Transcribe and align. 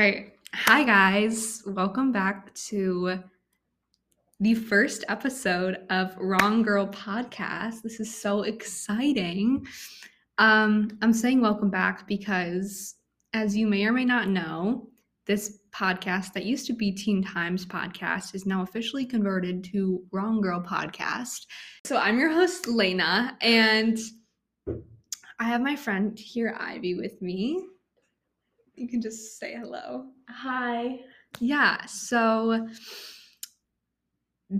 All 0.00 0.06
right. 0.06 0.32
Hi, 0.54 0.82
guys. 0.82 1.62
Welcome 1.66 2.10
back 2.10 2.54
to 2.54 3.18
the 4.40 4.54
first 4.54 5.04
episode 5.10 5.76
of 5.90 6.16
Wrong 6.16 6.62
Girl 6.62 6.86
Podcast. 6.86 7.82
This 7.82 8.00
is 8.00 8.18
so 8.18 8.44
exciting. 8.44 9.66
Um, 10.38 10.96
I'm 11.02 11.12
saying 11.12 11.42
welcome 11.42 11.68
back 11.68 12.08
because, 12.08 12.94
as 13.34 13.54
you 13.54 13.66
may 13.66 13.84
or 13.84 13.92
may 13.92 14.06
not 14.06 14.28
know, 14.28 14.88
this 15.26 15.58
podcast 15.70 16.32
that 16.32 16.46
used 16.46 16.66
to 16.68 16.72
be 16.72 16.92
Teen 16.92 17.22
Times 17.22 17.66
Podcast 17.66 18.34
is 18.34 18.46
now 18.46 18.62
officially 18.62 19.04
converted 19.04 19.62
to 19.64 20.02
Wrong 20.12 20.40
Girl 20.40 20.62
Podcast. 20.62 21.44
So 21.84 21.98
I'm 21.98 22.18
your 22.18 22.32
host, 22.32 22.66
Lena, 22.66 23.36
and 23.42 23.98
I 25.38 25.44
have 25.44 25.60
my 25.60 25.76
friend 25.76 26.18
here, 26.18 26.56
Ivy, 26.58 26.94
with 26.94 27.20
me. 27.20 27.66
You 28.80 28.88
can 28.88 29.02
just 29.02 29.38
say 29.38 29.54
hello. 29.54 30.06
Hi. 30.30 31.00
Yeah, 31.38 31.84
so 31.84 32.66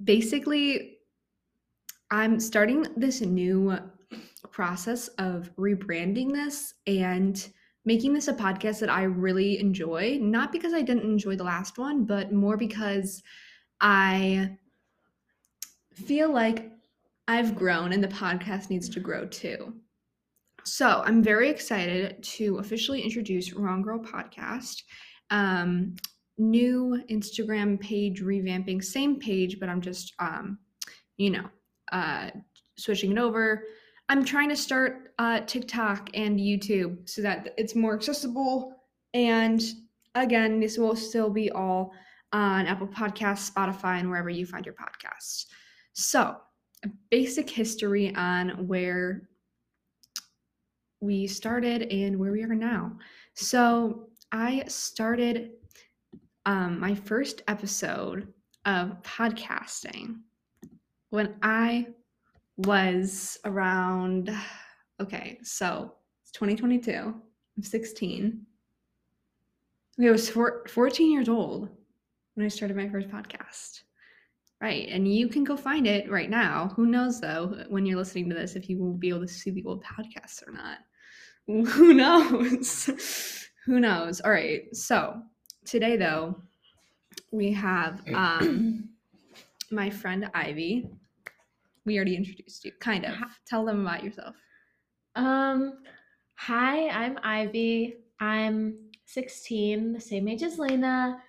basically, 0.04 0.98
I'm 2.10 2.38
starting 2.38 2.86
this 2.98 3.22
new 3.22 3.78
process 4.50 5.08
of 5.16 5.50
rebranding 5.56 6.34
this 6.34 6.74
and 6.86 7.48
making 7.86 8.12
this 8.12 8.28
a 8.28 8.34
podcast 8.34 8.80
that 8.80 8.90
I 8.90 9.04
really 9.04 9.58
enjoy. 9.58 10.18
Not 10.20 10.52
because 10.52 10.74
I 10.74 10.82
didn't 10.82 11.10
enjoy 11.10 11.36
the 11.36 11.44
last 11.44 11.78
one, 11.78 12.04
but 12.04 12.30
more 12.30 12.58
because 12.58 13.22
I 13.80 14.58
feel 15.94 16.30
like 16.30 16.70
I've 17.26 17.56
grown 17.56 17.94
and 17.94 18.04
the 18.04 18.08
podcast 18.08 18.68
needs 18.68 18.90
to 18.90 19.00
grow 19.00 19.24
too. 19.24 19.80
So 20.64 21.02
I'm 21.04 21.22
very 21.22 21.50
excited 21.50 22.22
to 22.22 22.58
officially 22.58 23.00
introduce 23.00 23.52
Wrong 23.52 23.82
Girl 23.82 23.98
Podcast. 23.98 24.82
Um, 25.30 25.96
new 26.38 27.02
Instagram 27.10 27.78
page 27.80 28.22
revamping, 28.22 28.82
same 28.82 29.18
page, 29.20 29.60
but 29.60 29.68
I'm 29.68 29.80
just, 29.80 30.14
um, 30.18 30.58
you 31.16 31.30
know, 31.30 31.44
uh, 31.92 32.30
switching 32.76 33.12
it 33.12 33.18
over. 33.18 33.64
I'm 34.08 34.24
trying 34.24 34.48
to 34.48 34.56
start 34.56 35.12
uh, 35.18 35.40
TikTok 35.40 36.10
and 36.14 36.38
YouTube 36.38 37.08
so 37.08 37.22
that 37.22 37.54
it's 37.56 37.76
more 37.76 37.94
accessible. 37.94 38.74
And 39.14 39.62
again, 40.14 40.60
this 40.60 40.78
will 40.78 40.96
still 40.96 41.30
be 41.30 41.50
all 41.50 41.92
on 42.32 42.66
Apple 42.66 42.88
Podcasts, 42.88 43.50
Spotify, 43.50 44.00
and 44.00 44.08
wherever 44.08 44.30
you 44.30 44.46
find 44.46 44.64
your 44.64 44.74
podcasts. 44.74 45.46
So, 45.92 46.36
a 46.84 46.88
basic 47.10 47.50
history 47.50 48.14
on 48.14 48.66
where 48.66 49.28
we 51.00 51.26
started 51.26 51.82
and 51.90 52.18
where 52.18 52.32
we 52.32 52.42
are 52.42 52.54
now. 52.54 52.92
So 53.34 54.08
I 54.32 54.64
started 54.68 55.52
um, 56.46 56.78
my 56.78 56.94
first 56.94 57.42
episode 57.48 58.32
of 58.66 59.02
podcasting 59.02 60.20
when 61.10 61.34
I 61.42 61.88
was 62.56 63.38
around, 63.44 64.30
okay, 65.00 65.38
so 65.42 65.94
it's 66.22 66.32
2022. 66.32 66.92
I'm 66.92 67.62
16. 67.62 68.46
Okay, 69.98 70.08
I 70.08 70.12
was 70.12 70.30
four, 70.30 70.64
14 70.68 71.10
years 71.10 71.28
old 71.28 71.68
when 72.34 72.46
I 72.46 72.48
started 72.48 72.76
my 72.76 72.88
first 72.88 73.08
podcast. 73.08 73.82
Right. 74.60 74.88
And 74.90 75.12
you 75.12 75.28
can 75.28 75.42
go 75.42 75.56
find 75.56 75.86
it 75.86 76.10
right 76.10 76.28
now. 76.28 76.70
Who 76.76 76.84
knows, 76.84 77.18
though, 77.18 77.64
when 77.70 77.86
you're 77.86 77.96
listening 77.96 78.28
to 78.28 78.34
this, 78.34 78.56
if 78.56 78.68
you 78.68 78.78
will 78.78 78.92
be 78.92 79.08
able 79.08 79.22
to 79.22 79.28
see 79.28 79.50
the 79.50 79.64
old 79.64 79.82
podcasts 79.82 80.46
or 80.46 80.52
not. 80.52 80.78
Who 81.46 81.94
knows? 81.94 82.90
Who 83.66 83.80
knows? 83.80 84.20
All 84.20 84.30
right. 84.30 84.74
So 84.74 85.22
today, 85.64 85.96
though, 85.96 86.40
we 87.32 87.52
have 87.52 88.02
um, 88.14 88.90
my 89.70 89.90
friend 89.90 90.30
Ivy. 90.34 90.88
We 91.84 91.96
already 91.96 92.16
introduced 92.16 92.64
you, 92.64 92.72
kind 92.80 93.04
of. 93.04 93.14
Tell 93.46 93.64
them 93.64 93.86
about 93.86 94.04
yourself. 94.04 94.36
Um, 95.16 95.78
hi, 96.36 96.88
I'm 96.88 97.18
Ivy. 97.22 97.96
I'm 98.20 98.90
16, 99.06 99.92
the 99.92 100.00
same 100.00 100.28
age 100.28 100.42
as 100.42 100.58
Lena. 100.58 101.20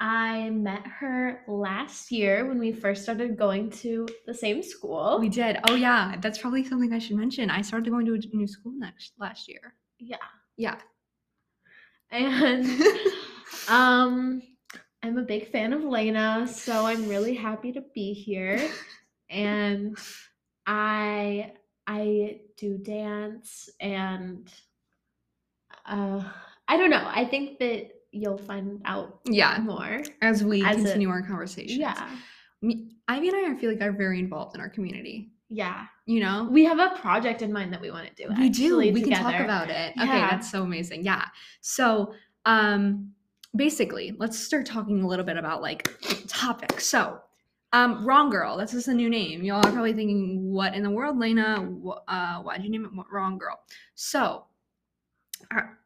I 0.00 0.50
met 0.50 0.86
her 0.86 1.42
last 1.48 2.12
year 2.12 2.46
when 2.46 2.58
we 2.60 2.70
first 2.70 3.02
started 3.02 3.36
going 3.36 3.70
to 3.82 4.06
the 4.26 4.34
same 4.34 4.62
school. 4.62 5.18
We 5.20 5.28
did. 5.28 5.58
Oh 5.68 5.74
yeah, 5.74 6.14
that's 6.20 6.38
probably 6.38 6.64
something 6.64 6.92
I 6.92 7.00
should 7.00 7.16
mention. 7.16 7.50
I 7.50 7.62
started 7.62 7.90
going 7.90 8.06
to 8.06 8.14
a 8.14 8.36
new 8.36 8.46
school 8.46 8.72
next 8.76 9.14
last 9.18 9.48
year. 9.48 9.74
Yeah. 9.98 10.16
Yeah. 10.56 10.76
And 12.10 12.64
um 13.68 14.42
I'm 15.02 15.18
a 15.18 15.22
big 15.22 15.50
fan 15.50 15.72
of 15.72 15.84
Lena, 15.84 16.46
so 16.46 16.86
I'm 16.86 17.08
really 17.08 17.34
happy 17.34 17.72
to 17.72 17.82
be 17.94 18.12
here. 18.12 18.70
And 19.30 19.98
I 20.66 21.52
I 21.86 22.40
do 22.56 22.78
dance 22.78 23.68
and 23.80 24.48
uh 25.86 26.22
I 26.68 26.76
don't 26.76 26.90
know. 26.90 27.10
I 27.12 27.24
think 27.24 27.58
that 27.58 27.90
you'll 28.18 28.38
find 28.38 28.80
out 28.84 29.20
yeah 29.24 29.58
more 29.62 30.02
as 30.22 30.42
we 30.44 30.64
As 30.64 30.76
continue 30.76 31.08
our 31.10 31.22
conversation. 31.22 31.80
yeah 31.80 32.08
Me, 32.62 32.90
Ivy 33.08 33.28
and 33.28 33.36
I, 33.36 33.52
I 33.52 33.56
feel 33.56 33.70
like 33.70 33.80
are 33.80 33.92
very 33.92 34.18
involved 34.18 34.54
in 34.54 34.60
our 34.60 34.68
community. 34.68 35.30
yeah 35.48 35.86
You 36.06 36.20
know, 36.20 36.48
we 36.50 36.64
have 36.64 36.78
a 36.78 36.90
project 37.00 37.42
in 37.42 37.52
mind 37.52 37.72
that 37.72 37.80
we 37.80 37.90
want 37.90 38.06
to 38.08 38.14
do 38.22 38.28
we 38.38 38.48
do. 38.50 38.76
We 38.78 39.00
can 39.02 39.12
talk 39.12 39.34
about 39.40 39.70
it. 39.70 39.92
Okay, 40.00 40.20
that's 40.30 40.50
so 40.50 40.62
amazing. 40.62 41.04
Yeah. 41.04 41.24
So, 41.60 42.14
um, 42.44 43.12
basically, 43.56 44.14
let's 44.18 44.38
start 44.38 44.66
talking 44.66 45.02
a 45.02 45.06
little 45.06 45.24
bit 45.24 45.36
about 45.36 45.62
like 45.62 45.88
topics. 46.28 46.86
So, 46.86 47.20
um, 47.72 48.04
wrong 48.06 48.30
girl. 48.30 48.56
That's 48.56 48.72
just 48.72 48.88
a 48.88 48.94
new 48.94 49.10
name. 49.10 49.42
Y'all 49.42 49.58
are 49.66 49.72
probably 49.72 49.92
thinking, 49.92 50.50
what 50.50 50.74
in 50.74 50.82
the 50.82 50.90
world, 50.90 51.18
Lena? 51.18 51.60
Uh, 52.08 52.38
why'd 52.42 52.62
you 52.64 52.70
name 52.70 52.84
it 52.84 52.90
wrong 53.12 53.36
girl? 53.38 53.58
So, 53.94 54.20
a- 54.20 54.47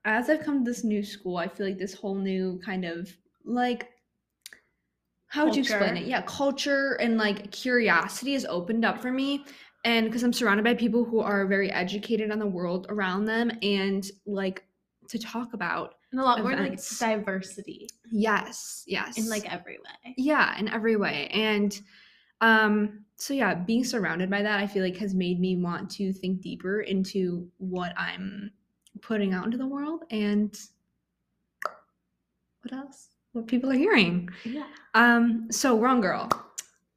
as 0.05 0.29
I've 0.29 0.43
come 0.43 0.65
to 0.65 0.71
this 0.71 0.85
new 0.85 1.03
school, 1.03 1.37
I 1.37 1.49
feel 1.49 1.67
like 1.67 1.79
this 1.79 1.95
whole 1.95 2.15
new 2.15 2.61
kind 2.65 2.85
of 2.85 3.15
like 3.45 3.89
how 5.33 5.47
would 5.47 5.57
you 5.57 5.63
explain 5.63 5.97
it? 5.97 6.05
Yeah, 6.05 6.21
culture 6.27 6.99
and 7.01 7.17
like 7.17 7.51
curiosity 7.51 8.35
has 8.35 8.45
opened 8.45 8.85
up 8.85 9.01
for 9.01 9.11
me. 9.11 9.47
And 9.83 10.07
because 10.07 10.23
I'm 10.23 10.33
surrounded 10.33 10.63
by 10.63 10.75
people 10.75 11.05
who 11.05 11.21
are 11.21 11.47
very 11.47 11.73
educated 11.73 12.31
on 12.31 12.39
the 12.39 12.47
world 12.47 12.87
around 12.91 13.25
them 13.25 13.51
and 13.63 14.05
like 14.27 14.63
to 15.09 15.19
talk 15.19 15.55
about. 15.55 15.95
and 16.13 16.21
a 16.21 16.25
lot 16.25 16.41
more 16.41 16.55
like 16.55 16.79
diversity 16.99 17.89
Yes, 18.11 18.85
yes. 18.87 19.17
in 19.17 19.29
like 19.31 19.51
every 19.51 19.79
way 19.79 20.15
yeah, 20.19 20.59
in 20.59 20.69
every 20.69 20.97
way. 20.97 21.29
And 21.29 21.81
um 22.43 23.07
so 23.17 23.33
yeah, 23.33 23.55
being 23.55 23.85
surrounded 23.85 24.29
by 24.29 24.43
that 24.43 24.61
I 24.61 24.67
feel 24.67 24.83
like 24.83 24.99
has 24.99 25.15
made 25.15 25.41
me 25.41 25.57
want 25.57 25.91
to 25.93 26.13
think 26.13 26.43
deeper 26.43 26.83
into 26.83 27.49
what 27.57 27.95
I'm 27.99 28.51
putting 29.03 29.35
out 29.35 29.45
into 29.45 29.59
the 29.59 29.67
world 29.67 30.05
and 30.11 30.57
what 32.63 32.73
else? 32.73 33.09
What 33.33 33.47
people 33.47 33.71
are 33.71 33.75
hearing. 33.75 34.29
yeah 34.45 34.67
Um, 34.95 35.49
so 35.51 35.79
wrong 35.79 36.01
girl. 36.01 36.29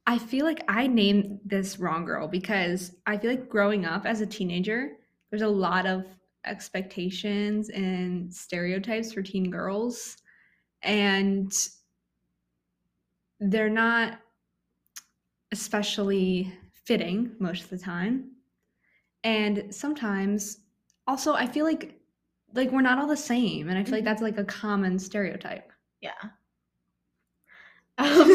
I 0.06 0.18
feel 0.18 0.46
like 0.46 0.62
I 0.68 0.86
named 0.86 1.40
this 1.44 1.78
wrong 1.78 2.04
girl 2.04 2.28
because 2.28 2.92
I 3.06 3.18
feel 3.18 3.30
like 3.30 3.48
growing 3.48 3.84
up 3.84 4.06
as 4.06 4.20
a 4.20 4.26
teenager, 4.26 4.92
there's 5.30 5.42
a 5.42 5.48
lot 5.48 5.86
of 5.86 6.06
expectations 6.44 7.70
and 7.70 8.32
stereotypes 8.32 9.12
for 9.12 9.22
teen 9.22 9.50
girls, 9.50 10.16
and 10.82 11.50
they're 13.40 13.68
not 13.68 14.20
especially 15.50 16.52
fitting 16.84 17.32
most 17.40 17.64
of 17.64 17.70
the 17.70 17.78
time. 17.78 18.30
And 19.24 19.74
sometimes 19.74 20.58
also 21.06 21.34
I 21.34 21.46
feel 21.46 21.64
like 21.64 21.95
like 22.56 22.70
we're 22.70 22.80
not 22.82 22.98
all 22.98 23.06
the 23.06 23.16
same, 23.16 23.68
and 23.68 23.78
I 23.78 23.84
feel 23.84 23.92
like 23.94 24.02
Mhm. 24.02 24.06
that's 24.06 24.22
like 24.22 24.38
a 24.38 24.44
common 24.44 24.98
stereotype. 24.98 25.70
yeah 26.00 26.12
um, 27.98 28.30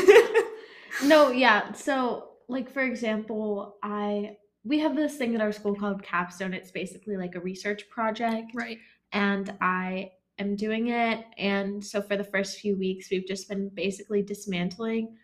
no 1.05 1.31
yeah 1.31 1.71
so 1.73 2.29
like 2.47 2.69
for 2.69 2.81
example 2.81 3.77
i 3.83 4.35
we 4.63 4.79
have 4.79 4.95
this 4.95 5.15
thing 5.17 5.35
at 5.35 5.41
our 5.41 5.51
school 5.51 5.75
called 5.75 6.01
capstone 6.03 6.53
it's 6.53 6.71
basically 6.71 7.17
like 7.17 7.35
a 7.35 7.39
research 7.39 7.89
project 7.89 8.51
right. 8.53 8.77
and 9.11 9.53
I 9.61 10.11
am 10.39 10.55
doing 10.55 10.87
it. 10.87 11.23
And 11.37 11.83
so 11.85 12.01
for 12.01 12.15
the 12.17 12.23
first 12.23 12.57
few 12.59 12.75
weeks, 12.77 13.11
we've 13.11 13.27
just 13.27 13.47
been 13.49 13.69
basically 13.75 14.23
dismantling 14.23 15.17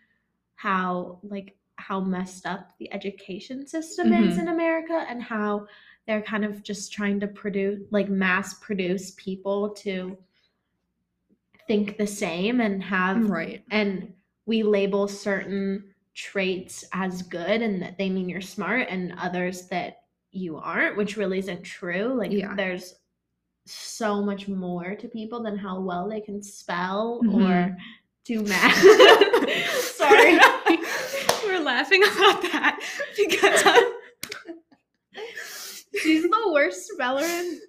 how 0.55 1.19
like 1.23 1.55
how 1.77 1.99
messed 2.01 2.45
up 2.45 2.71
the 2.79 2.91
education 2.93 3.65
system 3.65 4.11
is 4.13 4.37
Mhm. 4.37 4.41
in 4.41 4.47
America 4.49 5.05
and 5.09 5.23
how 5.23 5.65
they're 6.07 6.21
kind 6.21 6.45
of 6.45 6.63
just 6.63 6.91
trying 6.93 7.19
to 7.19 7.27
produce 7.27 7.81
like 7.91 8.09
mass 8.09 8.53
produce 8.55 9.11
people 9.17 9.69
to 9.71 10.17
think 11.67 11.97
the 11.97 12.07
same 12.07 12.61
and 12.61 12.81
have 12.83 13.29
Right. 13.29 13.63
and 13.71 14.13
we 14.45 14.63
label 14.63 15.07
certain 15.07 15.83
traits 16.15 16.85
as 16.93 17.21
good 17.21 17.61
and 17.61 17.81
that 17.81 17.97
they 17.97 18.09
mean 18.09 18.29
you're 18.29 18.41
smart 18.41 18.87
and 18.89 19.13
others 19.19 19.67
that 19.67 20.03
you 20.31 20.57
aren't 20.57 20.95
which 20.97 21.17
really 21.17 21.39
isn't 21.39 21.63
true 21.63 22.13
like 22.17 22.31
Yeah. 22.31 22.55
there's 22.55 22.95
so 23.65 24.21
much 24.23 24.47
more 24.47 24.95
to 24.95 25.07
people 25.09 25.43
than 25.43 25.57
how 25.57 25.79
well 25.81 26.07
they 26.07 26.21
can 26.21 26.41
spell 26.41 27.21
Mhm. 27.23 27.33
or 27.69 27.77
do 28.23 28.41
math. 28.43 28.75
Sorry. 29.81 30.37
We're 31.45 31.59
laughing 31.59 32.03
about 32.03 32.41
that 32.43 32.79
because 33.15 33.61
I'm 33.65 33.91
She's 36.01 36.23
the 36.23 36.49
worst 36.51 36.87
speller 36.87 37.27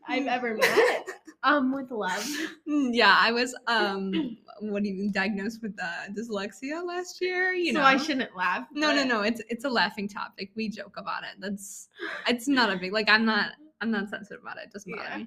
I've 0.09 0.27
ever 0.37 0.57
met. 0.57 1.07
Um, 1.45 1.73
with 1.73 1.91
love. 1.91 2.29
Mm, 2.69 2.91
yeah, 2.93 3.17
I 3.19 3.31
was 3.33 3.55
um 3.69 4.37
what 4.61 4.83
do 4.83 4.89
you 4.89 5.11
diagnosed 5.13 5.63
with 5.63 5.77
uh, 5.81 6.09
dyslexia 6.13 6.85
last 6.85 7.21
year, 7.21 7.53
you 7.53 7.73
so 7.73 7.79
know. 7.79 7.85
I 7.85 7.97
shouldn't 7.97 8.37
laugh. 8.37 8.67
no, 8.73 8.93
no, 8.95 9.05
no, 9.05 9.23
it's 9.23 9.41
it's 9.49 9.65
a 9.65 9.69
laughing 9.71 10.09
topic. 10.09 10.51
We 10.57 10.69
joke 10.69 10.97
about 10.97 11.23
it. 11.23 11.37
That's 11.39 11.89
it's 12.27 12.49
not 12.49 12.73
a 12.73 12.77
big 12.77 12.93
like 12.93 13.09
I'm 13.09 13.25
not 13.25 13.53
I'm 13.81 13.91
not 13.93 14.09
sensitive 14.11 14.43
about 14.43 14.57
it. 14.57 14.65
It 14.67 14.73
doesn't 14.73 14.97
bother 14.97 15.27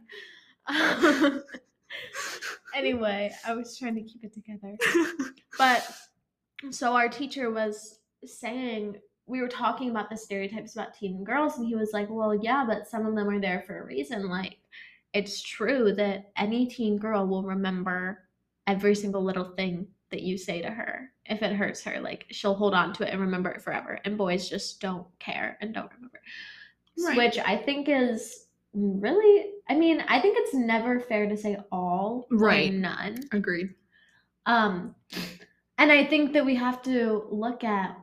Yeah. 0.69 1.29
me. 1.29 1.41
anyway, 2.75 3.31
I 3.45 3.53
was 3.53 3.77
trying 3.77 3.95
to 3.95 4.01
keep 4.01 4.23
it 4.23 4.33
together. 4.33 4.77
But 5.57 5.85
so 6.71 6.93
our 6.93 7.09
teacher 7.09 7.51
was 7.51 7.99
saying 8.25 8.95
we 9.31 9.41
were 9.41 9.47
talking 9.47 9.89
about 9.89 10.09
the 10.09 10.17
stereotypes 10.17 10.75
about 10.75 10.93
teen 10.93 11.23
girls, 11.23 11.57
and 11.57 11.65
he 11.65 11.75
was 11.75 11.91
like, 11.93 12.07
"Well, 12.09 12.35
yeah, 12.35 12.65
but 12.67 12.87
some 12.87 13.05
of 13.05 13.15
them 13.15 13.29
are 13.29 13.39
there 13.39 13.63
for 13.65 13.79
a 13.79 13.85
reason. 13.85 14.27
Like, 14.29 14.57
it's 15.13 15.41
true 15.41 15.93
that 15.93 16.31
any 16.37 16.67
teen 16.67 16.97
girl 16.97 17.25
will 17.25 17.43
remember 17.43 18.27
every 18.67 18.93
single 18.93 19.23
little 19.23 19.51
thing 19.55 19.87
that 20.09 20.21
you 20.21 20.37
say 20.37 20.61
to 20.61 20.69
her. 20.69 21.11
If 21.25 21.41
it 21.41 21.53
hurts 21.55 21.81
her, 21.83 21.99
like 22.01 22.25
she'll 22.31 22.53
hold 22.55 22.73
on 22.73 22.93
to 22.93 23.07
it 23.07 23.11
and 23.11 23.21
remember 23.21 23.49
it 23.51 23.61
forever. 23.61 23.99
And 24.05 24.17
boys 24.17 24.49
just 24.49 24.81
don't 24.81 25.07
care 25.19 25.57
and 25.61 25.73
don't 25.73 25.91
remember, 25.93 26.21
Right. 26.99 27.17
which 27.17 27.37
I 27.39 27.55
think 27.57 27.87
is 27.89 28.47
really. 28.73 29.51
I 29.69 29.75
mean, 29.75 30.03
I 30.09 30.19
think 30.21 30.35
it's 30.39 30.53
never 30.53 30.99
fair 30.99 31.27
to 31.29 31.37
say 31.37 31.57
all 31.71 32.27
right. 32.31 32.69
or 32.71 32.73
none. 32.73 33.19
Agreed. 33.31 33.73
Um, 34.45 34.93
and 35.77 35.91
I 35.91 36.05
think 36.05 36.33
that 36.33 36.45
we 36.45 36.55
have 36.55 36.81
to 36.83 37.25
look 37.31 37.63
at 37.63 37.97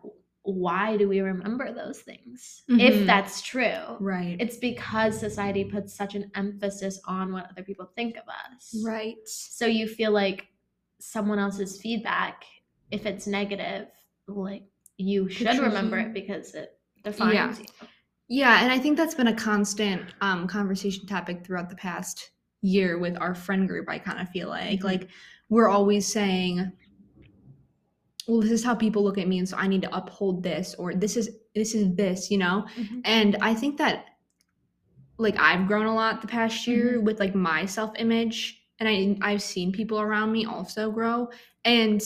why 0.54 0.96
do 0.96 1.06
we 1.08 1.20
remember 1.20 1.72
those 1.74 2.00
things 2.00 2.62
Mhm. 2.70 2.80
if 2.80 3.06
that's 3.06 3.42
true. 3.42 3.96
Right. 4.00 4.36
It's 4.40 4.56
because 4.56 5.18
society 5.18 5.62
puts 5.64 5.92
such 5.94 6.14
an 6.14 6.30
emphasis 6.34 7.00
on 7.04 7.32
what 7.32 7.50
other 7.50 7.62
people 7.62 7.86
think 7.94 8.16
of 8.16 8.22
us. 8.28 8.74
right. 8.84 9.16
So 9.26 9.66
you 9.66 9.86
feel 9.86 10.10
like 10.10 10.48
someone 11.00 11.38
else's 11.38 11.80
feedback, 11.80 12.44
if 12.90 13.04
it's 13.04 13.26
negative, 13.26 13.88
like 14.26 14.64
you 14.96 15.28
should 15.28 15.46
remember 15.58 15.98
it 15.98 16.14
because 16.14 16.54
it 16.54 16.78
defines 17.04 17.34
Yeah. 17.34 17.56
you. 17.58 17.88
Yeah, 18.30 18.62
and 18.62 18.72
I 18.72 18.78
think 18.78 18.96
that's 18.96 19.14
been 19.14 19.28
a 19.28 19.34
constant 19.36 20.14
um, 20.22 20.46
conversation 20.46 21.06
topic 21.06 21.44
throughout 21.44 21.68
the 21.70 21.76
past 21.76 22.30
year 22.62 22.98
with 22.98 23.16
our 23.20 23.34
friend 23.34 23.68
group. 23.68 23.88
I 23.88 23.98
kind 23.98 24.18
of 24.20 24.28
feel 24.30 24.48
like 24.48 24.80
Mhm. 24.80 24.84
like 24.84 25.08
we're 25.50 25.68
always 25.68 26.06
saying, 26.06 26.72
"Well, 28.28 28.40
this 28.40 28.52
is 28.52 28.64
how 28.64 28.76
people 28.76 29.02
look 29.04 29.18
at 29.18 29.28
me, 29.28 29.38
and 29.38 29.48
so 29.48 29.56
I 29.56 29.66
need 29.68 29.82
to 29.82 29.96
uphold 29.96 30.44
this," 30.44 30.74
or 30.76 30.94
"This 30.94 31.16
is 31.16 31.30
this 31.54 31.74
is 31.74 31.96
this," 31.96 32.30
you 32.30 32.38
know. 32.38 32.66
Mhm. 32.78 33.02
And 33.04 33.36
I 33.40 33.54
think 33.54 33.78
that 33.78 34.06
like 35.18 35.36
I've 35.38 35.66
grown 35.66 35.86
a 35.86 35.94
lot 35.94 36.20
the 36.22 36.28
past 36.28 36.66
year 36.66 37.00
with 37.00 37.18
like 37.18 37.34
my 37.34 37.66
self 37.66 37.92
image, 37.98 38.62
and 38.78 38.88
I 38.88 39.16
I've 39.20 39.42
seen 39.42 39.72
people 39.72 40.00
around 40.00 40.32
me 40.32 40.44
also 40.46 40.90
grow, 40.90 41.30
and 41.64 42.00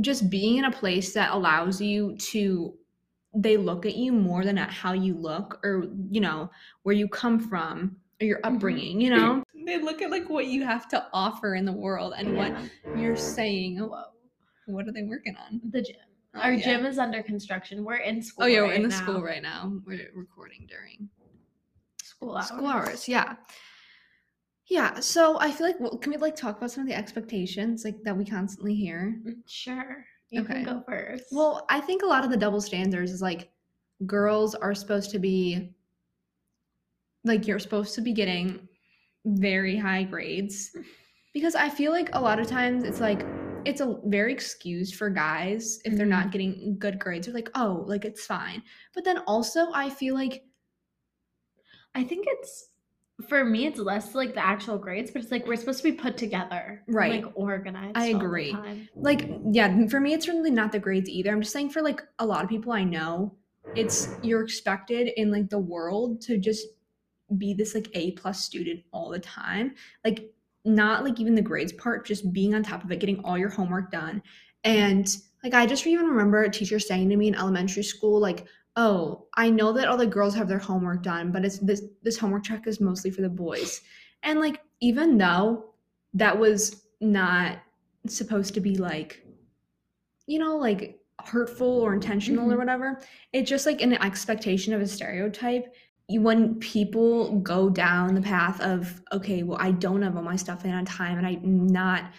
just 0.00 0.28
being 0.30 0.58
in 0.58 0.64
a 0.64 0.70
place 0.70 1.14
that 1.14 1.32
allows 1.32 1.80
you 1.80 2.16
to 2.18 2.76
they 3.34 3.56
look 3.56 3.84
at 3.84 3.96
you 3.96 4.12
more 4.12 4.44
than 4.44 4.56
at 4.56 4.70
how 4.70 4.92
you 4.92 5.14
look 5.14 5.60
or 5.64 5.86
you 6.10 6.20
know 6.20 6.50
where 6.82 6.94
you 6.94 7.08
come 7.08 7.38
from 7.38 7.96
or 8.20 8.26
your 8.26 8.40
Mhm. 8.40 8.54
upbringing 8.56 9.00
you 9.00 9.10
know 9.10 9.42
they 9.66 9.78
look 9.78 10.00
at 10.00 10.10
like 10.10 10.28
what 10.30 10.46
you 10.46 10.64
have 10.64 10.88
to 10.88 11.06
offer 11.12 11.54
in 11.54 11.64
the 11.64 11.72
world 11.72 12.14
and 12.16 12.34
what 12.34 12.54
you're 12.92 13.16
saying 13.16 13.78
Whoa. 13.78 14.04
What 14.66 14.86
are 14.88 14.92
they 14.92 15.02
working 15.04 15.36
on 15.36 15.60
The 15.70 15.82
gym. 15.82 15.96
Oh, 16.34 16.40
Our 16.40 16.52
yeah. 16.52 16.64
gym 16.64 16.86
is 16.86 16.98
under 16.98 17.22
construction. 17.22 17.84
We're 17.84 17.96
in 17.96 18.20
school. 18.22 18.44
oh 18.44 18.48
yeah 18.48 18.60
we're 18.60 18.66
right 18.68 18.76
in 18.76 18.82
the 18.82 18.88
now. 18.88 18.96
school 18.96 19.22
right 19.22 19.42
now 19.42 19.72
we're 19.86 20.10
recording 20.14 20.66
during 20.68 21.08
School 22.02 22.36
hours. 22.36 22.46
school 22.48 22.66
hours 22.66 23.08
yeah 23.08 23.34
yeah 24.68 24.98
so 25.00 25.38
i 25.40 25.50
feel 25.50 25.66
like 25.66 25.78
well, 25.80 25.96
can 25.98 26.12
we 26.12 26.18
like 26.18 26.34
talk 26.36 26.56
about 26.56 26.70
some 26.70 26.82
of 26.82 26.88
the 26.88 26.94
expectations 26.94 27.84
like 27.84 27.96
that 28.04 28.16
we 28.16 28.24
constantly 28.24 28.74
hear 28.74 29.20
Mm, 29.26 29.34
Sure. 29.46 30.04
You 30.30 30.40
Okay. 30.42 30.54
can 30.54 30.64
go 30.64 30.82
first. 30.88 31.24
well 31.32 31.66
i 31.68 31.80
think 31.80 32.02
a 32.02 32.06
lot 32.06 32.24
of 32.24 32.30
the 32.30 32.36
double 32.36 32.60
standards 32.60 33.10
is 33.12 33.22
like 33.22 33.50
girls 34.06 34.54
are 34.54 34.74
supposed 34.74 35.10
to 35.12 35.18
be 35.18 35.74
like 37.24 37.46
you're 37.46 37.58
supposed 37.58 37.94
to 37.94 38.00
be 38.00 38.12
getting 38.12 38.68
very 39.24 39.76
high 39.76 40.04
grades 40.04 40.70
because 41.34 41.54
i 41.54 41.68
feel 41.68 41.92
like 41.92 42.08
a 42.14 42.20
lot 42.20 42.38
of 42.38 42.46
times 42.46 42.84
it's 42.84 43.00
like 43.00 43.24
it's 43.66 43.80
a 43.80 43.98
very 44.04 44.32
excused 44.32 44.94
for 44.94 45.10
guys 45.10 45.80
if 45.84 45.96
they're 45.96 46.06
not 46.06 46.22
mm-hmm. 46.22 46.30
getting 46.30 46.76
good 46.78 46.98
grades 46.98 47.26
they're 47.26 47.34
like 47.34 47.50
oh 47.54 47.84
like 47.86 48.04
it's 48.04 48.24
fine 48.24 48.62
but 48.94 49.04
then 49.04 49.18
also 49.26 49.72
i 49.74 49.90
feel 49.90 50.14
like 50.14 50.44
I 51.96 52.04
think 52.04 52.26
it's 52.28 52.68
for 53.26 53.42
me 53.42 53.66
it's 53.66 53.78
less 53.78 54.14
like 54.14 54.34
the 54.34 54.44
actual 54.44 54.76
grades, 54.76 55.10
but 55.10 55.22
it's 55.22 55.32
like 55.32 55.46
we're 55.46 55.56
supposed 55.56 55.78
to 55.78 55.90
be 55.90 55.92
put 55.92 56.18
together. 56.18 56.82
and, 56.86 56.94
Right. 56.94 57.24
Like 57.24 57.32
organized. 57.34 57.96
I 57.96 58.12
all 58.12 58.18
the 58.18 58.24
agree. 58.26 58.56
like 58.94 59.30
yeah 59.50 59.88
for 59.88 59.98
me 59.98 60.12
it's 60.12 60.28
really 60.28 60.50
not 60.50 60.72
the 60.72 60.78
grades 60.78 61.08
either 61.08 61.32
i'm 61.32 61.40
just 61.40 61.52
saying 61.52 61.70
for 61.70 61.80
like 61.80 62.02
a 62.18 62.26
lot 62.26 62.44
of 62.44 62.50
people 62.50 62.72
i 62.72 62.84
know 62.84 63.34
it's 63.74 64.14
you're 64.22 64.42
expected 64.42 65.08
in 65.16 65.30
like 65.30 65.48
the 65.48 65.58
world 65.58 66.20
to 66.20 66.36
just 66.36 66.66
be 67.38 67.54
this 67.54 67.74
like 67.74 67.88
a 67.94 68.12
plus 68.12 68.44
student 68.44 68.80
all 68.92 69.08
the 69.10 69.18
time 69.18 69.74
like 70.04 70.30
not 70.66 71.04
like 71.04 71.20
even 71.20 71.34
the 71.34 71.42
grades 71.42 71.72
part 71.72 72.06
just 72.06 72.32
being 72.32 72.54
on 72.54 72.62
top 72.62 72.84
of 72.84 72.90
it 72.90 73.00
getting 73.00 73.20
all 73.24 73.38
your 73.38 73.48
homework 73.48 73.90
done 73.90 74.22
and 74.64 75.16
like 75.44 75.54
i 75.54 75.64
just 75.64 75.86
even 75.86 76.06
remember 76.06 76.42
a 76.42 76.50
teacher 76.50 76.78
saying 76.78 77.08
to 77.08 77.16
me 77.16 77.28
in 77.28 77.34
elementary 77.34 77.82
school 77.84 78.20
like 78.20 78.46
oh 78.74 79.26
i 79.36 79.48
know 79.48 79.72
that 79.72 79.88
all 79.88 79.96
the 79.96 80.06
girls 80.06 80.34
have 80.34 80.48
their 80.48 80.58
homework 80.58 81.02
done 81.02 81.30
but 81.30 81.44
it's 81.44 81.58
this 81.60 81.82
this 82.02 82.18
homework 82.18 82.42
check 82.44 82.66
is 82.66 82.80
mostly 82.80 83.10
for 83.10 83.22
the 83.22 83.28
boys 83.28 83.80
and 84.24 84.40
like 84.40 84.60
even 84.80 85.16
though 85.16 85.72
that 86.14 86.36
was 86.36 86.84
not 87.00 87.58
supposed 88.08 88.54
to 88.54 88.60
be 88.60 88.76
like 88.76 89.24
you 90.26 90.38
know 90.38 90.56
like 90.56 90.98
hurtful 91.24 91.80
or 91.80 91.94
intentional 91.94 92.50
or 92.50 92.56
Mhm. 92.56 92.58
whatever 92.58 93.00
it's 93.32 93.48
just 93.48 93.66
like 93.66 93.80
an 93.80 93.94
expectation 93.94 94.74
of 94.74 94.80
a 94.80 94.86
stereotype 94.86 95.74
you, 96.08 96.20
when 96.22 96.54
people 96.60 97.38
go 97.40 97.68
down 97.68 98.14
the 98.14 98.20
path 98.22 98.60
of 98.60 99.02
okay 99.12 99.42
well 99.42 99.58
i 99.60 99.70
don't 99.70 100.02
have 100.02 100.16
all 100.16 100.22
my 100.22 100.36
stuff 100.36 100.64
in 100.64 100.72
on 100.72 100.84
time 100.84 101.18
and 101.18 101.26
i'm 101.26 101.66
not 101.66 102.12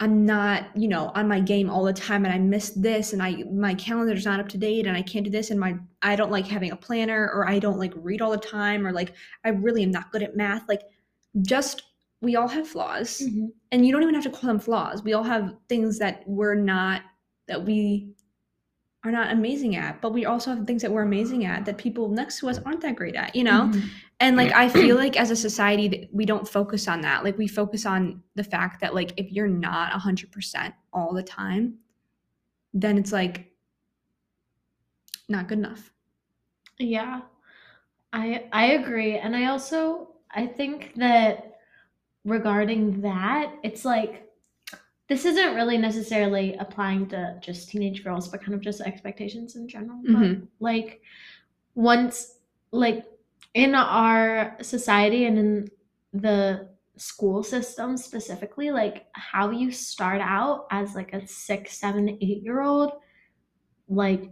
i'm 0.00 0.24
not 0.24 0.66
you 0.76 0.88
know 0.88 1.10
on 1.14 1.28
my 1.28 1.40
game 1.40 1.68
all 1.70 1.84
the 1.84 1.92
time 1.92 2.24
and 2.24 2.34
i 2.34 2.38
miss 2.38 2.70
this 2.70 3.12
and 3.12 3.22
i 3.22 3.42
my 3.52 3.74
calendar's 3.74 4.24
not 4.24 4.40
up 4.40 4.48
to 4.48 4.58
date 4.58 4.86
and 4.86 4.96
i 4.96 5.02
can't 5.02 5.24
do 5.24 5.30
this 5.30 5.50
and 5.50 5.58
my 5.58 5.74
i 6.02 6.16
don't 6.16 6.30
like 6.32 6.46
having 6.46 6.72
a 6.72 6.76
planner 6.76 7.30
or 7.34 7.48
i 7.48 7.58
don't 7.58 7.78
like 7.78 7.92
read 7.96 8.20
all 8.22 8.30
the 8.30 8.38
time 8.38 8.86
or 8.86 8.92
like 8.92 9.14
i 9.44 9.48
really 9.48 9.82
am 9.82 9.90
not 9.90 10.10
good 10.12 10.22
at 10.22 10.36
math 10.36 10.68
like 10.68 10.82
just 11.42 11.82
we 12.20 12.36
all 12.36 12.48
have 12.48 12.66
flaws 12.66 13.20
Mhm. 13.20 13.48
and 13.70 13.84
you 13.86 13.92
don't 13.92 14.02
even 14.02 14.14
have 14.14 14.24
to 14.24 14.30
call 14.30 14.48
them 14.48 14.58
flaws. 14.58 15.02
We 15.02 15.12
all 15.12 15.24
have 15.24 15.54
things 15.68 15.98
that 15.98 16.22
we're 16.26 16.54
not 16.54 17.02
that 17.48 17.62
we 17.64 18.14
are 19.04 19.10
not 19.12 19.30
amazing 19.30 19.76
at, 19.76 20.00
but 20.00 20.12
we 20.14 20.24
also 20.24 20.54
have 20.54 20.66
things 20.66 20.80
that 20.82 20.90
we're 20.90 21.02
amazing 21.02 21.44
at 21.44 21.66
that 21.66 21.76
people 21.76 22.08
next 22.08 22.38
to 22.40 22.48
us 22.48 22.58
aren't 22.64 22.80
that 22.80 22.96
great 22.96 23.14
at, 23.14 23.36
you 23.36 23.44
know? 23.44 23.70
Mhm. 23.72 23.82
And 24.20 24.36
like 24.36 24.52
I 24.52 24.68
feel 24.68 24.96
like 24.96 25.18
as 25.18 25.30
a 25.30 25.36
society 25.36 25.88
that 25.88 26.08
we 26.12 26.24
don't 26.24 26.48
focus 26.48 26.88
on 26.88 27.02
that. 27.02 27.22
Like 27.22 27.36
we 27.36 27.46
focus 27.46 27.84
on 27.84 28.22
the 28.34 28.44
fact 28.44 28.80
that 28.80 28.94
like 28.94 29.12
if 29.18 29.30
you're 29.30 29.48
not 29.48 29.92
100% 29.92 30.74
all 30.92 31.12
the 31.12 31.22
time, 31.22 31.74
then 32.72 32.96
it's 32.96 33.12
like 33.12 33.52
not 35.28 35.48
good 35.48 35.58
enough. 35.58 35.92
Yeah. 36.78 37.20
I 38.12 38.48
I 38.52 38.72
agree. 38.72 39.18
And 39.18 39.36
I 39.36 39.46
also 39.46 40.14
I 40.30 40.46
think 40.46 40.94
that 40.96 41.58
regarding 42.24 43.02
that, 43.02 43.52
it's 43.62 43.84
like 43.84 44.23
this 45.08 45.24
isn't 45.26 45.54
really 45.54 45.76
necessarily 45.76 46.54
applying 46.56 47.06
to 47.08 47.38
just 47.40 47.68
teenage 47.68 48.02
girls, 48.02 48.28
but 48.28 48.40
kind 48.40 48.54
of 48.54 48.60
just 48.60 48.80
expectations 48.80 49.56
in 49.56 49.68
general. 49.68 50.00
But 50.04 50.22
Mhm. 50.22 50.48
like 50.60 51.02
once 51.74 52.38
like 52.72 53.04
in 53.54 53.74
our 53.74 54.56
society 54.62 55.26
and 55.26 55.38
in 55.38 55.70
the 56.12 56.68
school 56.96 57.42
system 57.42 57.96
specifically, 57.96 58.70
like 58.70 59.06
how 59.12 59.50
you 59.50 59.70
start 59.70 60.20
out 60.20 60.66
as 60.70 60.94
like 60.94 61.12
a 61.12 61.26
six, 61.26 61.78
seven, 61.78 62.08
eight 62.20 62.42
year 62.42 62.62
old, 62.62 62.92
like 63.88 64.30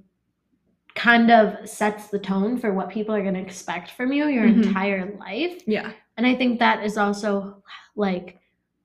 kind 0.95 1.31
of 1.31 1.69
sets 1.69 2.09
the 2.09 2.19
tone 2.19 2.59
for 2.59 2.73
what 2.73 2.91
people 2.91 3.15
are 3.15 3.23
going 3.23 3.35
to 3.35 3.41
expect 3.41 3.93
from 3.93 4.13
you 4.13 4.27
your 4.29 4.45
Mhm. 4.45 4.65
entire 4.65 5.17
life. 5.17 5.63
Yeah. 5.67 5.93
And 6.17 6.27
I 6.27 6.35
think 6.35 6.59
that 6.59 6.85
is 6.85 6.99
also 6.99 7.63
like 7.97 8.39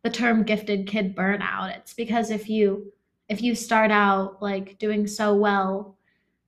the 0.04 0.10
term 0.10 0.44
gifted 0.44 0.88
kid 0.88 1.16
burnout. 1.16 1.75
It's 1.77 1.94
because 1.94 2.32
if 2.32 2.50
you 2.50 2.92
if 3.30 3.42
you 3.42 3.56
start 3.56 3.92
out 3.92 4.42
like 4.42 4.77
doing 4.77 5.06
so 5.06 5.36
well 5.36 5.98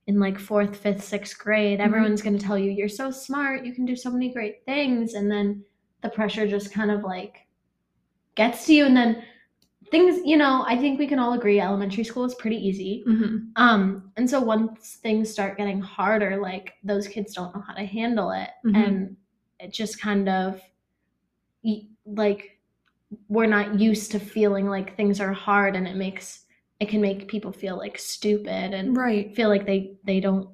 in 0.06 0.18
like 0.18 0.38
fourth, 0.38 0.76
fifth, 0.76 1.04
sixth 1.04 1.38
grade, 1.38 1.78
Mhm. 1.78 1.84
everyone's 1.84 2.22
gonna 2.22 2.38
tell 2.38 2.58
you 2.58 2.70
you're 2.70 2.88
so 2.88 3.10
smart, 3.10 3.64
you 3.66 3.74
can 3.74 3.84
do 3.84 3.94
so 3.94 4.10
many 4.10 4.32
great 4.32 4.64
things. 4.64 5.14
And 5.14 5.30
then 5.30 5.62
the 6.02 6.08
pressure 6.08 6.46
just 6.48 6.72
kind 6.72 6.90
of 6.90 7.02
like 7.02 7.46
gets 8.36 8.64
to 8.66 8.74
you 8.74 8.86
and 8.86 8.96
then 8.96 9.22
things 9.90 10.20
you 10.24 10.36
know 10.36 10.64
i 10.68 10.76
think 10.76 10.98
we 10.98 11.06
can 11.06 11.18
all 11.18 11.32
agree 11.32 11.58
elementary 11.60 12.04
school 12.04 12.24
is 12.24 12.34
pretty 12.36 12.56
easy 12.56 13.02
Mhm. 13.08 13.50
um 13.56 14.12
and 14.16 14.30
so 14.30 14.40
once 14.40 14.96
things 15.02 15.28
start 15.28 15.56
getting 15.58 15.80
harder 15.80 16.36
like 16.36 16.74
those 16.84 17.08
kids 17.08 17.34
don't 17.34 17.52
know 17.54 17.60
how 17.60 17.74
to 17.74 17.84
handle 17.84 18.30
it 18.30 18.50
Mhm. 18.64 18.76
and 18.76 19.16
it 19.58 19.72
just 19.72 20.00
kind 20.00 20.28
of 20.28 20.60
like 22.06 22.59
we're 23.28 23.46
not 23.46 23.78
used 23.78 24.12
to 24.12 24.20
feeling 24.20 24.68
like 24.68 24.96
things 24.96 25.20
are 25.20 25.32
hard 25.32 25.76
and 25.76 25.86
it 25.86 25.96
makes 25.96 26.44
it 26.78 26.88
can 26.88 27.00
make 27.00 27.28
people 27.28 27.52
feel 27.52 27.76
like 27.76 27.98
stupid 27.98 28.72
and 28.72 28.96
Right. 28.96 29.34
feel 29.34 29.48
like 29.48 29.66
they 29.66 29.96
they 30.04 30.20
don't 30.20 30.48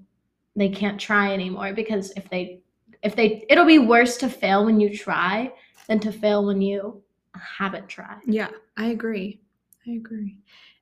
they 0.57 0.69
can't 0.69 1.01
try 1.01 1.33
anymore 1.33 1.73
because 1.75 2.13
if 2.17 2.29
they 2.31 2.61
if 3.03 3.15
they 3.15 3.45
it'll 3.49 3.67
be 3.67 3.79
worse 3.79 4.17
to 4.19 4.29
fail 4.29 4.65
when 4.65 4.81
you 4.81 4.97
try 4.97 5.53
than 5.87 6.01
to 6.01 6.11
fail 6.11 6.45
when 6.47 6.61
you 6.61 7.03
haven't 7.35 7.89
tried 7.89 8.21
Yeah, 8.27 8.49
I 8.77 8.87
agree. 8.87 9.41
I 9.87 9.93
agree. 9.93 10.39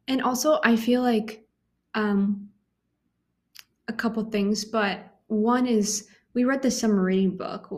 And 0.09 0.23
also, 0.23 0.61
I 0.65 0.77
feel 0.77 1.03
like 1.03 1.45
um, 1.95 2.49
a 3.89 3.93
couple 3.93 4.25
things, 4.31 4.65
but 4.65 5.15
one 5.27 5.67
is 5.67 6.09
we 6.35 6.45
read 6.45 6.63
the 6.63 6.71
summer 6.71 7.03
reading 7.03 7.37
book, 7.37 7.69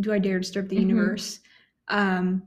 Do 0.00 0.12
I 0.12 0.18
Dare 0.18 0.38
Disturb 0.38 0.68
the 0.68 0.76
Mhm. 0.76 0.82
Universe? 0.82 1.40
Um, 1.88 2.42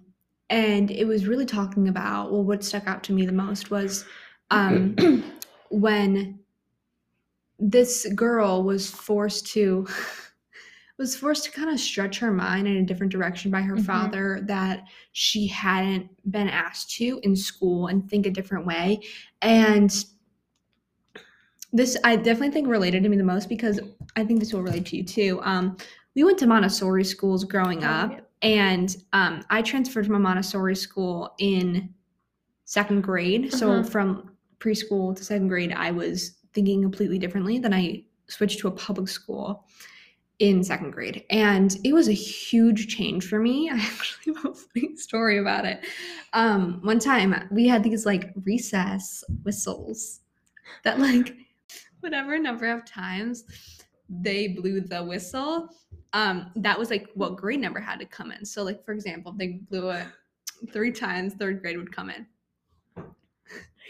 and 0.50 0.89
it 0.91 1.06
was 1.06 1.27
really 1.27 1.46
talking 1.46 1.88
about, 1.88 2.32
well, 2.32 2.44
what 2.44 2.63
stuck 2.63 2.88
out 2.88 3.03
to 3.03 3.13
me 3.13 3.25
the 3.25 3.32
most 3.32 3.70
was 3.72 4.06
um, 4.51 4.96
when 5.70 6.39
this 7.60 8.08
girl 8.15 8.63
was 8.63 8.89
forced 8.89 9.48
to 9.48 9.86
was 10.98 11.15
forced 11.15 11.46
to 11.46 11.51
kind 11.51 11.70
of 11.70 11.79
stretch 11.79 12.20
her 12.20 12.32
mind 12.32 12.68
in 12.68 12.77
a 12.77 12.84
different 12.84 13.12
direction 13.12 13.51
by 13.51 13.62
her 13.62 13.75
Mhm. 13.75 13.86
father 13.86 14.39
that 14.44 14.84
she 15.12 15.48
hadn't 15.48 16.10
been 16.32 16.50
asked 16.50 16.91
to 16.98 17.20
in 17.24 17.36
school 17.36 17.88
and 17.88 18.10
think 18.10 18.25
a 18.25 18.29
different 18.32 18.65
way 18.65 19.00
and 19.41 20.06
this 21.72 21.98
i 22.03 22.15
definitely 22.15 22.51
think 22.51 22.68
related 22.68 23.03
to 23.03 23.10
me 23.10 23.18
the 23.18 23.24
most 23.24 23.48
because 23.50 23.79
i 24.15 24.24
think 24.25 24.39
this 24.39 24.51
will 24.53 24.63
relate 24.63 24.86
to 24.88 24.98
you 24.98 25.03
too 25.03 25.39
um, 25.44 25.77
we 26.15 26.24
went 26.24 26.38
to 26.39 26.48
montessori 26.48 27.03
schools 27.03 27.44
growing 27.44 27.84
Oh, 27.84 27.88
up. 27.89 28.28
And 28.41 28.96
um, 29.13 29.43
i 29.50 29.62
transferred 29.62 30.05
from 30.05 30.15
a 30.15 30.19
montessori 30.19 30.75
school 30.75 31.34
in 31.39 31.93
second 32.65 33.01
grade. 33.01 33.51
So 33.53 33.72
Uh-huh. 33.72 33.84
from 33.84 34.31
preschool 34.60 35.15
to 35.15 35.24
second 35.24 35.48
grade 35.48 35.74
i 35.74 35.89
was 35.91 36.38
thinking 36.53 36.81
completely 36.81 37.17
differently 37.17 37.60
then 37.60 37.74
i 37.74 38.03
switched 38.27 38.60
to 38.60 38.67
a 38.67 38.72
public 38.72 39.08
school 39.08 39.65
in 40.39 40.63
second 40.63 40.91
grade. 40.91 41.25
And 41.29 41.75
it 41.84 41.91
was 41.91 42.08
a 42.08 42.13
huge 42.13 42.88
change 42.96 43.27
for 43.27 43.39
me. 43.39 43.69
I 43.74 43.75
actually 43.77 44.34
have 44.36 44.46
a 44.46 44.53
funny 44.53 44.96
story 44.96 45.38
about 45.39 45.65
it. 45.65 45.84
Um 46.34 46.79
one 46.84 47.00
time 47.00 47.48
we 47.51 47.67
had 47.67 47.84
these 47.84 48.05
like 48.05 48.31
recess 48.46 49.24
whistles 49.43 50.22
that 50.86 51.00
like 51.00 51.36
whatever 52.00 52.38
number 52.39 52.72
of 52.72 52.86
times 52.86 53.43
they 54.10 54.48
blew 54.50 54.79
the 54.81 55.03
whistle 55.03 55.69
um 56.13 56.51
that 56.56 56.78
was 56.78 56.89
like 56.89 57.08
what 57.13 57.36
grade 57.36 57.60
number 57.60 57.80
had 57.80 58.00
to 58.00 58.06
come 58.06 58.32
in. 58.32 58.46
So 58.46 58.63
like 58.63 58.84
for 58.84 58.94
example 58.94 59.32
if 59.34 59.38
they 59.38 59.48
blew 59.70 59.89
it 59.89 60.06
three 60.74 60.92
times 60.92 61.34
third 61.34 61.62
grade 61.62 61.78
would 61.78 61.92
come 61.92 62.10
in. 62.10 62.25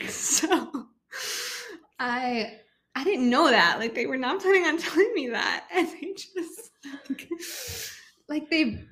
So 0.08 0.86
i 2.00 2.54
i 2.96 3.04
didn't 3.04 3.30
know 3.30 3.50
that. 3.50 3.80
Like 3.80 3.94
they 3.94 4.06
were 4.06 4.18
not 4.18 4.42
planning 4.42 4.66
on 4.66 4.78
telling 4.80 5.14
me 5.14 5.30
that. 5.30 5.66
And 5.74 5.88
they 5.88 6.14
just 6.14 6.72
like, 7.10 7.30
like 8.28 8.50
they 8.50 8.86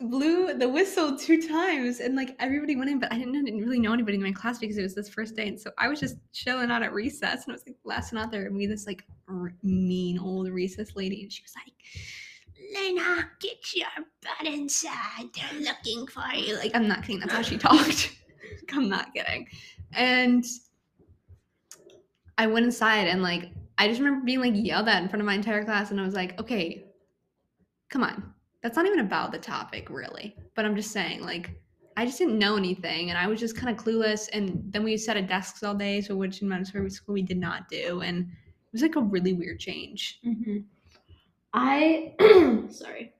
blew 0.00 0.54
the 0.54 0.68
whistle 0.68 1.18
two 1.18 1.46
times 1.48 1.98
and 1.98 2.14
like 2.14 2.36
everybody 2.38 2.76
went 2.76 2.88
in 2.88 3.00
but 3.00 3.12
i 3.12 3.18
didn't, 3.18 3.32
know, 3.32 3.44
didn't 3.44 3.60
really 3.60 3.80
know 3.80 3.92
anybody 3.92 4.16
in 4.16 4.22
my 4.22 4.30
class 4.30 4.56
because 4.60 4.78
it 4.78 4.82
was 4.82 4.94
this 4.94 5.08
first 5.08 5.34
day. 5.34 5.48
And 5.48 5.60
so 5.60 5.70
i 5.78 5.88
was 5.88 5.98
just 5.98 6.16
chilling 6.32 6.70
out 6.70 6.82
at 6.82 6.92
recess 6.92 7.44
and 7.44 7.52
i 7.52 7.54
was 7.54 7.64
like 7.66 7.76
lasting 7.84 8.18
out 8.18 8.30
there 8.30 8.46
and 8.46 8.56
we 8.56 8.66
this 8.66 8.86
like 8.86 9.04
r- 9.28 9.54
mean 9.62 10.18
old 10.18 10.48
recess 10.50 10.94
lady. 10.94 11.22
And 11.22 11.32
she 11.32 11.42
was 11.42 11.54
like 11.56 11.74
Lena, 12.74 13.30
get 13.40 13.74
your 13.74 13.88
butt 14.22 14.52
inside. 14.52 15.28
They're 15.34 15.60
looking 15.60 16.06
for 16.06 16.24
you. 16.34 16.56
Like, 16.56 16.72
I'm 16.74 16.88
not 16.88 17.02
kidding. 17.02 17.20
That's 17.20 17.32
how 17.32 17.42
she 17.42 17.56
talked. 17.56 18.16
I'm 18.72 18.88
not 18.88 19.14
kidding. 19.14 19.48
And 19.92 20.44
I 22.36 22.46
went 22.46 22.66
inside 22.66 23.08
and, 23.08 23.22
like, 23.22 23.50
I 23.78 23.88
just 23.88 24.00
remember 24.00 24.24
being, 24.24 24.40
like, 24.40 24.54
yelled 24.54 24.88
at 24.88 25.02
in 25.02 25.08
front 25.08 25.20
of 25.20 25.26
my 25.26 25.34
entire 25.34 25.64
class. 25.64 25.90
And 25.90 26.00
I 26.00 26.04
was 26.04 26.14
like, 26.14 26.38
okay, 26.40 26.84
come 27.88 28.02
on. 28.02 28.34
That's 28.62 28.76
not 28.76 28.86
even 28.86 29.00
about 29.00 29.32
the 29.32 29.38
topic, 29.38 29.88
really. 29.88 30.36
But 30.54 30.64
I'm 30.64 30.76
just 30.76 30.90
saying, 30.90 31.22
like, 31.22 31.60
I 31.96 32.04
just 32.04 32.18
didn't 32.18 32.38
know 32.38 32.56
anything. 32.56 33.10
And 33.10 33.18
I 33.18 33.26
was 33.26 33.40
just 33.40 33.56
kind 33.56 33.76
of 33.76 33.82
clueless. 33.82 34.28
And 34.32 34.62
then 34.72 34.84
we 34.84 34.96
sat 34.96 35.16
at 35.16 35.28
desks 35.28 35.62
all 35.62 35.74
day. 35.74 36.00
So, 36.00 36.16
which 36.16 36.42
in 36.42 36.48
Montessori 36.48 36.90
school 36.90 37.14
we 37.14 37.22
did 37.22 37.38
not 37.38 37.68
do. 37.68 38.02
And 38.02 38.22
it 38.26 38.72
was, 38.72 38.82
like, 38.82 38.96
a 38.96 39.00
really 39.00 39.32
weird 39.32 39.58
change. 39.58 40.20
Mhm. 40.24 40.64
I 41.52 42.14
sorry. 42.70 43.12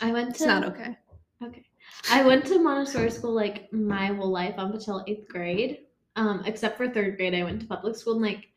I 0.00 0.12
went 0.12 0.34
to 0.36 0.44
It's 0.44 0.46
not 0.46 0.64
okay. 0.64 0.96
Okay. 1.42 1.64
I 2.10 2.22
went 2.22 2.44
to 2.46 2.58
Montessori 2.58 3.10
school 3.10 3.32
like 3.32 3.72
my 3.72 4.06
whole 4.06 4.30
life 4.30 4.54
up 4.58 4.72
until 4.72 5.04
eighth 5.06 5.28
grade. 5.28 5.78
Um, 6.16 6.42
except 6.44 6.76
for 6.76 6.88
third 6.88 7.16
grade, 7.16 7.34
I 7.34 7.42
went 7.42 7.60
to 7.62 7.66
public 7.66 7.96
school 7.96 8.14
and 8.14 8.22
like 8.22 8.48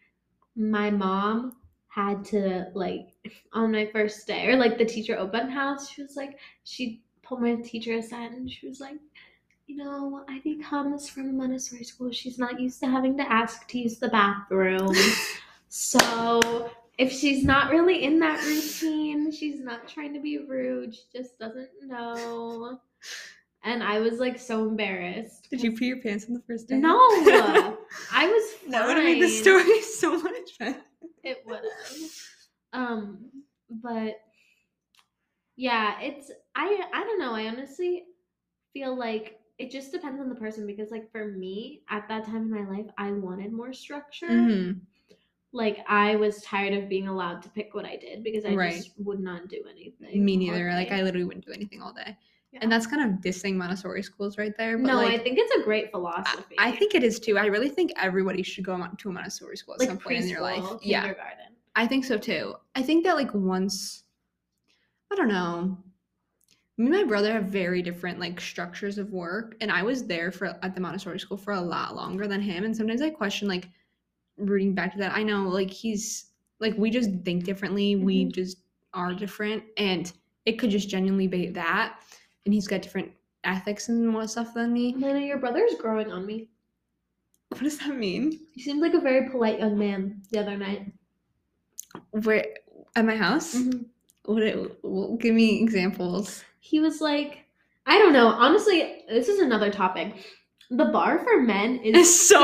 my 0.55 0.89
mom 0.89 1.57
had 1.87 2.23
to 2.25 2.67
like 2.73 3.07
on 3.53 3.71
my 3.71 3.87
first 3.87 4.27
day 4.27 4.47
or 4.47 4.55
like 4.55 4.77
the 4.77 4.85
teacher 4.85 5.17
open 5.17 5.49
house, 5.49 5.89
she 5.89 6.01
was 6.01 6.15
like 6.15 6.39
she 6.63 7.01
pulled 7.23 7.41
my 7.41 7.55
teacher 7.55 7.93
aside 7.93 8.31
and 8.31 8.51
she 8.51 8.67
was 8.67 8.79
like, 8.79 8.97
you 9.67 9.77
know, 9.77 10.23
Ivy 10.29 10.57
comes 10.57 11.09
from 11.09 11.37
Montessori 11.37 11.83
school. 11.83 12.11
She's 12.11 12.37
not 12.37 12.59
used 12.59 12.79
to 12.81 12.87
having 12.87 13.17
to 13.17 13.31
ask 13.31 13.67
to 13.69 13.79
use 13.79 13.97
the 13.99 14.09
bathroom. 14.09 14.93
So 15.67 16.71
if 16.97 17.11
she's 17.11 17.43
not 17.43 17.71
really 17.71 18.03
in 18.03 18.19
that 18.19 18.43
routine, 18.43 19.31
she's 19.31 19.59
not 19.59 19.87
trying 19.87 20.13
to 20.13 20.19
be 20.19 20.39
rude. 20.39 20.95
She 20.95 21.03
just 21.13 21.37
doesn't 21.37 21.69
know. 21.83 22.79
And 23.63 23.83
I 23.83 23.99
was 23.99 24.19
like 24.19 24.39
so 24.39 24.67
embarrassed. 24.67 25.47
Did 25.49 25.61
you 25.61 25.75
pee 25.75 25.87
your 25.87 26.01
pants 26.01 26.25
on 26.27 26.33
the 26.33 26.41
first 26.47 26.67
day? 26.67 26.75
No, 26.75 26.95
I 26.97 28.27
was 28.27 28.53
fine. 28.53 28.71
that 28.71 28.87
would 28.87 28.95
have 28.97 29.05
made 29.05 29.21
the 29.21 29.29
story 29.29 29.81
so 29.99 30.21
much 30.21 30.57
better. 30.59 30.77
It 31.23 31.43
would 31.45 31.61
have. 31.61 32.01
Um, 32.73 33.31
but 33.69 34.19
yeah, 35.55 35.99
it's 36.01 36.31
I 36.55 36.81
I 36.93 37.03
don't 37.03 37.19
know. 37.19 37.33
I 37.33 37.47
honestly 37.47 38.03
feel 38.73 38.97
like 38.97 39.39
it 39.57 39.71
just 39.71 39.91
depends 39.91 40.19
on 40.21 40.29
the 40.29 40.35
person 40.35 40.67
because 40.67 40.91
like 40.91 41.11
for 41.11 41.27
me 41.27 41.81
at 41.89 42.07
that 42.09 42.25
time 42.25 42.43
in 42.43 42.51
my 42.51 42.69
life, 42.77 42.87
I 42.97 43.11
wanted 43.11 43.51
more 43.51 43.73
structure. 43.73 44.27
Mm-hmm. 44.27 44.79
Like 45.55 45.79
I 45.87 46.17
was 46.17 46.41
tired 46.41 46.73
of 46.73 46.89
being 46.89 47.07
allowed 47.07 47.41
to 47.43 47.49
pick 47.49 47.73
what 47.73 47.85
I 47.85 47.95
did 47.95 48.23
because 48.23 48.43
I 48.43 48.53
Right. 48.53 48.75
just 48.75 48.91
would 48.97 49.21
not 49.21 49.47
do 49.47 49.63
anything. 49.71 50.23
Me 50.23 50.35
neither. 50.35 50.69
Like. 50.71 50.91
I 50.91 51.01
literally 51.01 51.25
wouldn't 51.25 51.45
do 51.45 51.53
anything 51.53 51.81
all 51.81 51.93
day. 51.93 52.17
Yeah. 52.51 52.59
And 52.61 52.71
that's 52.71 52.85
kind 52.85 53.01
of 53.01 53.21
dissing 53.21 53.55
Montessori 53.55 54.03
schools 54.03 54.37
right 54.37 54.55
there. 54.57 54.77
But 54.77 54.87
no, 54.87 54.95
like, 54.95 55.13
I 55.13 55.17
think 55.17 55.37
it's 55.39 55.55
a 55.55 55.63
great 55.63 55.91
philosophy. 55.91 56.55
I 56.57 56.71
think 56.71 56.93
it 56.93 57.03
is 57.03 57.19
too. 57.19 57.37
I 57.37 57.45
really 57.45 57.69
think 57.69 57.91
everybody 57.95 58.43
should 58.43 58.65
go 58.65 58.77
to 58.77 59.09
a 59.09 59.11
Montessori 59.11 59.57
school 59.57 59.75
at 59.75 59.79
like 59.79 59.89
some 59.89 59.97
point 59.97 60.21
in 60.21 60.27
their 60.27 60.41
life. 60.41 60.63
Yeah. 60.81 61.13
I 61.75 61.87
think 61.87 62.05
so 62.05 62.17
too. 62.17 62.55
I 62.75 62.81
think 62.81 63.05
that 63.05 63.15
like 63.15 63.33
once, 63.33 64.03
I 65.11 65.15
don't 65.15 65.29
know. 65.29 65.77
Me 66.77 66.87
and 66.87 66.95
my 66.95 67.03
brother 67.05 67.31
have 67.31 67.45
very 67.45 67.81
different 67.81 68.19
like 68.19 68.41
structures 68.41 68.97
of 68.97 69.13
work, 69.13 69.55
and 69.61 69.71
I 69.71 69.83
was 69.83 70.05
there 70.05 70.31
for 70.31 70.47
at 70.61 70.75
the 70.75 70.81
Montessori 70.81 71.19
school 71.19 71.37
for 71.37 71.53
a 71.53 71.61
lot 71.61 71.95
longer 71.95 72.27
than 72.27 72.41
him. 72.41 72.65
And 72.65 72.75
sometimes 72.75 73.01
I 73.01 73.09
question 73.09 73.47
like 73.47 73.69
rooting 74.37 74.73
back 74.73 74.91
to 74.93 74.97
that. 74.99 75.13
I 75.15 75.23
know 75.23 75.43
like 75.43 75.69
he's 75.71 76.31
like 76.59 76.73
we 76.77 76.89
just 76.89 77.09
think 77.23 77.43
differently. 77.43 77.95
We 77.95 78.25
Mhm. 78.25 78.31
just 78.33 78.57
are 78.93 79.13
different, 79.13 79.63
and 79.77 80.11
it 80.45 80.53
could 80.59 80.69
just 80.69 80.89
genuinely 80.89 81.27
be 81.27 81.47
that. 81.49 81.99
And 82.45 82.53
he's 82.53 82.67
got 82.67 82.81
different 82.81 83.11
ethics 83.43 83.89
and 83.89 84.07
more 84.07 84.27
stuff 84.27 84.53
than 84.53 84.71
me. 84.73 84.93
Elena, 84.95 85.19
your 85.19 85.37
brother's 85.37 85.73
growing 85.79 86.11
on 86.11 86.25
me. 86.25 86.47
What 87.49 87.63
does 87.63 87.77
that 87.79 87.95
mean? 87.95 88.39
He 88.53 88.61
seemed 88.61 88.81
like 88.81 88.93
a 88.93 88.99
very 88.99 89.29
polite 89.29 89.59
young 89.59 89.77
man 89.77 90.21
the 90.31 90.39
other 90.39 90.57
night. 90.57 90.91
Where 92.11 92.45
at 92.95 93.05
my 93.05 93.15
house? 93.15 93.55
Mhm. 93.55 93.85
What? 94.25 94.43
It, 94.43 94.79
well, 94.83 95.15
give 95.17 95.35
me 95.35 95.61
examples. 95.61 96.43
He 96.59 96.79
was 96.79 96.99
like, 97.01 97.45
I 97.85 97.97
don't 97.99 98.13
know. 98.13 98.27
Honestly, 98.27 99.03
this 99.07 99.27
is 99.27 99.39
another 99.39 99.71
topic. 99.71 100.15
The 100.71 100.85
bar 100.85 101.19
for 101.23 101.41
men 101.41 101.77
is 101.77 101.95
It's 101.95 102.27
so 102.27 102.39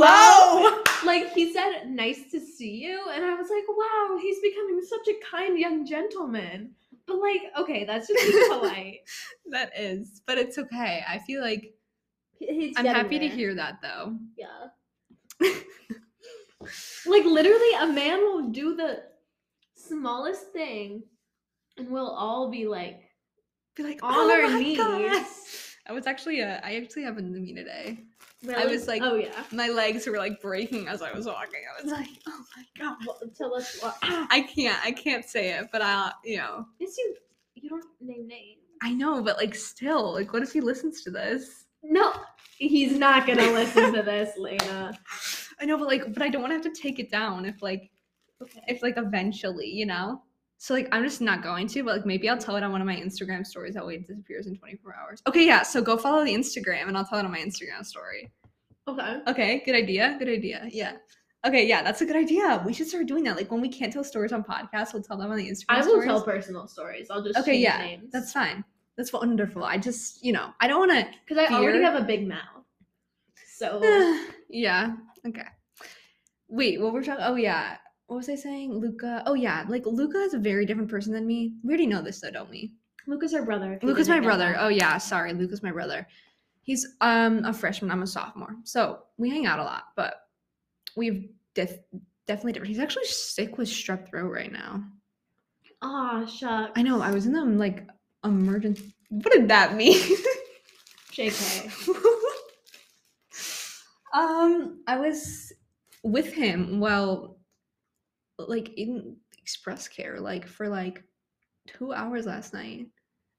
low. 0.00 0.82
Like 1.08 1.32
he 1.32 1.52
said, 1.54 1.88
"Nice 1.88 2.30
to 2.32 2.38
see 2.38 2.74
you," 2.84 3.00
and 3.12 3.24
I 3.24 3.34
was 3.34 3.48
like, 3.48 3.64
"Wow, 3.66 4.18
he's 4.20 4.40
becoming 4.40 4.80
such 4.84 5.08
a 5.08 5.16
kind 5.24 5.58
young 5.58 5.86
gentleman." 5.86 6.74
But 7.06 7.16
like, 7.18 7.42
okay, 7.58 7.84
that's 7.84 8.08
just 8.08 8.20
being 8.30 8.48
polite. 8.52 9.00
That 9.50 9.72
is, 9.76 10.20
but 10.26 10.36
it's 10.36 10.58
okay. 10.58 11.02
I 11.08 11.18
feel 11.20 11.40
like 11.40 11.72
He's 12.38 12.76
I'm 12.76 12.84
happy 12.84 13.18
to 13.18 13.26
hear 13.28 13.54
that 13.54 13.80
though. 13.82 14.16
Yeah. 14.36 14.68
like 17.06 17.24
literally, 17.24 17.72
a 17.80 17.86
man 17.86 18.18
will 18.20 18.48
do 18.50 18.76
the 18.76 19.02
smallest 19.74 20.52
thing, 20.52 21.02
and 21.78 21.88
we'll 21.90 22.10
all 22.10 22.50
be 22.50 22.66
like, 22.68 23.00
Be 23.76 23.82
like, 23.82 24.00
On 24.02 24.12
"Oh 24.14 24.30
our 24.30 24.42
my 24.48 24.74
God." 24.76 25.00
knees. 25.00 25.76
I 25.86 25.92
was 25.92 26.06
actually 26.06 26.42
uh, 26.42 26.60
I 26.62 26.76
actually 26.76 27.04
happened 27.04 27.32
to 27.34 27.40
me 27.40 27.54
today. 27.54 28.04
Really? 28.44 28.72
was 28.72 28.86
like- 28.86 29.02
oh 29.02 29.14
yeah. 29.16 29.42
My 29.52 29.68
legs 29.68 30.06
were 30.06 30.16
like 30.16 30.40
breaking 30.40 30.86
as 30.88 31.02
I 31.02 31.12
was 31.12 31.26
walking. 31.26 31.60
I 31.78 31.82
was 31.82 31.92
like, 31.92 32.08
oh 32.28 32.44
my 32.56 32.64
god. 32.78 32.96
Well, 33.06 33.18
tell 33.36 33.54
us 33.54 33.80
what. 33.82 33.96
I 34.02 34.46
can't 34.54 34.78
I 34.84 34.92
can't 34.92 35.24
say 35.24 35.50
it, 35.58 35.68
but 35.72 35.82
I 35.82 36.12
you 36.24 36.36
know 36.38 36.66
Yes, 36.78 36.96
you. 36.98 37.16
You 37.56 37.68
don't 37.70 37.84
name 38.00 38.28
names. 38.28 38.60
I 38.82 38.92
know, 38.92 39.20
but 39.22 39.36
like 39.38 39.54
still, 39.56 40.12
like 40.14 40.32
what 40.32 40.42
if 40.44 40.52
he 40.52 40.60
listens 40.60 41.02
to 41.02 41.10
this? 41.10 41.64
No, 41.82 42.12
he's 42.58 42.92
not 42.96 43.26
gonna 43.26 43.50
listen 43.50 43.92
to 43.92 44.02
this, 44.02 44.36
Lena. 44.38 44.96
I 45.60 45.64
know, 45.64 45.76
but 45.76 45.88
like, 45.88 46.12
but 46.14 46.22
I 46.22 46.28
don't 46.28 46.40
want 46.40 46.52
to 46.52 46.54
have 46.54 46.72
to 46.72 46.80
take 46.80 47.00
it 47.00 47.10
down 47.10 47.44
if 47.44 47.60
like 47.62 47.90
Okay. 48.40 48.60
if 48.68 48.82
like 48.84 48.96
eventually, 48.96 49.66
you 49.68 49.86
know. 49.86 50.22
So 50.60 50.74
like 50.74 50.88
I'm 50.90 51.04
just 51.04 51.20
not 51.20 51.42
going 51.42 51.68
to, 51.68 51.84
but 51.84 51.96
like 51.96 52.06
maybe 52.06 52.28
I'll 52.28 52.36
tell 52.36 52.56
it 52.56 52.62
on 52.64 52.72
one 52.72 52.80
of 52.80 52.86
my 52.86 52.96
Instagram 52.96 53.46
stories. 53.46 53.74
That 53.74 53.86
way 53.86 53.94
it 53.94 54.06
disappears 54.06 54.46
in 54.48 54.56
24 54.56 54.94
hours. 54.94 55.22
Okay, 55.28 55.46
yeah. 55.46 55.62
So 55.62 55.80
go 55.80 55.96
follow 55.96 56.24
the 56.24 56.34
Instagram, 56.34 56.88
and 56.88 56.96
I'll 56.96 57.04
tell 57.04 57.18
it 57.20 57.24
on 57.24 57.30
my 57.30 57.38
Instagram 57.38 57.84
story. 57.86 58.30
Okay. 58.88 59.18
Okay, 59.28 59.62
good 59.64 59.76
idea. 59.76 60.16
Good 60.18 60.28
idea. 60.28 60.66
Yeah. 60.70 60.96
Okay, 61.46 61.66
yeah, 61.68 61.82
that's 61.84 62.00
a 62.00 62.06
good 62.06 62.16
idea. 62.16 62.60
We 62.66 62.72
should 62.72 62.88
start 62.88 63.06
doing 63.06 63.22
that. 63.24 63.36
Like 63.36 63.52
when 63.52 63.60
we 63.60 63.68
can't 63.68 63.92
tell 63.92 64.02
stories 64.02 64.32
on 64.32 64.42
podcasts, 64.42 64.92
we'll 64.92 65.04
tell 65.04 65.16
them 65.16 65.30
on 65.30 65.36
the 65.36 65.48
Instagram. 65.48 65.64
I 65.68 65.76
will 65.78 65.84
stories. 65.84 66.06
tell 66.06 66.22
personal 66.24 66.66
stories. 66.66 67.06
I'll 67.10 67.22
just 67.22 67.38
Okay, 67.38 67.52
change 67.52 67.62
yeah, 67.62 67.78
names. 67.78 68.10
That's 68.12 68.32
fine. 68.32 68.64
That's 68.96 69.12
wonderful. 69.12 69.62
I 69.62 69.78
just, 69.78 70.24
you 70.24 70.32
know, 70.32 70.50
I 70.60 70.66
don't 70.66 70.80
want 70.80 70.90
to. 70.90 71.06
because 71.24 71.38
I 71.38 71.54
already 71.54 71.82
have 71.84 71.94
a 71.94 72.04
big 72.04 72.26
mouth. 72.26 72.64
So 73.54 73.80
yeah. 74.50 74.96
Okay. 75.24 75.46
Wait, 76.48 76.80
what 76.80 76.92
we're 76.92 77.04
talking? 77.04 77.24
Oh 77.24 77.36
yeah. 77.36 77.76
What 78.08 78.16
was 78.16 78.28
I 78.30 78.36
saying? 78.36 78.72
Luca. 78.72 79.22
Oh 79.26 79.34
yeah. 79.34 79.66
Like 79.68 79.84
Luca 79.84 80.16
is 80.18 80.32
a 80.32 80.38
very 80.38 80.64
different 80.64 80.90
person 80.90 81.12
than 81.12 81.26
me. 81.26 81.52
We 81.62 81.68
already 81.68 81.86
know 81.86 82.00
this 82.00 82.20
though, 82.20 82.30
don't 82.30 82.50
we? 82.50 82.72
Luca's 83.06 83.34
our 83.34 83.44
brother. 83.44 83.78
Luca's 83.82 84.08
my 84.08 84.18
brother. 84.18 84.52
that. 84.52 84.64
Oh 84.64 84.68
yeah. 84.68 84.96
Sorry, 84.96 85.34
Luca's 85.34 85.62
my 85.62 85.70
brother. 85.70 86.06
He's 86.62 86.86
um 87.02 87.44
a 87.44 87.52
freshman. 87.52 87.90
I'm 87.90 88.02
a 88.02 88.06
sophomore. 88.06 88.56
So 88.64 89.00
we 89.18 89.28
hang 89.28 89.44
out 89.44 89.58
a 89.58 89.62
lot, 89.62 89.88
but 89.94 90.22
we've 90.96 91.28
def- 91.54 91.80
definitely 92.26 92.52
different. 92.52 92.70
He's 92.70 92.78
actually 92.78 93.04
sick 93.04 93.58
with 93.58 93.68
strep 93.68 94.08
throat 94.08 94.32
right 94.32 94.52
now. 94.52 94.84
Ah, 95.82 96.24
shucks. 96.24 96.72
I 96.76 96.82
know. 96.82 97.02
I 97.02 97.10
was 97.10 97.26
in 97.26 97.32
the 97.32 97.44
like 97.44 97.86
emergency. 98.24 98.94
What 99.10 99.34
did 99.34 99.48
that 99.48 99.76
mean? 99.76 100.00
JK. 101.12 101.88
um, 104.14 104.82
I 104.86 104.96
was 104.96 105.52
with 106.02 106.32
him 106.32 106.80
while 106.80 107.37
like 108.46 108.70
in 108.76 109.16
express 109.38 109.88
care, 109.88 110.20
like 110.20 110.46
for 110.46 110.68
like 110.68 111.02
two 111.66 111.92
hours 111.92 112.26
last 112.26 112.52
night. 112.54 112.86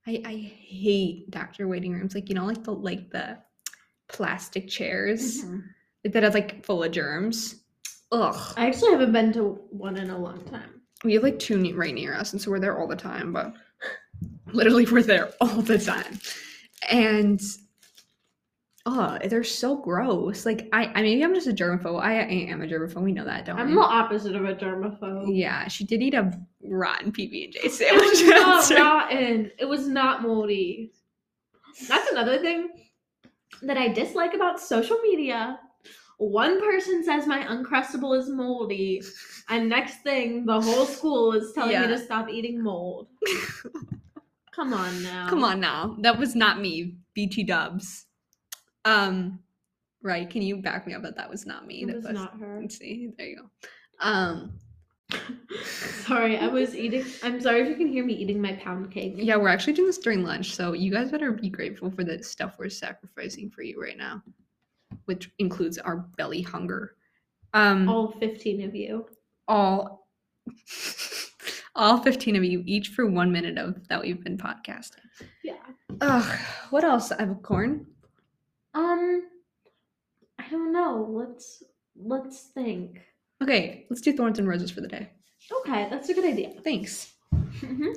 I 0.07 0.21
I 0.25 0.33
hate 0.35 1.29
doctor 1.31 1.67
waiting 1.67 1.93
rooms. 1.93 2.15
Like 2.15 2.29
you 2.29 2.35
know, 2.35 2.45
like 2.45 2.63
the 2.63 2.73
like 2.73 3.09
the 3.11 3.37
plastic 4.07 4.67
chairs 4.67 5.43
Mhm. 5.43 5.63
like, 6.03 6.13
that 6.13 6.23
are 6.23 6.31
like 6.31 6.65
full 6.65 6.83
of 6.83 6.91
germs. 6.91 7.63
Ugh. 8.11 8.53
I 8.57 8.67
actually 8.67 8.91
haven't 8.91 9.11
been 9.11 9.31
to 9.33 9.59
one 9.69 9.95
in 9.97 10.09
a 10.09 10.17
long 10.17 10.43
time. 10.45 10.81
We 11.03 11.13
have 11.13 11.23
like 11.23 11.39
two 11.39 11.75
right 11.75 11.93
near 11.93 12.13
us, 12.15 12.33
and 12.33 12.41
so 12.41 12.49
we're 12.51 12.59
there 12.59 12.77
all 12.77 12.87
the 12.87 12.95
time. 12.95 13.31
But 13.31 13.53
literally, 14.51 14.85
we're 14.85 15.03
there 15.03 15.31
all 15.39 15.61
the 15.61 15.77
time, 15.77 16.19
and 16.89 17.39
oh, 18.85 19.17
they're 19.25 19.43
so 19.43 19.75
gross. 19.77 20.45
Like 20.45 20.67
I, 20.73 20.85
I 20.87 21.01
maybe 21.01 21.23
I'm 21.23 21.33
just 21.35 21.47
a 21.47 21.53
germaphobe. 21.53 22.01
I, 22.01 22.19
I 22.19 22.23
am 22.49 22.61
a 22.61 22.65
germaphobe. 22.67 23.01
We 23.03 23.11
know 23.13 23.25
that, 23.25 23.45
don't 23.45 23.55
we? 23.57 23.61
I'm 23.61 23.69
we? 23.69 23.75
the 23.75 23.81
opposite 23.81 24.35
of 24.35 24.45
a 24.45 24.55
germaphobe. 24.55 25.25
yeah, 25.35 25.67
she 25.67 25.83
did 25.85 26.01
eat 26.01 26.13
a 26.13 26.31
rotten 26.63 27.11
PB 27.11 27.43
and 27.45 27.53
J 27.53 27.59
It 27.59 27.63
was 27.65 27.77
sandwich. 27.77 28.21
not 28.39 28.69
rotten. 28.71 29.51
It 29.57 29.65
was 29.65 29.87
not 29.87 30.21
moldy. 30.23 30.91
That's 31.87 32.09
another 32.11 32.39
thing 32.39 32.69
that 33.61 33.77
I 33.77 33.87
dislike 33.89 34.33
about 34.33 34.59
social 34.59 34.97
media. 34.99 35.59
One 36.17 36.59
person 36.59 37.01
says 37.03 37.27
my 37.27 37.43
Uncrustable 37.43 38.17
is 38.19 38.27
moldy, 38.29 39.01
and 39.47 39.69
next 39.69 40.01
thing, 40.03 40.45
the 40.45 40.59
whole 40.59 40.85
school 40.85 41.31
is 41.31 41.53
telling 41.53 41.71
Yeah. 41.71 41.81
me 41.83 41.87
to 41.87 41.97
stop 41.97 42.27
eating 42.29 42.61
mold. 42.61 43.07
Come 44.51 44.73
on 44.73 45.01
now. 45.03 45.29
Come 45.29 45.43
on 45.45 45.61
now, 45.61 45.95
that 46.01 46.19
was 46.19 46.35
not 46.35 46.59
me. 46.59 46.97
BT 47.13 47.43
Dubs. 47.43 48.05
Um, 48.89 49.39
right? 50.01 50.29
Can 50.29 50.41
you 50.41 50.57
back 50.57 50.87
me 50.87 50.93
up 50.93 51.03
that 51.03 51.15
that 51.15 51.29
was 51.29 51.45
not 51.45 51.67
me? 51.67 51.85
That 51.85 51.97
was 51.97 52.05
not 52.09 52.39
her. 52.39 52.59
Let's 52.61 52.77
see. 52.79 53.11
There 53.17 53.27
you 53.27 53.35
go. 53.37 53.49
Um. 53.99 54.53
Sorry, 55.63 56.37
I 56.37 56.45
was 56.47 56.75
eating. 56.75 57.03
I'm 57.23 57.41
sorry 57.41 57.61
if 57.61 57.67
you 57.67 57.75
can 57.75 57.87
hear 57.87 58.05
me 58.05 58.13
eating 58.13 58.39
my 58.39 58.53
pound 58.53 58.91
cake. 58.91 59.13
Yeah, 59.17 59.37
we're 59.37 59.47
actually 59.49 59.73
doing 59.73 59.87
this 59.87 59.97
during 59.97 60.23
lunch, 60.23 60.53
so 60.53 60.73
you 60.73 60.91
guys 60.91 61.09
better 61.09 61.31
be 61.31 61.49
grateful 61.49 61.89
for 61.89 62.03
the 62.03 62.21
stuff 62.21 62.57
we're 62.59 62.69
sacrificing 62.69 63.49
for 63.49 63.63
you 63.63 63.81
right 63.81 63.97
now, 63.97 64.21
which 65.05 65.31
includes 65.39 65.79
our 65.79 65.97
belly 66.15 66.43
hunger. 66.43 66.93
Um, 67.55 67.89
all, 67.89 68.05
All 68.05 68.11
15 68.19 68.61
of 68.61 68.75
you. 68.75 69.07
all, 69.47 70.07
all 71.75 71.97
fifteen 72.03 72.35
of 72.35 72.43
you, 72.43 72.61
each 72.67 72.89
for 72.89 73.07
one 73.07 73.31
minute 73.31 73.57
of 73.57 73.87
that 73.87 74.01
we've 74.01 74.23
been 74.23 74.37
podcasting. 74.37 75.09
Yeah. 75.43 75.53
Ugh, 76.01 76.39
what 76.69 76.83
else? 76.83 77.11
I 77.11 77.21
have 77.21 77.31
a 77.31 77.35
corn. 77.35 77.87
Um, 78.73 79.23
I 80.37 80.47
don't 80.49 80.71
know. 80.71 81.05
Let's 81.09 81.63
let's 81.95 82.43
think. 82.53 83.01
Okay, 83.41 83.85
let's 83.89 84.01
do 84.01 84.13
thorns 84.13 84.39
and 84.39 84.47
roses 84.47 84.71
for 84.71 84.81
the 84.81 84.87
day. 84.87 85.09
Okay, 85.61 85.87
that's 85.89 86.09
a 86.09 86.13
good 86.13 86.25
idea. 86.25 86.51
Thanks. 86.63 87.13
hmm 87.33 87.87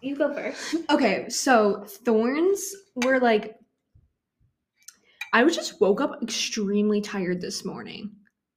You 0.00 0.16
go 0.16 0.34
first. 0.34 0.76
Okay, 0.90 1.28
so 1.28 1.84
thorns 1.86 2.74
were 2.96 3.18
like 3.20 3.56
I 5.32 5.42
was 5.42 5.56
just 5.56 5.80
woke 5.80 6.00
up 6.00 6.22
extremely 6.22 7.00
tired 7.00 7.40
this 7.40 7.64
morning. 7.64 8.10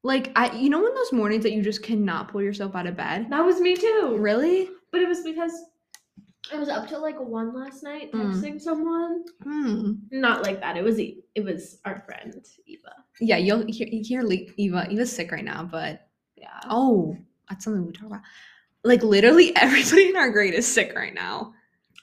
Like 0.04 0.32
I 0.36 0.56
you 0.56 0.70
know 0.70 0.86
in 0.86 0.94
those 0.94 1.14
mornings 1.14 1.44
that 1.44 1.54
you 1.54 1.62
just 1.62 1.84
cannot 1.84 2.30
pull 2.30 2.42
yourself 2.42 2.76
out 2.76 2.88
of 2.88 2.98
bed? 2.98 3.28
That 3.30 3.46
was 3.46 3.60
me 3.60 3.76
too. 3.76 4.16
Really? 4.20 4.70
But 4.92 5.02
it 5.02 5.08
was 5.08 5.22
because 5.22 5.54
I 6.54 6.58
was 6.58 6.70
up 6.70 6.88
till 6.88 7.02
like 7.02 7.20
one 7.20 7.54
last 7.54 7.84
night 7.84 8.12
Mm. 8.12 8.34
texting 8.34 8.62
someone. 8.62 9.26
Hmm. 9.44 9.94
Not 10.12 10.44
like 10.44 10.60
that. 10.62 10.78
It 10.78 10.84
was 10.84 11.00
E- 11.00 11.24
it 11.36 11.44
was 11.44 11.80
our 11.86 12.02
friend 12.06 12.34
Eva. 12.66 12.94
Yeah, 13.20 13.38
you'll 13.38 13.66
hear, 13.68 13.88
hear 13.92 14.22
Le- 14.24 14.52
Eva. 14.58 14.88
Eva's 14.92 15.12
sick 15.12 15.32
right 15.32 15.44
now, 15.44 15.64
but 15.70 16.08
Yeah. 16.36 16.60
oh, 16.70 17.18
that's 17.50 17.64
something 17.66 17.86
we 17.86 17.92
talk 17.92 18.08
about. 18.08 18.22
Like 18.84 19.04
literally 19.04 19.56
everybody 19.56 20.10
in 20.10 20.16
our 20.16 20.30
grade 20.30 20.54
is 20.54 20.72
sick 20.72 20.94
right 20.96 21.14
now. 21.14 21.54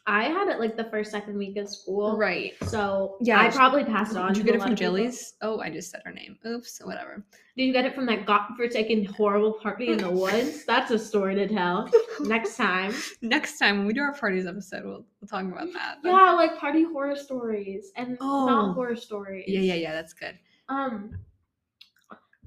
I 0.07 0.25
had 0.25 0.49
it 0.49 0.61
like 0.61 0.77
the 0.77 0.85
first 0.85 1.11
second 1.11 1.39
week 1.39 1.57
of 1.57 1.67
school. 1.69 2.17
Right. 2.19 2.53
So 2.67 3.17
Yeah, 3.21 3.41
I 3.41 3.49
probably 3.49 3.85
passed 3.85 4.13
it 4.13 4.19
on. 4.19 4.29
Did 4.35 4.39
you 4.39 4.45
get 4.45 4.55
it 4.55 4.63
from. 4.63 4.77
Jilly's? 4.77 5.33
Oh, 5.41 5.61
I 5.61 5.71
just 5.71 5.91
said 5.91 6.03
her 6.05 6.13
name. 6.13 6.37
Oops, 6.47 6.79
whatever. 6.85 7.25
Did 7.57 7.65
you 7.65 7.73
get 7.73 7.87
it 7.87 7.95
from 7.95 8.05
that 8.07 8.27
godforsaken 8.27 9.07
horrible 9.07 9.55
party 9.55 9.89
in 9.89 9.99
the 9.99 10.11
woods? 10.25 10.67
That's 10.67 10.91
a 10.91 10.99
story 10.99 11.35
to 11.37 11.49
tell. 11.49 11.89
Next 12.21 12.57
time. 12.59 12.93
Next 13.23 13.59
time 13.59 13.79
when 13.79 13.87
we 13.87 13.95
do 13.95 14.03
our 14.03 14.13
parties 14.13 14.47
episode, 14.47 14.85
we'll, 14.85 15.07
we'll 15.23 15.29
talk 15.29 15.45
about 15.51 15.73
that. 15.73 15.99
Yeah, 16.05 16.33
like 16.33 16.59
party 16.59 16.83
horror 16.83 17.17
stories 17.17 17.91
and 17.97 18.19
Oh. 18.21 18.47
not 18.47 18.75
horror 18.75 18.97
stories. 18.97 19.45
Yeah, 19.49 19.61
yeah, 19.61 19.75
yeah. 19.75 19.93
That's 19.93 20.13
good. 20.13 20.39
Um, 20.69 21.17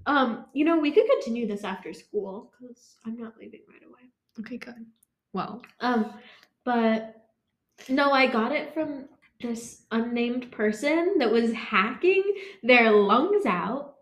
um, 0.05 0.45
you 0.53 0.63
know, 0.63 0.77
we 0.77 0.91
could 0.91 1.05
continue 1.09 1.47
this 1.47 1.63
after 1.63 1.91
school 1.93 2.53
because 2.59 2.95
I'm 3.05 3.17
not 3.17 3.33
leaving 3.39 3.61
right 3.69 3.83
away. 3.83 4.09
Okay, 4.39 4.57
good. 4.57 4.85
Well, 5.33 5.61
Um, 5.81 6.13
but 6.63 7.16
no, 7.89 8.11
I 8.11 8.27
got 8.27 8.51
it 8.51 8.73
from 8.73 9.05
this 9.41 9.83
unnamed 9.91 10.51
person 10.51 11.15
that 11.19 11.31
was 11.31 11.53
hacking 11.53 12.23
their 12.63 12.91
lungs 12.91 13.45
out 13.45 13.95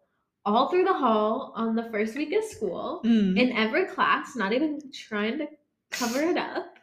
all 0.45 0.69
through 0.69 0.83
the 0.85 0.93
hall 0.93 1.51
on 1.55 1.75
the 1.75 1.89
first 1.91 2.15
week 2.15 2.31
of 2.33 2.43
school 2.43 3.01
mm, 3.03 3.37
in 3.37 3.51
every 3.51 3.85
class, 3.85 4.35
not 4.35 4.53
even 4.53 4.79
trying 4.93 5.37
to 5.39 5.47
cover 5.91 6.21
it 6.21 6.37
up. 6.37 6.77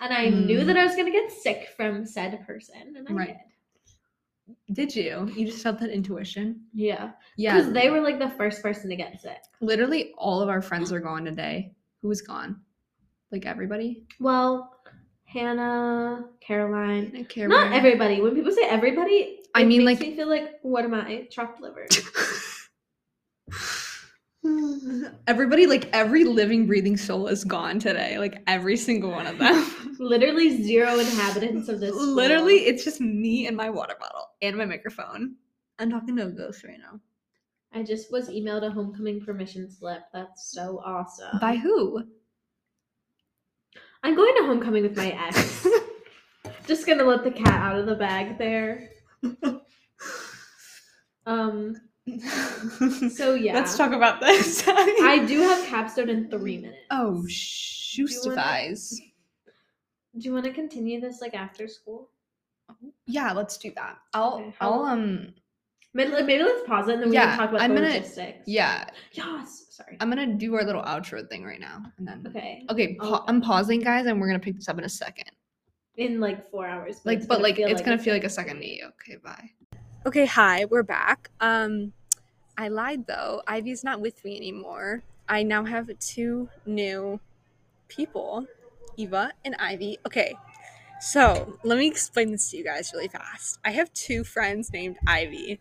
And 0.00 0.12
I 0.12 0.28
knew 0.28 0.60
Mm. 0.60 0.66
that 0.66 0.76
I 0.76 0.84
was 0.84 0.94
gonna 0.94 1.10
get 1.10 1.30
sick 1.32 1.68
from 1.76 2.04
said 2.06 2.46
person, 2.46 2.94
and 2.96 3.08
I 3.08 3.12
Right. 3.12 3.36
did. 4.46 4.74
did 4.74 4.94
you? 4.96 5.30
You 5.34 5.46
just 5.46 5.62
felt 5.62 5.78
that 5.80 5.88
intuition? 5.90 6.66
Yeah, 6.74 7.12
Yeah. 7.36 7.56
because 7.58 7.72
they 7.72 7.90
were 7.90 8.00
like 8.02 8.18
the 8.18 8.28
first 8.30 8.62
person 8.62 8.90
to 8.90 8.96
get 8.96 9.18
sick. 9.20 9.38
literally 9.60 10.12
all 10.18 10.42
of 10.42 10.48
our 10.50 10.60
friends 10.60 10.92
are 10.92 11.00
gone 11.00 11.24
today. 11.24 11.74
Who 12.02 12.08
was 12.08 12.20
gone? 12.20 12.60
Like 13.32 13.46
everybody? 13.46 14.04
Well, 14.20 14.73
Hannah, 15.34 16.26
Caroline, 16.40 17.26
care 17.28 17.48
not 17.48 17.72
everybody. 17.72 18.20
When 18.20 18.36
people 18.36 18.52
say 18.52 18.62
everybody, 18.68 19.40
I 19.52 19.64
mean, 19.64 19.84
like- 19.84 19.98
me 19.98 20.14
feel 20.14 20.28
like 20.28 20.60
what 20.62 20.84
am 20.84 20.94
I, 20.94 21.26
chopped 21.30 21.60
liver? 21.60 21.86
Everybody, 25.26 25.66
like 25.66 25.88
every 25.94 26.24
living, 26.24 26.66
breathing 26.66 26.98
soul 26.98 27.28
is 27.28 27.44
gone 27.44 27.78
today. 27.78 28.18
Like 28.18 28.42
every 28.46 28.76
single 28.76 29.10
one 29.10 29.26
of 29.26 29.38
them. 29.38 29.74
Literally 29.98 30.62
zero 30.62 30.98
inhabitants 30.98 31.70
of 31.70 31.80
this. 31.80 31.94
Literally, 31.94 32.66
it's 32.66 32.84
just 32.84 33.00
me 33.00 33.46
and 33.46 33.56
my 33.56 33.70
water 33.70 33.94
bottle 33.98 34.28
and 34.42 34.54
my 34.58 34.66
microphone. 34.66 35.36
I'm 35.78 35.90
talking 35.90 36.14
to 36.16 36.26
a 36.26 36.30
ghost 36.30 36.62
right 36.62 36.78
now. 36.78 37.00
I 37.72 37.82
just 37.82 38.12
was 38.12 38.28
emailed 38.28 38.66
a 38.66 38.70
homecoming 38.70 39.24
permission 39.24 39.70
slip. 39.70 40.02
That's 40.12 40.52
so 40.52 40.82
awesome. 40.84 41.38
By 41.40 41.56
who? 41.56 42.04
I'm 44.04 44.14
going 44.14 44.34
to 44.36 44.44
homecoming 44.44 44.82
with 44.84 44.96
my 44.96 45.10
ex. 45.26 45.66
Just 46.66 46.86
gonna 46.86 47.04
let 47.04 47.24
the 47.24 47.30
cat 47.30 47.60
out 47.60 47.78
of 47.78 47.86
the 47.86 47.94
bag 47.94 48.38
there. 48.38 48.90
Um, 51.26 51.76
So, 53.10 53.34
yeah. 53.34 53.54
Let's 53.54 53.76
talk 53.76 53.92
about 53.92 54.20
this. 54.20 54.62
I 54.66 55.24
do 55.26 55.40
have 55.40 55.66
capstone 55.66 56.10
in 56.10 56.30
three 56.30 56.58
minutes. 56.58 56.78
Oh, 56.90 57.24
shoestifies. 57.28 59.00
Do 60.16 60.20
you 60.20 60.32
want 60.32 60.44
to 60.44 60.52
continue 60.52 61.00
this 61.00 61.20
like 61.20 61.34
after 61.34 61.66
school? 61.66 62.10
Yeah, 63.06 63.32
let's 63.32 63.56
do 63.58 63.72
that. 63.76 63.98
I'll 64.12 64.34
Okay, 64.34 64.54
how- 64.58 64.72
I'll 64.72 64.82
um 64.84 65.34
Maybe, 65.96 66.10
maybe 66.10 66.42
let's 66.42 66.66
pause 66.66 66.88
it 66.88 66.94
and 66.94 67.02
then 67.02 67.10
we 67.10 67.14
Yeah, 67.14 67.30
can 67.30 67.38
talk 67.38 67.48
about 67.50 67.60
I'm 67.62 67.74
the 67.74 67.80
gonna- 67.80 67.94
logistics. 67.94 68.42
yeah, 68.48 68.88
Yes. 69.12 69.60
Sorry. 69.70 69.96
I'm 70.00 70.08
gonna 70.08 70.34
do 70.34 70.54
our 70.54 70.62
little 70.64 70.82
outro 70.82 71.28
thing 71.28 71.44
right 71.44 71.58
now, 71.60 71.82
and 71.98 72.06
then 72.06 72.24
okay. 72.28 72.64
okay, 72.70 72.96
I'll- 73.00 73.10
pa- 73.18 73.24
I'm 73.26 73.40
pausing, 73.40 73.80
guys, 73.80 74.06
and 74.06 74.20
we're 74.20 74.26
gonna 74.28 74.38
pick 74.38 74.54
this 74.56 74.68
up 74.68 74.78
in 74.78 74.84
a 74.84 74.88
second. 74.88 75.30
In 75.96 76.20
like 76.20 76.48
four 76.50 76.66
hours. 76.66 77.00
Like, 77.04 77.20
but 77.26 77.36
gonna 77.36 77.42
like 77.42 77.58
it's 77.58 77.80
gonna 77.82 77.98
feel 77.98 78.12
like 78.14 78.22
a 78.24 78.28
second 78.28 78.58
to 78.60 78.66
you. 78.68 78.86
Okay, 79.00 79.16
bye. 79.16 79.50
Okay, 80.06 80.26
hi, 80.26 80.64
we're 80.66 80.82
back. 80.84 81.30
Um, 81.40 81.92
I 82.58 82.68
lied 82.68 83.06
though. 83.06 83.42
Ivy's 83.48 83.82
not 83.84 84.00
with 84.00 84.24
me 84.24 84.36
anymore. 84.36 85.02
I 85.28 85.42
now 85.42 85.64
have 85.64 85.90
two 86.00 86.48
new 86.66 87.18
people, 87.88 88.46
Eva 88.96 89.32
and 89.44 89.56
Ivy. 89.58 89.98
Okay, 90.06 90.36
so 91.00 91.58
let 91.64 91.78
me 91.78 91.86
explain 91.88 92.30
this 92.32 92.50
to 92.50 92.56
you 92.58 92.64
guys 92.64 92.92
really 92.92 93.08
fast. 93.08 93.58
I 93.64 93.70
have 93.72 93.92
two 93.92 94.22
friends 94.24 94.72
named 94.72 94.98
Ivy. 95.06 95.60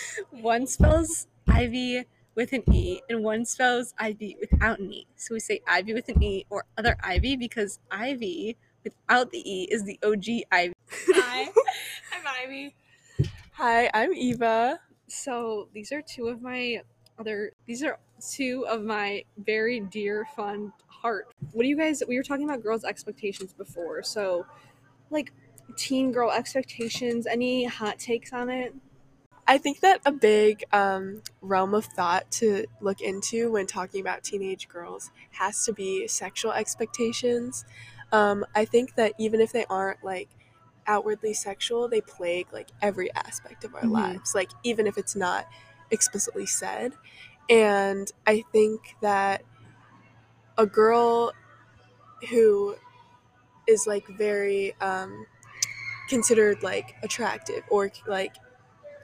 one 0.30 0.66
spells 0.66 1.26
Ivy 1.48 2.04
with 2.34 2.52
an 2.52 2.62
E, 2.72 3.00
and 3.08 3.22
one 3.22 3.44
spells 3.44 3.94
Ivy 3.98 4.36
without 4.40 4.78
an 4.78 4.90
E. 4.92 5.06
So 5.16 5.34
we 5.34 5.40
say 5.40 5.60
Ivy 5.66 5.94
with 5.94 6.08
an 6.08 6.22
E 6.22 6.46
or 6.50 6.64
other 6.78 6.96
Ivy 7.02 7.36
because 7.36 7.78
Ivy 7.90 8.56
without 8.84 9.30
the 9.30 9.38
E 9.38 9.68
is 9.70 9.84
the 9.84 9.98
OG 10.02 10.46
Ivy. 10.50 10.74
Hi, 11.08 11.42
I'm 12.12 12.26
Ivy. 12.44 12.74
Hi, 13.52 13.90
I'm 13.92 14.12
Eva. 14.14 14.80
So 15.08 15.68
these 15.74 15.92
are 15.92 16.02
two 16.02 16.28
of 16.28 16.42
my 16.42 16.82
other 17.18 17.52
these 17.66 17.82
are 17.82 17.98
two 18.30 18.64
of 18.68 18.82
my 18.82 19.24
very 19.36 19.80
dear 19.80 20.26
fond 20.34 20.72
heart. 20.86 21.28
What 21.52 21.62
do 21.62 21.68
you 21.68 21.76
guys 21.76 22.02
we 22.08 22.16
were 22.16 22.22
talking 22.22 22.48
about 22.48 22.62
girls' 22.62 22.84
expectations 22.84 23.52
before. 23.52 24.02
So 24.02 24.46
like 25.10 25.32
teen 25.76 26.12
girl 26.12 26.30
expectations, 26.30 27.26
any 27.26 27.64
hot 27.64 27.98
takes 27.98 28.32
on 28.32 28.48
it? 28.48 28.74
I 29.46 29.58
think 29.58 29.80
that 29.80 30.00
a 30.06 30.12
big 30.12 30.64
um, 30.72 31.22
realm 31.40 31.74
of 31.74 31.84
thought 31.84 32.30
to 32.32 32.66
look 32.80 33.00
into 33.00 33.50
when 33.52 33.66
talking 33.66 34.00
about 34.00 34.22
teenage 34.22 34.68
girls 34.68 35.10
has 35.32 35.64
to 35.64 35.72
be 35.72 36.06
sexual 36.06 36.52
expectations. 36.52 37.64
Um, 38.12 38.44
I 38.54 38.64
think 38.64 38.94
that 38.94 39.14
even 39.18 39.40
if 39.40 39.52
they 39.52 39.64
aren't 39.66 40.04
like 40.04 40.28
outwardly 40.86 41.34
sexual, 41.34 41.88
they 41.88 42.00
plague 42.00 42.52
like 42.52 42.68
every 42.80 43.12
aspect 43.14 43.64
of 43.64 43.74
our 43.74 43.82
Mhm. 43.82 43.90
lives, 43.92 44.34
like 44.34 44.50
even 44.62 44.86
if 44.86 44.96
it's 44.96 45.16
not 45.16 45.46
explicitly 45.90 46.46
said. 46.46 46.92
And 47.50 48.10
I 48.26 48.44
think 48.52 48.96
that 49.02 49.42
a 50.58 50.66
girl 50.66 51.32
who 52.30 52.76
is 53.68 53.86
like 53.86 54.06
very 54.18 54.74
um, 54.80 55.26
considered 56.08 56.62
like 56.62 56.94
attractive 57.02 57.64
or 57.70 57.90
like 58.06 58.36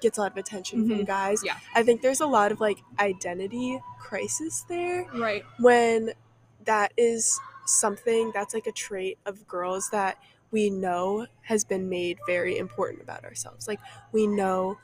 gets 0.00 0.18
a 0.18 0.20
lot 0.22 0.32
of 0.32 0.36
attention 0.38 0.88
from 0.88 0.98
Mhm. 0.98 1.06
guys. 1.06 1.42
Yeah. 1.44 1.58
I 1.74 1.82
think 1.82 2.02
there's 2.02 2.20
a 2.20 2.26
lot 2.26 2.52
of 2.52 2.60
like 2.60 2.78
identity 2.98 3.80
crisis 3.98 4.64
there 4.68 5.04
Right. 5.14 5.44
when 5.58 6.12
that 6.64 6.92
is 6.96 7.38
something 7.66 8.30
that's 8.32 8.54
like 8.54 8.66
a 8.66 8.72
trait 8.72 9.18
of 9.26 9.46
girls 9.46 9.90
that 9.90 10.18
we 10.50 10.70
know 10.70 11.26
has 11.42 11.64
been 11.64 11.88
made 11.88 12.18
very 12.26 12.56
important 12.56 13.02
about 13.02 13.24
ourselves. 13.24 13.68
Like 13.68 13.80
we 14.12 14.26
know 14.26 14.78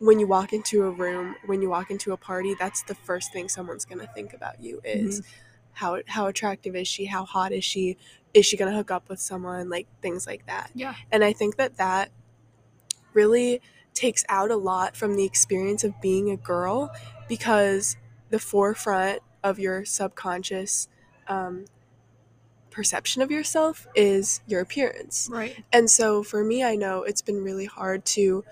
when 0.00 0.18
you 0.18 0.26
walk 0.26 0.52
into 0.52 0.84
a 0.84 0.90
room, 0.90 1.36
when 1.46 1.62
you 1.62 1.68
walk 1.70 1.90
into 1.90 2.12
a 2.12 2.16
party, 2.16 2.54
that's 2.58 2.82
the 2.82 2.94
first 2.94 3.32
thing 3.32 3.48
someone's 3.48 3.84
going 3.84 4.00
to 4.00 4.12
think 4.12 4.34
about 4.34 4.60
you 4.60 4.80
is 4.84 5.22
how 5.72 6.00
how 6.06 6.26
attractive 6.26 6.74
is 6.76 6.86
she? 6.88 7.04
How 7.06 7.24
hot 7.24 7.52
is 7.52 7.64
she? 7.64 7.96
Is 8.34 8.44
she 8.44 8.56
going 8.56 8.70
to 8.70 8.76
hook 8.76 8.90
up 8.90 9.08
with 9.08 9.20
someone? 9.20 9.68
Like 9.68 9.86
things 10.02 10.26
like 10.26 10.46
that. 10.46 10.70
Yeah. 10.74 10.94
And 11.12 11.22
I 11.24 11.32
think 11.32 11.56
that 11.56 11.76
that 11.76 12.10
really 13.12 13.60
takes 13.94 14.24
out 14.28 14.50
a 14.50 14.56
lot 14.56 14.96
from 14.96 15.16
the 15.16 15.24
experience 15.24 15.84
of 15.84 16.00
being 16.00 16.30
a 16.30 16.36
girl 16.36 16.92
because 17.28 17.96
the 18.30 18.38
forefront 18.38 19.20
of 19.42 19.58
your 19.58 19.84
subconscious 19.84 20.88
um, 21.28 21.66
perception 22.70 23.22
of 23.22 23.30
yourself 23.30 23.86
is 23.94 24.40
your 24.46 24.60
appearance. 24.60 25.28
Right. 25.30 25.64
And 25.72 25.88
so 25.88 26.22
for 26.22 26.42
me, 26.42 26.64
I 26.64 26.74
know 26.74 27.02
it's 27.04 27.22
been 27.22 27.42
really 27.44 27.66
hard 27.66 28.04
to 28.06 28.44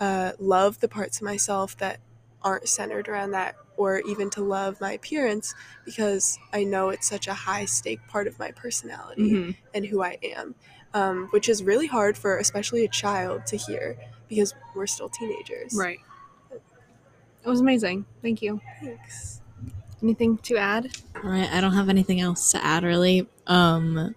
uh, 0.00 0.32
love 0.38 0.80
the 0.80 0.88
parts 0.88 1.18
of 1.18 1.22
myself 1.22 1.76
that 1.78 2.00
aren't 2.42 2.68
centered 2.68 3.08
around 3.08 3.30
that, 3.30 3.54
or 3.78 4.00
even 4.00 4.28
to 4.30 4.42
love 4.42 4.80
my 4.80 4.92
appearance 4.92 5.54
because 5.84 6.38
I 6.52 6.64
know 6.64 6.90
it's 6.90 7.08
such 7.08 7.26
a 7.26 7.32
high 7.32 7.64
stake 7.64 8.06
part 8.06 8.26
of 8.26 8.38
my 8.38 8.50
personality 8.50 9.30
Mm-hmm. 9.32 9.50
and 9.72 9.86
who 9.86 10.02
I 10.02 10.18
am, 10.22 10.54
um, 10.94 11.28
which 11.30 11.48
is 11.48 11.62
really 11.62 11.86
hard 11.86 12.16
for 12.16 12.38
especially 12.38 12.84
a 12.84 12.88
child 12.88 13.44
to 13.46 13.56
hear 13.56 13.98
because 14.28 14.54
we're 14.74 14.86
still 14.86 15.08
teenagers. 15.08 15.74
Right. 15.76 15.98
It 16.50 17.48
was 17.48 17.60
amazing. 17.60 18.06
Thank 18.22 18.40
you. 18.40 18.60
Thanks. 18.82 19.42
Anything 20.02 20.38
to 20.38 20.56
add? 20.56 20.96
All 21.22 21.30
right, 21.30 21.50
I 21.52 21.60
don't 21.60 21.74
have 21.74 21.88
anything 21.88 22.20
else 22.20 22.52
to 22.52 22.64
add 22.64 22.84
really. 22.84 23.28
Um 23.46 24.14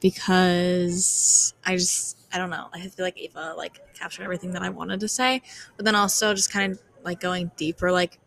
because 0.00 1.54
I 1.64 1.76
just 1.76 2.18
I 2.32 2.38
don't 2.38 2.50
know. 2.50 2.68
I 2.72 2.80
feel 2.88 3.04
like 3.04 3.18
Ava 3.18 3.54
like 3.56 3.80
captured 3.94 4.24
everything 4.24 4.52
that 4.52 4.62
I 4.62 4.70
wanted 4.70 5.00
to 5.00 5.08
say, 5.08 5.42
but 5.76 5.84
then 5.84 5.94
also 5.94 6.34
just 6.34 6.52
kind 6.52 6.72
of 6.72 6.82
like 7.04 7.20
going 7.20 7.50
deeper 7.56 7.92
like 7.92 8.18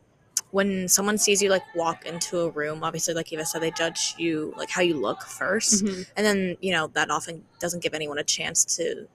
when 0.51 0.87
someone 0.87 1.17
sees 1.17 1.41
you 1.41 1.49
like 1.49 1.63
walk 1.75 2.05
into 2.05 2.39
a 2.41 2.49
room, 2.49 2.83
obviously 2.83 3.13
like 3.13 3.31
Eva 3.33 3.45
said 3.45 3.61
they 3.61 3.71
judge 3.71 4.13
you 4.17 4.53
like 4.55 4.69
how 4.69 4.81
you 4.81 4.93
look 4.95 5.21
1st 5.23 5.83
Mhm. 5.83 6.05
And 6.15 6.25
then, 6.25 6.57
you 6.61 6.71
know, 6.71 6.87
that 6.93 7.09
often 7.09 7.43
doesn't 7.59 7.81
give 7.81 7.93
anyone 7.95 8.19
a 8.19 8.23
chance 8.23 8.63
to 8.77 9.07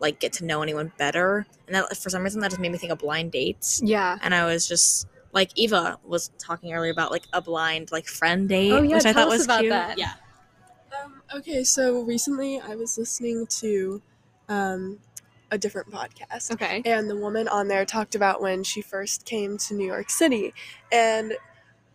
like 0.00 0.18
get 0.20 0.32
to 0.34 0.44
know 0.44 0.62
anyone 0.62 0.92
better. 0.98 1.46
And 1.66 1.74
that 1.76 1.96
for 1.96 2.10
some 2.10 2.22
reason 2.22 2.40
that 2.42 2.50
just 2.50 2.60
made 2.60 2.72
me 2.72 2.78
think 2.78 2.92
of 2.92 2.98
blind 2.98 3.32
dates. 3.32 3.80
Yeah. 3.82 4.18
And 4.20 4.34
I 4.34 4.44
was 4.44 4.68
just 4.68 5.06
like 5.32 5.50
Eva 5.54 5.98
was 6.04 6.30
talking 6.38 6.74
earlier 6.74 6.92
about 6.92 7.10
like 7.10 7.24
a 7.32 7.40
blind 7.40 7.90
like 7.90 8.06
friend 8.06 8.48
date, 8.48 8.72
Oh, 8.72 8.82
yeah, 8.82 8.96
which 8.96 9.06
I 9.06 9.12
thought 9.14 9.28
us 9.28 9.38
was 9.38 9.44
about 9.44 9.60
cute. 9.60 9.70
that. 9.70 9.96
Yeah. 9.96 10.12
Um, 11.02 11.22
okay, 11.34 11.64
so 11.64 12.02
recently 12.02 12.60
I 12.60 12.74
was 12.74 12.98
listening 12.98 13.46
to 13.60 14.02
um, 14.50 14.98
a 15.52 15.58
different 15.58 15.90
podcast. 15.92 16.50
Okay. 16.50 16.82
And 16.84 17.08
the 17.08 17.16
woman 17.16 17.46
on 17.46 17.68
there 17.68 17.84
talked 17.84 18.14
about 18.16 18.40
when 18.40 18.64
she 18.64 18.80
first 18.80 19.26
came 19.26 19.58
to 19.58 19.74
New 19.74 19.86
York 19.86 20.10
City. 20.10 20.54
And 20.90 21.34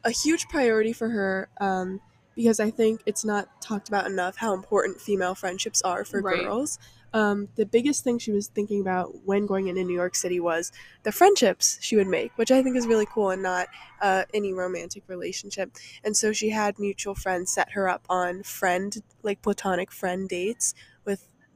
a 0.06 0.12
huge 0.12 0.48
priority 0.48 0.94
for 0.94 1.10
her, 1.10 1.50
um, 1.60 2.00
because 2.36 2.60
I 2.60 2.70
think 2.70 3.02
it's 3.08 3.26
not 3.26 3.62
talked 3.62 3.88
about 3.90 4.06
enough 4.06 4.38
how 4.38 4.54
important 4.54 5.02
female 5.02 5.34
friendships 5.34 5.82
are 5.82 6.06
for 6.06 6.22
Right. 6.22 6.44
girls. 6.44 6.78
Um, 7.14 7.48
the 7.56 7.66
biggest 7.66 8.04
thing 8.04 8.20
she 8.20 8.32
was 8.32 8.48
thinking 8.48 8.80
about 8.80 9.26
when 9.26 9.48
going 9.48 9.70
into 9.70 9.84
New 9.84 9.96
York 9.96 10.14
City 10.14 10.40
was 10.40 10.72
the 11.02 11.12
friendships 11.12 11.80
she 11.82 11.96
would 11.96 12.06
make, 12.06 12.38
which 12.38 12.52
I 12.52 12.62
think 12.62 12.78
is 12.78 12.86
really 12.86 13.08
cool 13.08 13.32
and 13.32 13.42
not 13.42 13.70
uh, 14.02 14.26
any 14.36 14.54
romantic 14.54 15.04
relationship. 15.08 15.72
And 16.04 16.16
so 16.16 16.32
she 16.32 16.50
had 16.50 16.78
mutual 16.78 17.16
friends 17.16 17.52
set 17.52 17.72
her 17.72 17.90
up 17.90 18.06
on 18.08 18.44
friend, 18.44 18.96
like 19.24 19.42
platonic 19.42 19.92
friend 19.92 20.30
dates 20.30 20.76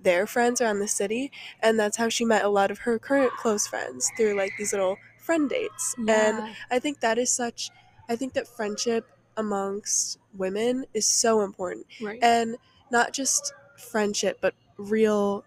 their 0.03 0.25
friends 0.25 0.61
around 0.61 0.79
the 0.79 0.87
city 0.87 1.31
and 1.61 1.79
that's 1.79 1.97
how 1.97 2.09
she 2.09 2.25
met 2.25 2.43
a 2.43 2.49
lot 2.49 2.71
of 2.71 2.79
her 2.79 2.97
current 2.99 3.31
close 3.33 3.67
friends 3.67 4.11
through 4.17 4.35
like 4.35 4.51
these 4.57 4.71
little 4.73 4.97
friend 5.19 5.49
dates. 5.49 5.95
And 6.07 6.55
i 6.71 6.79
think 6.79 6.99
that 7.01 7.17
is 7.17 7.29
such 7.29 7.69
i 8.09 8.15
think 8.15 8.33
that 8.33 8.47
friendship 8.47 9.07
amongst 9.37 10.19
women 10.33 10.85
is 10.93 11.07
so 11.07 11.41
important. 11.41 11.85
Right. 12.01 12.19
and 12.21 12.57
not 12.91 13.13
just 13.13 13.53
friendship 13.77 14.39
but 14.41 14.53
real 14.77 15.45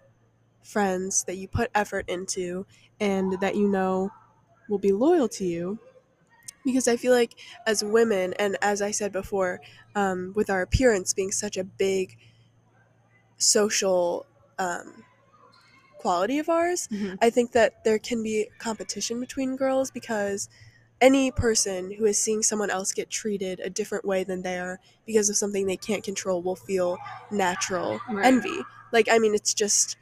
friends 0.63 1.23
that 1.25 1.35
you 1.35 1.47
put 1.47 1.69
effort 1.75 2.09
into 2.09 2.65
and 2.99 3.39
that 3.39 3.55
you 3.55 3.67
know 3.67 4.11
will 4.67 4.79
be 4.79 4.91
loyal 4.91 5.27
to 5.29 5.45
you. 5.45 5.79
Because 6.63 6.87
i 6.87 6.97
feel 6.97 7.13
like 7.13 7.35
as 7.67 7.83
women 7.83 8.33
and 8.39 8.57
as 8.61 8.81
i 8.81 8.89
said 8.91 9.11
before 9.11 9.61
um, 9.93 10.33
with 10.35 10.49
our 10.49 10.61
appearance 10.63 11.13
being 11.13 11.31
such 11.31 11.57
a 11.57 11.63
big 11.63 12.17
social 13.37 14.25
um, 14.59 15.03
quality 15.99 16.39
of 16.39 16.49
ours 16.49 16.87
Mhm. 16.91 17.17
i 17.21 17.29
think 17.29 17.51
that 17.53 17.83
there 17.83 17.97
can 17.99 18.21
be 18.21 18.49
competition 18.59 19.19
between 19.19 19.55
girls 19.55 19.89
because 19.91 20.49
any 21.01 21.31
person 21.31 21.91
who 21.91 22.05
is 22.05 22.17
seeing 22.21 22.43
someone 22.43 22.69
else 22.69 22.91
get 22.93 23.09
treated 23.09 23.59
a 23.59 23.69
different 23.69 24.05
way 24.05 24.23
than 24.23 24.41
they 24.43 24.57
are 24.59 24.79
because 25.05 25.29
of 25.29 25.35
something 25.37 25.65
they 25.65 25.77
can't 25.77 26.03
control 26.03 26.41
will 26.41 26.55
feel 26.55 26.97
natural 27.31 27.99
Right. 28.09 28.25
envy 28.25 28.59
like 28.91 29.07
i 29.09 29.17
mean 29.19 29.33
it's 29.33 29.53
just 29.53 29.97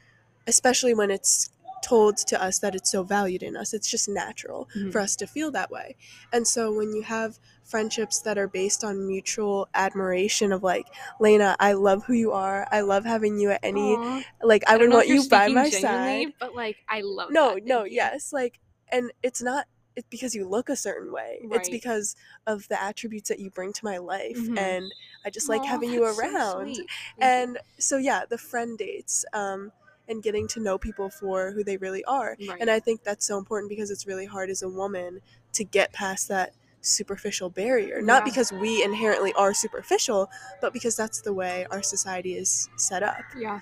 especially 0.46 0.94
when 0.94 1.10
it's 1.10 1.50
told 1.84 2.16
to 2.16 2.42
us 2.42 2.58
that 2.60 2.74
it's 2.74 2.90
so 2.90 3.02
valued 3.02 3.42
in 3.42 3.56
us. 3.56 3.74
It's 3.74 3.90
just 3.90 4.08
natural 4.08 4.68
Mhm. 4.76 4.90
for 4.92 5.00
us 5.00 5.14
to 5.16 5.26
feel 5.26 5.50
that 5.52 5.70
way. 5.70 5.96
And 6.32 6.46
so 6.48 6.72
when 6.72 6.94
you 6.94 7.02
have 7.02 7.38
friendships 7.64 8.20
that 8.20 8.36
are 8.38 8.48
based 8.48 8.84
on 8.84 9.06
mutual 9.06 9.68
admiration 9.74 10.52
of 10.52 10.62
like, 10.62 10.86
Lena, 11.20 11.56
I 11.60 11.72
love 11.74 12.04
who 12.04 12.12
you 12.14 12.32
are. 12.32 12.66
I 12.72 12.80
love 12.80 13.04
having 13.04 13.38
you 13.38 13.50
at 13.50 13.60
any 13.62 13.96
Aw. 13.96 14.22
like 14.42 14.64
I, 14.66 14.72
don't 14.78 14.88
would 14.88 14.94
want 14.96 15.08
you're 15.08 15.28
by 15.28 15.48
my 15.48 15.70
side. 15.70 16.32
but 16.40 16.54
like 16.54 16.76
I 16.88 17.00
love. 17.02 17.30
No, 17.30 17.54
that. 17.54 17.64
no, 17.66 17.84
you. 17.84 17.94
yes, 17.96 18.32
like 18.32 18.60
and 18.90 19.10
it's 19.22 19.42
not 19.42 19.66
it's 19.96 20.08
because 20.10 20.34
you 20.34 20.46
look 20.48 20.68
a 20.68 20.76
certain 20.76 21.12
way. 21.12 21.38
It's 21.52 21.68
because 21.68 22.16
of 22.48 22.66
the 22.68 22.82
attributes 22.82 23.28
that 23.28 23.38
you 23.38 23.48
bring 23.50 23.72
to 23.74 23.84
my 23.84 23.98
life 23.98 24.36
Mhm. 24.36 24.58
and 24.58 24.92
I 25.24 25.30
just 25.30 25.48
like 25.48 25.64
having 25.64 25.90
you 25.92 26.04
so 26.12 26.18
around. 26.20 26.76
you. 26.76 26.86
and 27.20 27.58
so 27.78 27.96
yeah, 27.98 28.24
the 28.28 28.38
friend 28.38 28.76
dates 28.76 29.24
um 29.32 29.70
and 30.08 30.22
getting 30.22 30.46
to 30.48 30.60
know 30.60 30.76
people 30.78 31.08
for 31.10 31.50
who 31.52 31.64
they 31.64 31.76
really 31.78 32.04
are. 32.04 32.36
Right. 32.48 32.58
And 32.60 32.70
I 32.70 32.78
think 32.80 33.02
that's 33.04 33.26
so 33.26 33.38
important 33.38 33.70
because 33.70 33.90
it's 33.90 34.06
really 34.06 34.26
hard 34.26 34.50
as 34.50 34.62
a 34.62 34.68
woman 34.68 35.20
to 35.54 35.64
get 35.64 35.92
past 35.92 36.28
that 36.28 36.52
superficial 36.82 37.48
barrier. 37.48 38.02
Not 38.02 38.22
Yeah. 38.22 38.24
because 38.24 38.52
we 38.52 38.82
inherently 38.82 39.32
are 39.34 39.54
superficial, 39.54 40.30
but 40.60 40.72
because 40.74 40.94
that's 40.96 41.22
the 41.22 41.32
way 41.32 41.66
our 41.70 41.82
society 41.82 42.36
is 42.36 42.68
set 42.76 43.02
up. 43.02 43.16
yeah, 43.36 43.60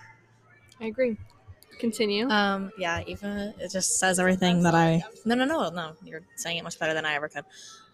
I 0.80 0.86
agree. 0.86 1.16
Continue. 1.78 2.28
Um, 2.28 2.70
yeah, 2.76 3.02
Eva, 3.06 3.54
it 3.58 3.70
just 3.70 3.98
says 3.98 4.18
everything 4.20 4.62
that 4.64 4.74
I. 4.74 5.02
No, 5.24 5.34
no, 5.34 5.44
no, 5.44 5.68
no. 5.70 5.92
You're 6.04 6.22
saying 6.36 6.58
it 6.58 6.64
much 6.64 6.78
better 6.78 6.94
than 6.94 7.04
I 7.06 7.14
ever 7.14 7.28
could. 7.28 7.44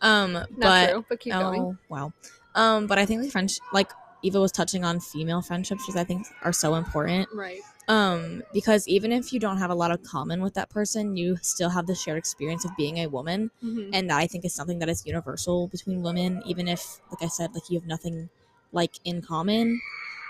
Um, 0.03 0.33
Not 0.33 0.49
but 0.59 0.91
true, 0.91 1.05
but 1.09 1.21
keep 1.21 1.35
oh 1.35 1.41
going. 1.41 1.79
wow. 1.89 2.13
Um, 2.55 2.87
but 2.87 2.99
I 2.99 3.07
think 3.07 3.23
the 3.23 3.31
French, 3.31 3.59
like 3.73 3.91
Eva 4.23 4.41
was 4.41 4.53
touching 4.53 4.85
on 4.85 5.01
female 5.01 5.41
friendships, 5.43 5.87
which 5.87 5.97
I 5.97 6.05
think 6.05 6.27
are 6.43 6.53
so 6.53 6.75
important. 6.75 7.29
Right. 7.33 7.61
Um, 7.89 8.43
because 8.53 8.87
even 8.87 9.13
if 9.13 9.33
you 9.33 9.41
don't 9.41 9.57
have 9.57 9.71
a 9.71 9.75
lot 9.75 9.91
of 9.91 10.03
common 10.03 10.43
with 10.43 10.53
that 10.55 10.69
person, 10.69 11.17
you 11.17 11.39
still 11.41 11.71
have 11.71 11.87
the 11.87 11.95
shared 11.95 12.19
experience 12.19 12.65
of 12.67 12.77
being 12.77 12.99
a 12.99 13.07
woman, 13.07 13.51
Mhm. 13.65 13.91
and 13.95 14.11
that 14.11 14.19
I 14.19 14.27
think 14.27 14.45
is 14.45 14.55
something 14.55 14.79
that 14.81 14.91
is 14.91 15.07
universal 15.07 15.69
between 15.69 16.03
women. 16.03 16.43
Even 16.45 16.69
if, 16.69 17.01
like 17.11 17.23
I 17.23 17.29
said, 17.29 17.55
like 17.55 17.71
you 17.71 17.79
have 17.79 17.89
nothing 17.89 18.29
like 18.73 18.99
in 19.05 19.23
common, 19.23 19.81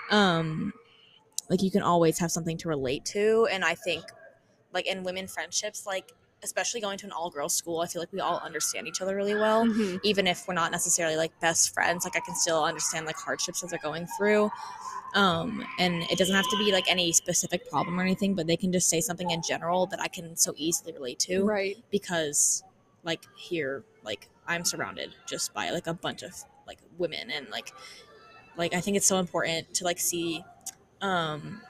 um, 0.09 0.71
like 1.49 1.61
you 1.61 1.69
can 1.69 1.81
always 1.81 2.17
have 2.19 2.31
something 2.31 2.57
to 2.59 2.69
relate 2.69 3.03
to. 3.05 3.47
And 3.51 3.65
I 3.65 3.75
think, 3.75 4.05
like 4.73 4.87
in 4.87 5.03
women 5.03 5.27
friendships, 5.27 5.85
like 5.85 6.13
especially 6.43 6.79
going 6.79 6.97
to 6.99 7.05
an 7.05 7.11
all 7.11 7.29
girls 7.29 7.53
school, 7.53 7.81
I 7.81 7.87
feel 7.87 8.01
like 8.01 8.13
we 8.13 8.21
all 8.21 8.37
understand 8.39 8.87
each 8.87 9.01
other 9.01 9.13
really 9.17 9.35
well 9.35 9.65
Mhm. 9.65 9.99
even 10.03 10.25
if 10.27 10.47
we're 10.47 10.53
not 10.53 10.71
necessarily 10.71 11.17
like 11.17 11.37
best 11.41 11.73
friends 11.73 12.05
like 12.05 12.15
i 12.15 12.21
can 12.21 12.33
still 12.33 12.63
understand 12.63 13.05
like 13.05 13.17
hardships 13.17 13.59
that 13.59 13.69
they're 13.69 13.79
going 13.83 14.07
through 14.17 14.49
um 15.15 15.65
and 15.79 16.03
it 16.03 16.17
doesn't 16.17 16.35
have 16.35 16.47
to 16.49 16.57
be 16.57 16.71
like 16.71 16.89
any 16.89 17.11
specific 17.11 17.69
problem 17.69 17.99
or 17.99 18.03
anything 18.03 18.35
but 18.35 18.45
they 18.47 18.57
can 18.57 18.71
just 18.71 18.89
say 18.89 19.01
something 19.01 19.31
in 19.31 19.41
general 19.41 19.85
that 19.87 19.99
i 20.01 20.07
can 20.07 20.35
so 20.35 20.53
easily 20.57 20.93
relate 20.93 21.17
to 21.19 21.43
Right. 21.43 21.77
because 21.89 22.63
like 23.03 23.23
here 23.35 23.83
like 24.03 24.29
i'm 24.47 24.63
surrounded 24.63 25.15
just 25.27 25.53
by 25.53 25.71
like 25.71 25.87
a 25.87 25.93
bunch 25.93 26.21
of 26.21 26.33
like 26.67 26.79
women 26.97 27.31
and 27.31 27.49
like 27.49 27.73
like 28.57 28.73
i 28.73 28.81
think 28.81 28.97
it's 28.97 29.07
so 29.07 29.17
important 29.17 29.73
to 29.73 29.83
like 29.83 29.99
see 29.99 30.43
um 31.01 31.61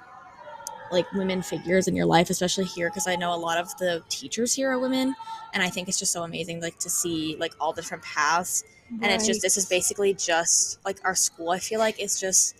like 0.91 1.10
women 1.13 1.41
figures 1.41 1.88
in 1.88 1.95
your 1.95 2.06
life 2.08 2.30
especially 2.30 2.65
here 2.65 2.89
because 2.89 3.08
i 3.08 3.15
know 3.15 3.34
a 3.34 3.38
lot 3.38 3.58
of 3.58 3.75
the 3.78 4.04
teachers 4.10 4.54
here 4.54 4.71
are 4.71 4.80
women 4.80 5.13
and 5.54 5.62
i 5.63 5.69
think 5.69 5.88
it's 5.88 5.99
just 5.99 6.12
so 6.12 6.23
amazing 6.23 6.60
like 6.62 6.78
to 6.80 6.89
see 6.89 7.36
like 7.39 7.54
all 7.60 7.71
the 7.71 7.82
different 7.82 8.04
paths 8.04 8.63
and 9.04 9.12
it's 9.12 9.28
just 9.28 9.41
this 9.43 9.56
is 9.56 9.67
basically 9.67 10.15
just 10.15 10.84
like 10.84 10.97
our 11.06 11.13
school 11.13 11.52
i 11.52 11.60
feel 11.60 11.78
like 11.80 11.99
it's 12.02 12.19
just 12.19 12.56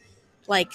like 0.50 0.74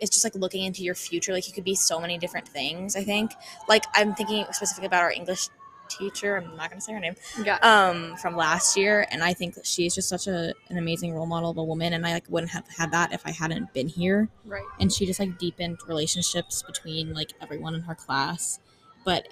it's 0.00 0.10
just 0.10 0.24
like 0.24 0.34
looking 0.34 0.64
into 0.64 0.82
your 0.82 0.94
future 0.94 1.32
like 1.32 1.46
you 1.46 1.52
could 1.54 1.64
be 1.64 1.74
so 1.74 2.00
many 2.00 2.18
different 2.18 2.46
things 2.48 2.96
i 2.96 3.02
think 3.04 3.32
like 3.68 3.84
i'm 3.94 4.14
thinking 4.14 4.44
specifically 4.52 4.86
about 4.86 5.02
our 5.02 5.12
english 5.12 5.48
teacher 5.88 6.36
i'm 6.36 6.56
not 6.56 6.68
going 6.70 6.78
to 6.78 6.84
say 6.84 6.92
her 6.92 7.00
name 7.00 7.14
Yeah. 7.42 7.58
um 7.62 8.16
from 8.16 8.36
last 8.36 8.76
year 8.76 9.06
and 9.10 9.22
i 9.22 9.32
think 9.32 9.54
that 9.54 9.66
she's 9.66 9.94
just 9.94 10.08
such 10.08 10.26
a 10.26 10.52
an 10.68 10.76
amazing 10.78 11.14
role 11.14 11.26
model 11.26 11.50
of 11.50 11.56
a 11.58 11.64
woman 11.64 11.92
and 11.94 12.06
i 12.06 12.12
like 12.12 12.24
wouldn't 12.28 12.52
have 12.52 12.64
had 12.68 12.90
that 12.92 13.12
if 13.12 13.22
i 13.26 13.30
hadn't 13.30 13.72
been 13.72 13.88
here 13.88 14.28
right. 14.44 14.64
and 14.80 14.92
she 14.92 15.06
just 15.06 15.18
like 15.20 15.38
deepened 15.38 15.78
relationships 15.86 16.62
between 16.62 17.14
like 17.14 17.32
everyone 17.40 17.74
in 17.74 17.80
her 17.82 17.94
class 17.94 18.60
but 19.04 19.28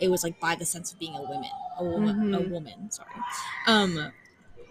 it 0.00 0.08
was 0.10 0.22
like 0.22 0.38
by 0.40 0.54
the 0.54 0.64
sense 0.64 0.92
of 0.92 0.98
being 0.98 1.14
a 1.14 1.20
woman 1.22 1.50
a 1.78 1.84
woman 1.84 2.34
a 2.34 2.38
Mhm. 2.38 2.50
woman 2.50 2.90
sorry 2.90 3.10
um 3.66 4.12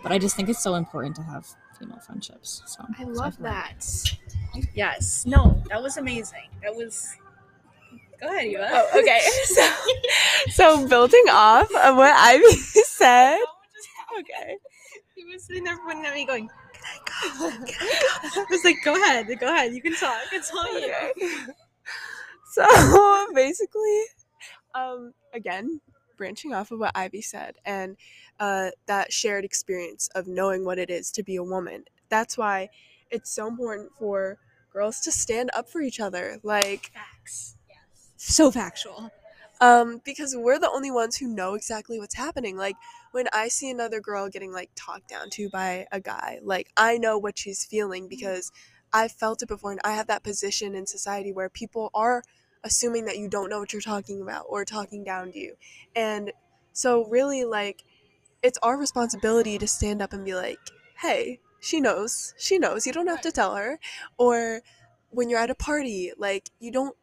but 0.02 0.12
i 0.12 0.18
just 0.18 0.36
think 0.36 0.48
it's 0.50 0.64
so 0.64 0.74
important 0.76 1.16
to 1.18 1.22
have 1.24 1.48
female 1.80 2.00
friendships 2.00 2.62
so 2.66 2.84
I 2.98 3.04
love 3.04 3.36
feel- 3.36 3.44
that. 3.46 3.86
Yes. 4.74 5.26
No, 5.26 5.62
that 5.70 5.82
was 5.82 5.98
amazing. 5.98 6.48
That 6.64 6.76
was. 6.76 7.08
Go 8.20 8.28
ahead, 8.28 8.48
Eva. 8.48 8.68
Oh, 8.72 9.00
okay. 9.00 9.20
So, 9.46 9.70
so 10.50 10.88
building 10.88 11.26
off 11.30 11.70
of 11.76 11.96
what 11.96 12.14
Ivy 12.16 12.44
said. 12.52 13.38
Okay. 14.20 14.58
He 15.16 15.26
was 15.26 15.44
sitting 15.44 15.64
there 15.64 15.78
pointing 15.86 16.06
at 16.06 16.14
me, 16.16 16.26
going, 16.26 16.50
"Can 17.06 17.32
I 17.32 17.38
go? 17.38 17.66
Can 17.66 17.88
I 17.88 18.30
go?" 18.36 18.42
I 18.42 18.46
was 18.50 18.64
like, 18.64 18.78
"Go 18.84 18.96
ahead, 18.96 19.28
go 19.40 19.48
ahead. 19.48 19.74
You 19.76 19.82
can 19.82 19.94
talk. 19.96 20.18
It's 20.32 20.52
all 20.52 20.80
you." 20.80 20.94
So 22.52 23.28
basically, 23.36 24.02
um, 24.74 25.14
again, 25.34 25.80
branching 26.18 26.54
off 26.56 26.72
of 26.72 26.80
what 26.80 26.92
Ivy 26.96 27.22
said 27.22 27.56
and 27.66 27.98
uh, 28.40 28.72
that 28.86 29.12
shared 29.14 29.46
experience 29.46 30.10
of 30.16 30.28
knowing 30.28 30.66
what 30.66 30.78
it 30.80 30.90
is 30.90 31.12
to 31.12 31.24
be 31.24 31.36
a 31.36 31.44
woman. 31.44 31.86
That's 32.10 32.38
why 32.38 32.70
it's 33.12 33.30
so 33.32 33.48
important 33.48 33.92
for 33.98 34.38
girls 34.72 35.00
to 35.02 35.12
stand 35.12 35.50
up 35.56 35.70
for 35.70 35.82
each 35.82 36.00
other. 36.00 36.40
Like, 36.44 36.92
Facts. 36.94 37.56
Yes. 37.70 38.10
So 38.18 38.52
factual. 38.52 39.12
um, 39.60 40.02
because 40.06 40.36
we're 40.38 40.60
the 40.60 40.70
only 40.70 40.92
ones 40.92 41.18
who 41.18 41.28
know 41.28 41.56
exactly 41.56 42.00
what's 42.00 42.16
happening. 42.16 42.58
Like 42.58 42.76
when 43.12 43.28
I 43.34 43.48
see 43.48 43.70
another 43.70 44.00
girl 44.00 44.30
getting 44.30 44.52
like 44.52 44.70
talked 44.76 45.10
down 45.10 45.30
to 45.32 45.50
by 45.50 45.88
a 45.92 46.00
guy, 46.00 46.40
like 46.44 46.70
I 46.78 46.98
know 46.98 47.18
what 47.18 47.38
she's 47.40 47.66
feeling 47.66 48.08
because 48.08 48.52
I've 48.94 49.12
felt 49.12 49.42
it 49.42 49.48
before 49.48 49.72
and 49.72 49.82
I 49.84 49.92
have 49.94 50.08
that 50.08 50.24
position 50.24 50.76
in 50.76 50.86
society 50.86 51.32
where 51.32 51.50
people 51.50 51.90
are 51.94 52.24
assuming 52.64 53.06
that 53.06 53.18
you 53.18 53.28
don't 53.30 53.50
know 53.50 53.60
what 53.60 53.74
you're 53.74 53.82
talking 53.82 54.22
about 54.22 54.46
or 54.48 54.64
talking 54.66 55.04
down 55.04 55.32
to 55.32 55.40
you. 55.40 55.56
And 55.96 56.32
so 56.74 57.06
really 57.08 57.44
like 57.44 57.84
it's 58.44 58.60
our 58.64 58.78
responsibility 58.78 59.58
to 59.58 59.68
stand 59.68 60.02
up 60.02 60.14
and 60.14 60.26
be 60.26 60.36
like, 60.36 60.60
"Hey, 61.00 61.40
she 61.60 61.80
knows. 61.82 62.34
She 62.38 62.58
knows. 62.60 62.86
You 62.86 62.94
don't 62.94 63.08
have 63.08 63.22
to 63.22 63.32
tell 63.32 63.56
her." 63.56 63.80
Or 64.18 64.62
when 65.10 65.30
you're 65.30 65.40
at 65.40 65.50
a 65.50 65.56
party, 65.56 66.12
like 66.18 66.50
you 66.60 66.72
don't 66.72 66.96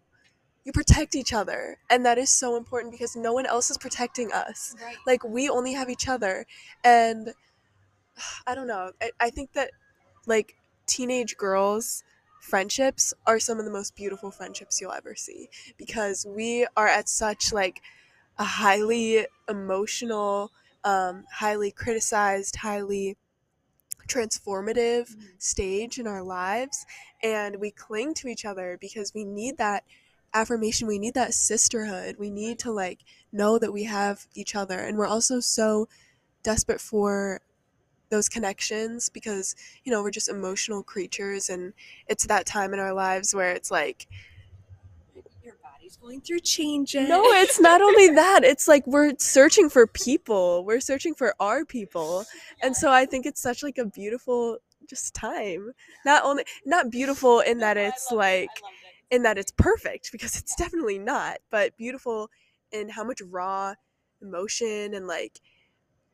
you 0.64 0.72
protect 0.72 1.14
each 1.14 1.32
other 1.32 1.78
and 1.90 2.06
that 2.06 2.18
is 2.18 2.30
so 2.30 2.56
important 2.56 2.92
because 2.92 3.14
no 3.16 3.32
one 3.32 3.46
else 3.46 3.70
is 3.70 3.78
protecting 3.78 4.32
us 4.32 4.74
Right. 4.82 4.96
like 5.06 5.22
we 5.24 5.48
only 5.48 5.74
have 5.74 5.90
each 5.90 6.08
other 6.08 6.46
and 6.82 7.34
i 8.46 8.54
don't 8.54 8.66
know 8.66 8.92
i, 9.00 9.10
I 9.20 9.30
think 9.30 9.52
that 9.54 9.70
like 10.26 10.56
teenage 10.86 11.36
girls 11.36 12.02
friendships 12.40 13.14
are 13.26 13.38
some 13.40 13.58
of 13.58 13.64
the 13.64 13.70
most 13.70 13.96
beautiful 13.96 14.30
friendships 14.30 14.80
you'll 14.80 14.92
ever 14.92 15.14
see 15.14 15.48
because 15.78 16.26
we 16.28 16.66
are 16.76 16.88
at 16.88 17.08
such 17.08 17.52
like 17.52 17.80
a 18.38 18.44
highly 18.44 19.26
emotional 19.48 20.52
um, 20.84 21.24
highly 21.32 21.70
criticized 21.70 22.56
highly 22.56 23.16
transformative 24.08 25.14
stage 25.38 25.98
in 25.98 26.06
our 26.06 26.22
lives 26.22 26.84
and 27.22 27.58
we 27.58 27.70
cling 27.70 28.12
to 28.12 28.28
each 28.28 28.44
other 28.44 28.76
because 28.80 29.14
we 29.14 29.24
need 29.24 29.56
that 29.56 29.84
affirmation 30.34 30.86
we 30.86 30.98
need 30.98 31.14
that 31.14 31.32
sisterhood 31.32 32.16
we 32.18 32.28
need 32.28 32.58
to 32.58 32.70
like 32.70 33.00
know 33.32 33.58
that 33.58 33.72
we 33.72 33.84
have 33.84 34.26
each 34.34 34.54
other 34.54 34.78
and 34.78 34.98
we're 34.98 35.06
also 35.06 35.40
so 35.40 35.88
desperate 36.42 36.80
for 36.80 37.40
those 38.10 38.28
connections 38.28 39.08
because 39.08 39.56
you 39.84 39.90
know 39.90 40.02
we're 40.02 40.10
just 40.10 40.28
emotional 40.28 40.82
creatures 40.82 41.48
and 41.48 41.72
it's 42.06 42.26
that 42.26 42.46
time 42.46 42.74
in 42.74 42.80
our 42.80 42.92
lives 42.92 43.34
where 43.34 43.52
it's 43.52 43.70
like 43.70 44.06
Going 46.00 46.20
through 46.20 46.40
changes. 46.40 47.09
no 47.09 47.22
it's 47.33 47.61
not 47.61 47.80
only 47.80 48.09
that 48.14 48.44
it's 48.44 48.68
like 48.68 48.87
we're 48.87 49.12
searching 49.18 49.68
for 49.68 49.87
people. 49.87 50.64
We're 50.64 50.80
searching 50.80 51.14
for 51.14 51.35
our 51.40 51.64
people. 51.64 52.24
And 52.62 52.76
so 52.76 52.90
i 52.92 53.07
think 53.07 53.26
it's 53.26 53.40
such 53.40 53.62
like 53.62 53.78
a 53.78 53.87
beautiful 53.87 54.59
just 54.88 55.14
time. 55.14 55.72
Not 56.04 56.24
only 56.24 56.44
not 56.66 56.90
beautiful 56.90 57.40
in 57.40 57.59
that 57.59 57.76
it's 57.76 58.11
like 58.12 58.50
in 59.11 59.22
that 59.22 59.38
it's 59.38 59.52
perfect 59.52 60.11
because 60.12 60.37
it's 60.37 60.54
definitely 60.57 60.98
not 60.98 61.38
but 61.50 61.76
beautiful 61.76 62.30
in 62.72 62.88
how 62.88 63.04
much 63.04 63.20
raw 63.30 63.74
emotion 64.20 64.94
and 64.94 65.07
like 65.07 65.40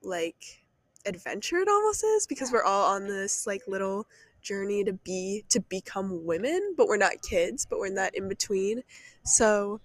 like 0.02 0.62
adventure 1.06 1.56
it 1.58 1.68
almost 1.68 2.04
is 2.04 2.26
because 2.26 2.52
we're 2.52 2.62
all 2.62 2.94
on 2.94 3.06
this 3.06 3.46
like 3.46 3.62
little 3.66 4.06
journey 4.42 4.84
to 4.84 4.92
be 4.92 5.44
to 5.48 5.60
become 5.60 6.24
women 6.24 6.74
but 6.76 6.86
we're 6.88 6.96
not 6.96 7.20
kids 7.22 7.66
but 7.68 7.78
we're 7.78 7.86
in 7.86 7.94
that 7.94 8.14
in 8.14 8.28
between 8.28 8.82
so 9.24 9.80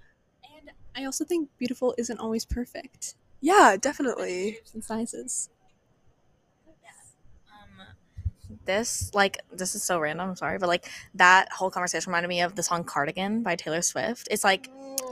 And 0.57 0.71
I 0.95 1.05
also 1.05 1.25
think 1.25 1.49
beautiful 1.57 1.93
isn't 1.97 2.19
always 2.19 2.45
perfect. 2.45 3.15
yeah 3.41 3.75
definitely 3.79 4.53
Shapes 4.53 4.73
and 4.73 4.83
sizes. 4.83 5.49
um 7.51 7.87
this 8.65 9.11
like 9.13 9.37
this 9.51 9.75
is 9.75 9.83
so 9.83 9.99
random. 9.99 10.29
I'm 10.29 10.35
sorry, 10.35 10.57
but 10.57 10.67
like 10.67 10.87
that 11.15 11.51
whole 11.51 11.69
conversation 11.69 12.09
reminded 12.11 12.29
me 12.29 12.41
of 12.41 12.55
the 12.55 12.63
song 12.63 12.83
"Cardigan" 12.83 13.43
by 13.43 13.55
Taylor 13.55 13.81
Swift. 13.81 14.27
It's 14.31 14.43
like 14.43 14.69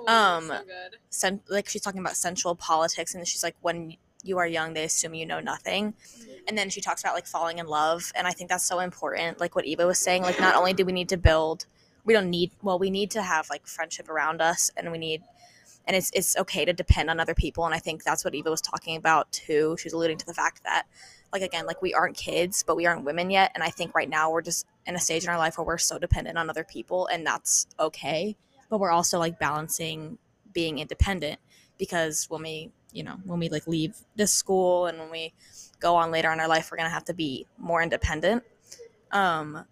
Um, 0.08 0.48
so 0.48 0.62
sen- 1.10 1.42
like 1.48 1.70
she's 1.70 1.82
talking 1.82 2.00
about 2.00 2.16
sensual 2.18 2.56
politics, 2.56 3.14
and 3.16 3.28
she's 3.28 3.44
like, 3.44 3.56
when 3.62 3.96
you 4.24 4.38
are 4.38 4.48
young, 4.48 4.74
they 4.74 4.86
assume 4.86 5.14
you 5.14 5.26
know 5.26 5.40
nothing. 5.40 5.94
And 6.48 6.58
then 6.58 6.70
she 6.70 6.82
talks 6.82 7.02
about 7.02 7.14
like 7.14 7.28
falling 7.28 7.60
in 7.60 7.68
love, 7.68 8.12
and 8.16 8.28
I 8.28 8.32
think 8.32 8.50
that's 8.50 8.66
so 8.66 8.80
important. 8.80 9.40
Like 9.40 9.56
what 9.56 9.66
Eva 9.66 9.86
was 9.86 10.00
saying, 10.00 10.24
like 10.24 10.40
not 10.40 10.56
only 10.56 10.74
do 10.74 10.86
we 10.86 10.92
need 10.92 11.10
to 11.10 11.18
build, 11.18 11.66
we 12.06 12.14
don't 12.14 12.30
need 12.30 12.52
well, 12.62 12.80
we 12.80 12.90
need 12.90 13.12
to 13.12 13.22
have 13.22 13.50
like 13.50 13.68
friendship 13.68 14.10
around 14.10 14.42
us, 14.42 14.72
and 14.76 14.92
we 14.92 14.98
need, 14.98 15.22
and 15.86 15.96
it's 15.96 16.12
it's 16.14 16.36
okay 16.38 16.66
to 16.66 16.74
depend 16.74 17.10
on 17.10 17.20
other 17.20 17.34
people. 17.36 17.66
And 17.66 17.74
I 17.74 17.80
think 17.80 18.04
that's 18.04 18.26
what 18.26 18.36
Eva 18.36 18.50
was 18.50 18.62
talking 18.62 18.96
about 18.98 19.32
too. 19.32 19.78
She 19.80 19.88
was 19.88 19.94
alluding 19.94 20.18
to 20.18 20.26
the 20.26 20.34
fact 20.34 20.64
that, 20.64 20.86
like 21.32 21.42
again, 21.42 21.66
like 21.66 21.82
we 21.82 21.94
aren't 21.94 22.18
kids, 22.18 22.64
but 22.64 22.76
we 22.76 22.86
aren't 22.86 23.06
women 23.06 23.30
yet. 23.30 23.52
And 23.56 23.64
I 23.64 23.70
think 23.70 23.96
right 23.96 24.10
now 24.10 24.32
we're 24.32 24.42
just 24.42 24.66
in 24.86 24.96
a 24.96 25.00
stage 25.00 25.24
in 25.24 25.30
our 25.30 25.38
life 25.38 25.58
where 25.58 25.66
we're 25.66 25.78
so 25.78 25.98
dependent 25.98 26.38
on 26.38 26.50
other 26.50 26.64
people, 26.64 27.08
and 27.08 27.26
that's 27.26 27.68
okay. 27.80 28.36
But 28.70 28.80
we're 28.80 28.92
also 28.92 29.20
like 29.20 29.40
balancing 29.40 30.18
being 30.54 30.80
independent 30.80 31.40
because 31.78 32.26
when 32.30 32.44
we 32.44 32.72
you 32.94 33.04
know 33.04 33.18
when 33.26 33.40
we 33.40 33.50
like 33.50 33.68
leave 33.68 33.96
this 34.16 34.32
school 34.32 34.86
and 34.86 34.98
when 35.00 35.10
we 35.12 35.34
go 35.80 35.96
on 35.96 36.12
later 36.12 36.32
in 36.32 36.40
our 36.40 36.48
life 36.48 36.70
we're 36.72 36.78
going 36.78 36.90
to 36.90 36.94
have 36.94 37.06
to 37.06 37.14
be 37.14 37.46
more 37.58 37.82
independent. 37.82 38.44
Um 39.12 39.66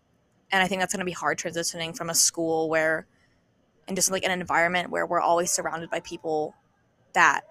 and 0.51 0.62
i 0.62 0.67
think 0.67 0.81
that's 0.81 0.93
going 0.93 0.99
to 0.99 1.05
be 1.05 1.12
hard 1.12 1.38
transitioning 1.38 1.95
from 1.95 2.10
a 2.10 2.13
school 2.13 2.69
where 2.69 3.07
and 3.88 3.95
just 3.97 4.12
like 4.12 4.23
an 4.23 4.31
environment 4.31 4.89
where 4.89 5.05
we're 5.05 5.19
always 5.19 5.51
surrounded 5.51 5.89
by 5.89 5.99
people 6.01 6.53
that 7.13 7.41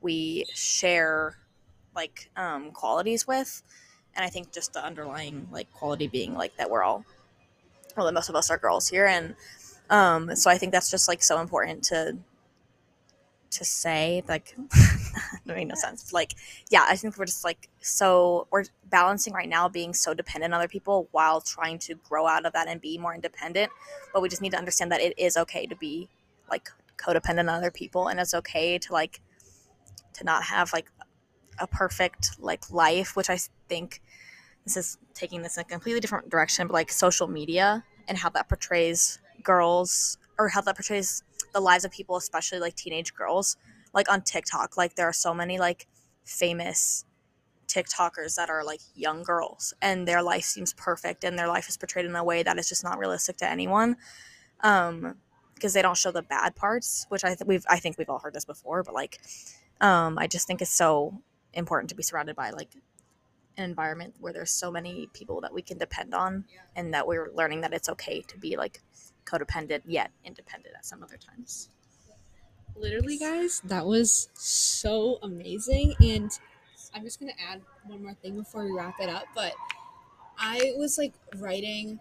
we 0.00 0.44
share 0.54 1.36
like 1.94 2.30
um 2.36 2.70
qualities 2.70 3.26
with. 3.26 3.62
And 4.14 4.24
i 4.24 4.28
think 4.28 4.52
just 4.52 4.72
the 4.72 4.84
underlying 4.84 5.48
like 5.50 5.72
quality 5.72 6.06
being 6.08 6.34
like 6.34 6.56
that 6.56 6.70
we're 6.70 6.82
all 6.82 7.04
well 7.96 8.06
that 8.06 8.14
most 8.14 8.28
of 8.28 8.36
us 8.36 8.50
are 8.50 8.58
girls 8.58 8.88
here. 8.88 9.06
And 9.06 9.34
um 9.90 10.34
so 10.36 10.50
i 10.50 10.56
think 10.58 10.72
that's 10.72 10.90
just 10.90 11.08
like 11.08 11.22
so 11.22 11.40
important 11.40 11.82
to 11.84 12.16
to 13.50 13.64
say 13.64 14.22
like 14.28 14.56
that 15.46 15.56
made 15.56 15.68
no 15.68 15.74
sense. 15.74 16.12
Like 16.12 16.34
yeah 16.70 16.86
i 16.88 16.96
think 16.96 17.16
we're 17.16 17.24
just 17.24 17.44
like 17.44 17.68
so 17.80 18.46
we're 18.50 18.64
balancing 18.90 19.32
right 19.32 19.48
now 19.48 19.68
being 19.68 19.92
so 19.92 20.14
dependent 20.14 20.52
on 20.52 20.58
other 20.58 20.68
people 20.68 21.08
while 21.12 21.40
trying 21.40 21.78
to 21.78 21.94
grow 22.08 22.26
out 22.26 22.46
of 22.46 22.52
that 22.52 22.68
and 22.68 22.80
be 22.80 22.98
more 22.98 23.14
independent 23.14 23.70
but 24.12 24.22
we 24.22 24.28
just 24.28 24.42
need 24.42 24.50
to 24.50 24.58
understand 24.58 24.90
that 24.90 25.00
it 25.00 25.14
is 25.18 25.36
okay 25.36 25.66
to 25.66 25.76
be 25.76 26.08
like 26.50 26.68
codependent 26.96 27.40
on 27.40 27.48
other 27.48 27.70
people 27.70 28.08
and 28.08 28.20
it's 28.20 28.34
okay 28.34 28.78
to 28.78 28.92
like 28.92 29.20
to 30.12 30.24
not 30.24 30.44
have 30.44 30.72
like 30.72 30.90
a 31.58 31.66
perfect 31.66 32.36
like 32.38 32.70
life 32.70 33.16
which 33.16 33.30
i 33.30 33.38
think 33.68 34.00
this 34.64 34.76
is 34.76 34.98
taking 35.12 35.42
this 35.42 35.56
in 35.56 35.60
a 35.60 35.64
completely 35.64 36.00
different 36.00 36.28
direction 36.30 36.66
but 36.66 36.74
like 36.74 36.90
social 36.90 37.28
media 37.28 37.84
and 38.08 38.18
how 38.18 38.28
that 38.28 38.48
portrays 38.48 39.18
girls 39.42 40.18
or 40.38 40.48
how 40.48 40.60
that 40.60 40.74
portrays 40.74 41.22
the 41.52 41.60
lives 41.60 41.84
of 41.84 41.90
people 41.90 42.16
especially 42.16 42.58
like 42.58 42.74
teenage 42.74 43.14
girls 43.14 43.56
like 43.94 44.10
on 44.10 44.20
tiktok 44.22 44.76
like 44.76 44.94
there 44.96 45.08
are 45.08 45.12
so 45.12 45.32
many 45.32 45.58
like 45.58 45.86
famous 46.24 47.04
tiktokers 47.66 48.36
that 48.36 48.50
are 48.50 48.64
like 48.64 48.80
young 48.94 49.22
girls 49.22 49.74
and 49.80 50.06
their 50.06 50.22
life 50.22 50.44
seems 50.44 50.72
perfect 50.74 51.24
and 51.24 51.38
their 51.38 51.48
life 51.48 51.68
is 51.68 51.76
portrayed 51.76 52.04
in 52.04 52.14
a 52.14 52.24
way 52.24 52.42
that 52.42 52.58
is 52.58 52.68
just 52.68 52.84
not 52.84 52.98
realistic 52.98 53.36
to 53.36 53.48
anyone 53.48 53.96
um 54.62 55.16
because 55.54 55.72
they 55.72 55.82
don't 55.82 55.96
show 55.96 56.10
the 56.10 56.22
bad 56.22 56.54
parts 56.54 57.06
which 57.08 57.24
i 57.24 57.28
th- 57.28 57.46
we've 57.46 57.64
i 57.68 57.78
think 57.78 57.96
we've 57.98 58.10
all 58.10 58.18
heard 58.18 58.34
this 58.34 58.44
before 58.44 58.82
but 58.82 58.94
like 58.94 59.18
um 59.80 60.18
i 60.18 60.26
just 60.26 60.46
think 60.46 60.60
it's 60.60 60.70
so 60.74 61.20
important 61.52 61.88
to 61.88 61.96
be 61.96 62.02
surrounded 62.02 62.36
by 62.36 62.50
like 62.50 62.70
an 63.56 63.64
environment 63.64 64.14
where 64.20 64.32
there's 64.32 64.50
so 64.50 64.70
many 64.70 65.08
people 65.12 65.40
that 65.40 65.54
we 65.54 65.62
can 65.62 65.78
depend 65.78 66.14
on 66.14 66.44
and 66.76 66.92
that 66.92 67.06
we're 67.06 67.30
learning 67.34 67.60
that 67.60 67.72
it's 67.72 67.88
okay 67.88 68.20
to 68.22 68.38
be 68.38 68.56
like 68.56 68.82
codependent 69.24 69.82
yet 69.86 70.10
independent 70.24 70.74
at 70.76 70.84
some 70.84 71.02
other 71.02 71.16
times 71.16 71.70
Literally, 72.76 73.18
guys, 73.18 73.60
that 73.64 73.86
was 73.86 74.28
so 74.34 75.18
amazing. 75.22 75.94
And 76.00 76.30
I'm 76.94 77.02
just 77.02 77.20
gonna 77.20 77.32
add 77.50 77.60
one 77.84 78.02
more 78.02 78.14
thing 78.14 78.36
before 78.36 78.64
we 78.64 78.72
wrap 78.72 79.00
it 79.00 79.08
up. 79.08 79.24
But 79.34 79.54
I 80.38 80.72
was 80.76 80.98
like 80.98 81.14
writing 81.36 82.00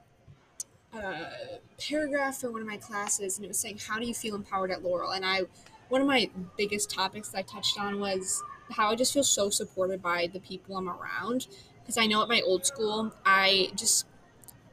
a 0.94 1.60
paragraph 1.80 2.38
for 2.38 2.52
one 2.52 2.62
of 2.62 2.68
my 2.68 2.78
classes, 2.78 3.38
and 3.38 3.46
it 3.46 3.48
was 3.48 3.60
saying, 3.60 3.80
"How 3.88 4.00
do 4.00 4.06
you 4.06 4.14
feel 4.14 4.36
empowered 4.36 4.72
at 4.72 4.84
Laurel?" 4.84 5.12
And 5.12 5.26
I, 5.26 5.42
one 5.90 6.02
of 6.02 6.08
my 6.08 6.30
biggest 6.58 6.90
topics 6.90 7.30
that 7.30 7.40
I 7.40 7.42
touched 7.44 7.80
on 7.80 8.00
was 8.00 8.44
how 8.72 8.90
I 8.90 8.96
just 8.96 9.14
feel 9.14 9.24
so 9.24 9.50
supported 9.50 10.02
by 10.02 10.28
the 10.28 10.40
people 10.40 10.78
I'm 10.78 10.90
around. 10.90 11.48
Because 11.82 11.98
I 11.98 12.06
know 12.06 12.22
at 12.22 12.30
my 12.30 12.42
old 12.42 12.66
school, 12.66 13.14
I 13.26 13.72
just 13.76 14.06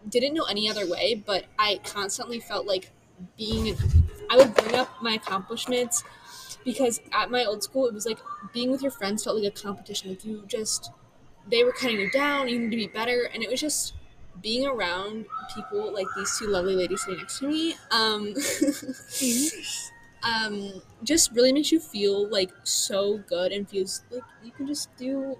didn't 0.09 0.33
know 0.33 0.45
any 0.45 0.69
other 0.69 0.89
way, 0.89 1.15
but 1.15 1.47
I 1.59 1.81
constantly 1.85 2.41
felt 2.41 2.67
like 2.67 2.91
being 3.37 3.67
I 4.31 4.37
would 4.37 4.55
bring 4.55 4.75
up 4.77 5.03
my 5.03 5.14
accomplishments 5.14 6.05
because 6.64 7.01
at 7.12 7.31
my 7.31 7.45
old 7.45 7.62
school 7.62 7.87
it 7.87 7.95
was 7.95 8.07
like 8.07 8.19
being 8.53 8.71
with 8.71 8.83
your 8.83 8.93
friends 8.93 9.25
felt 9.25 9.37
like 9.43 9.53
a 9.53 9.62
competition. 9.62 10.11
Like 10.11 10.25
you 10.25 10.45
just 10.47 10.90
they 11.49 11.64
were 11.64 11.73
cutting 11.73 11.99
you 12.01 12.11
down, 12.11 12.49
you 12.49 12.59
need 12.59 12.71
to 12.71 12.77
be 12.77 12.87
better, 12.87 13.25
and 13.35 13.43
it 13.43 13.51
was 13.51 13.61
just 13.61 13.95
being 14.43 14.66
around 14.66 15.27
people 15.55 15.93
like 15.93 16.07
these 16.16 16.38
two 16.38 16.47
lovely 16.47 16.75
ladies 16.77 17.03
sitting 17.03 17.19
next 17.19 17.38
to 17.40 17.49
me. 17.49 17.75
Um, 17.90 18.35
um, 20.23 20.83
just 21.03 21.33
really 21.33 21.53
makes 21.53 21.73
you 21.73 21.81
feel 21.81 22.29
like 22.29 22.51
so 22.64 23.19
good 23.19 23.53
and 23.53 23.69
feels 23.69 24.05
like 24.11 24.23
you 24.43 24.53
can 24.53 24.66
just 24.66 24.95
do 24.97 25.37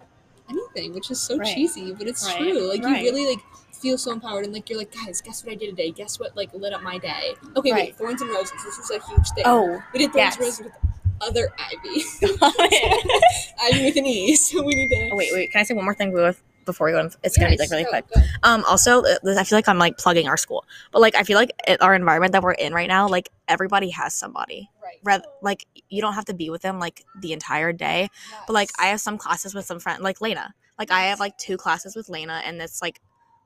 anything, 0.49 0.95
which 0.95 1.11
is 1.11 1.21
so 1.21 1.39
Right. 1.39 1.55
cheesy, 1.55 1.93
but 1.93 2.07
it's 2.07 2.27
Right. 2.27 2.37
true. 2.37 2.69
Like 2.69 2.83
Right. 2.85 3.01
you 3.05 3.13
really 3.13 3.27
like 3.27 3.45
feel 3.81 3.99
so 3.99 4.13
empowered 4.13 4.45
and 4.45 4.53
like 4.55 4.69
you're 4.69 4.79
like, 4.79 4.93
guys, 4.93 5.21
guess 5.21 5.45
what 5.45 5.53
I 5.53 5.57
did 5.57 5.71
today? 5.71 5.91
Guess 5.91 6.19
what 6.21 6.37
like 6.37 6.53
lit 6.55 6.73
up 6.73 6.83
my 6.83 6.99
day? 6.99 7.35
Okay, 7.57 7.73
Right. 7.73 7.85
wait, 7.87 7.97
thorns 7.97 8.21
and 8.21 8.31
roses. 8.31 8.53
This 8.65 8.79
is 8.79 8.91
a 8.91 9.01
huge 9.09 9.29
thing. 9.31 9.45
oh 9.47 9.81
we 9.93 9.99
did 10.01 10.13
thorns 10.13 10.17
yes. 10.17 10.37
and 10.37 10.45
roses 10.45 10.65
with 10.67 10.75
other 11.23 11.51
Ivy. 11.59 12.03
Ivy 13.63 13.85
with 13.85 13.97
an 13.97 14.07
E. 14.07 14.35
So 14.37 14.63
we 14.63 14.75
need 14.75 14.89
to. 14.89 15.11
oh 15.13 15.17
wait 15.17 15.31
wait 15.33 15.51
can 15.53 15.61
i 15.61 15.65
say 15.65 15.75
one 15.75 15.85
more 15.85 15.95
thing 15.95 16.13
with 16.13 16.43
before 16.65 16.87
we 16.87 16.93
go 16.93 17.09
it's 17.23 17.37
gonna 17.37 17.51
be 17.51 17.57
like 17.59 17.71
really 17.71 17.85
go, 17.85 17.91
quick 17.91 18.05
go. 18.15 18.21
Um, 18.43 18.65
also, 18.69 19.03
uh, 19.03 19.17
I 19.39 19.45
feel 19.45 19.57
like 19.59 19.69
I'm 19.69 19.79
like 19.79 19.99
plugging 19.99 20.29
our 20.29 20.37
school, 20.37 20.65
but 20.93 21.01
like 21.01 21.15
I 21.17 21.23
feel 21.25 21.37
like 21.37 21.53
it, 21.67 21.81
our 21.83 21.95
environment 21.95 22.33
that 22.33 22.43
we're 22.43 22.53
in 22.53 22.73
right 22.73 22.87
now, 22.89 23.09
like 23.09 23.31
everybody 23.49 23.91
has 23.91 24.15
somebody. 24.15 24.71
Right. 24.83 24.99
Rather, 25.03 25.25
like 25.43 25.67
you 25.89 26.01
don't 26.01 26.13
have 26.15 26.27
to 26.27 26.35
be 26.35 26.49
with 26.51 26.63
them 26.63 26.79
like 26.79 27.05
the 27.21 27.33
entire 27.33 27.73
day, 27.73 28.09
but 28.47 28.53
like 28.53 28.71
I 28.79 28.87
have 28.89 29.01
some 29.01 29.19
classes 29.19 29.55
with 29.55 29.65
some 29.65 29.81
friends, 29.81 30.01
like 30.01 30.21
Lena. 30.21 30.55
Like 30.79 30.91
I 30.91 31.03
have 31.05 31.19
like 31.19 31.37
two 31.39 31.57
classes 31.57 31.97
with 31.97 32.09
Lena, 32.09 32.41
and 32.45 32.61
it's 32.63 32.81
like 32.81 33.01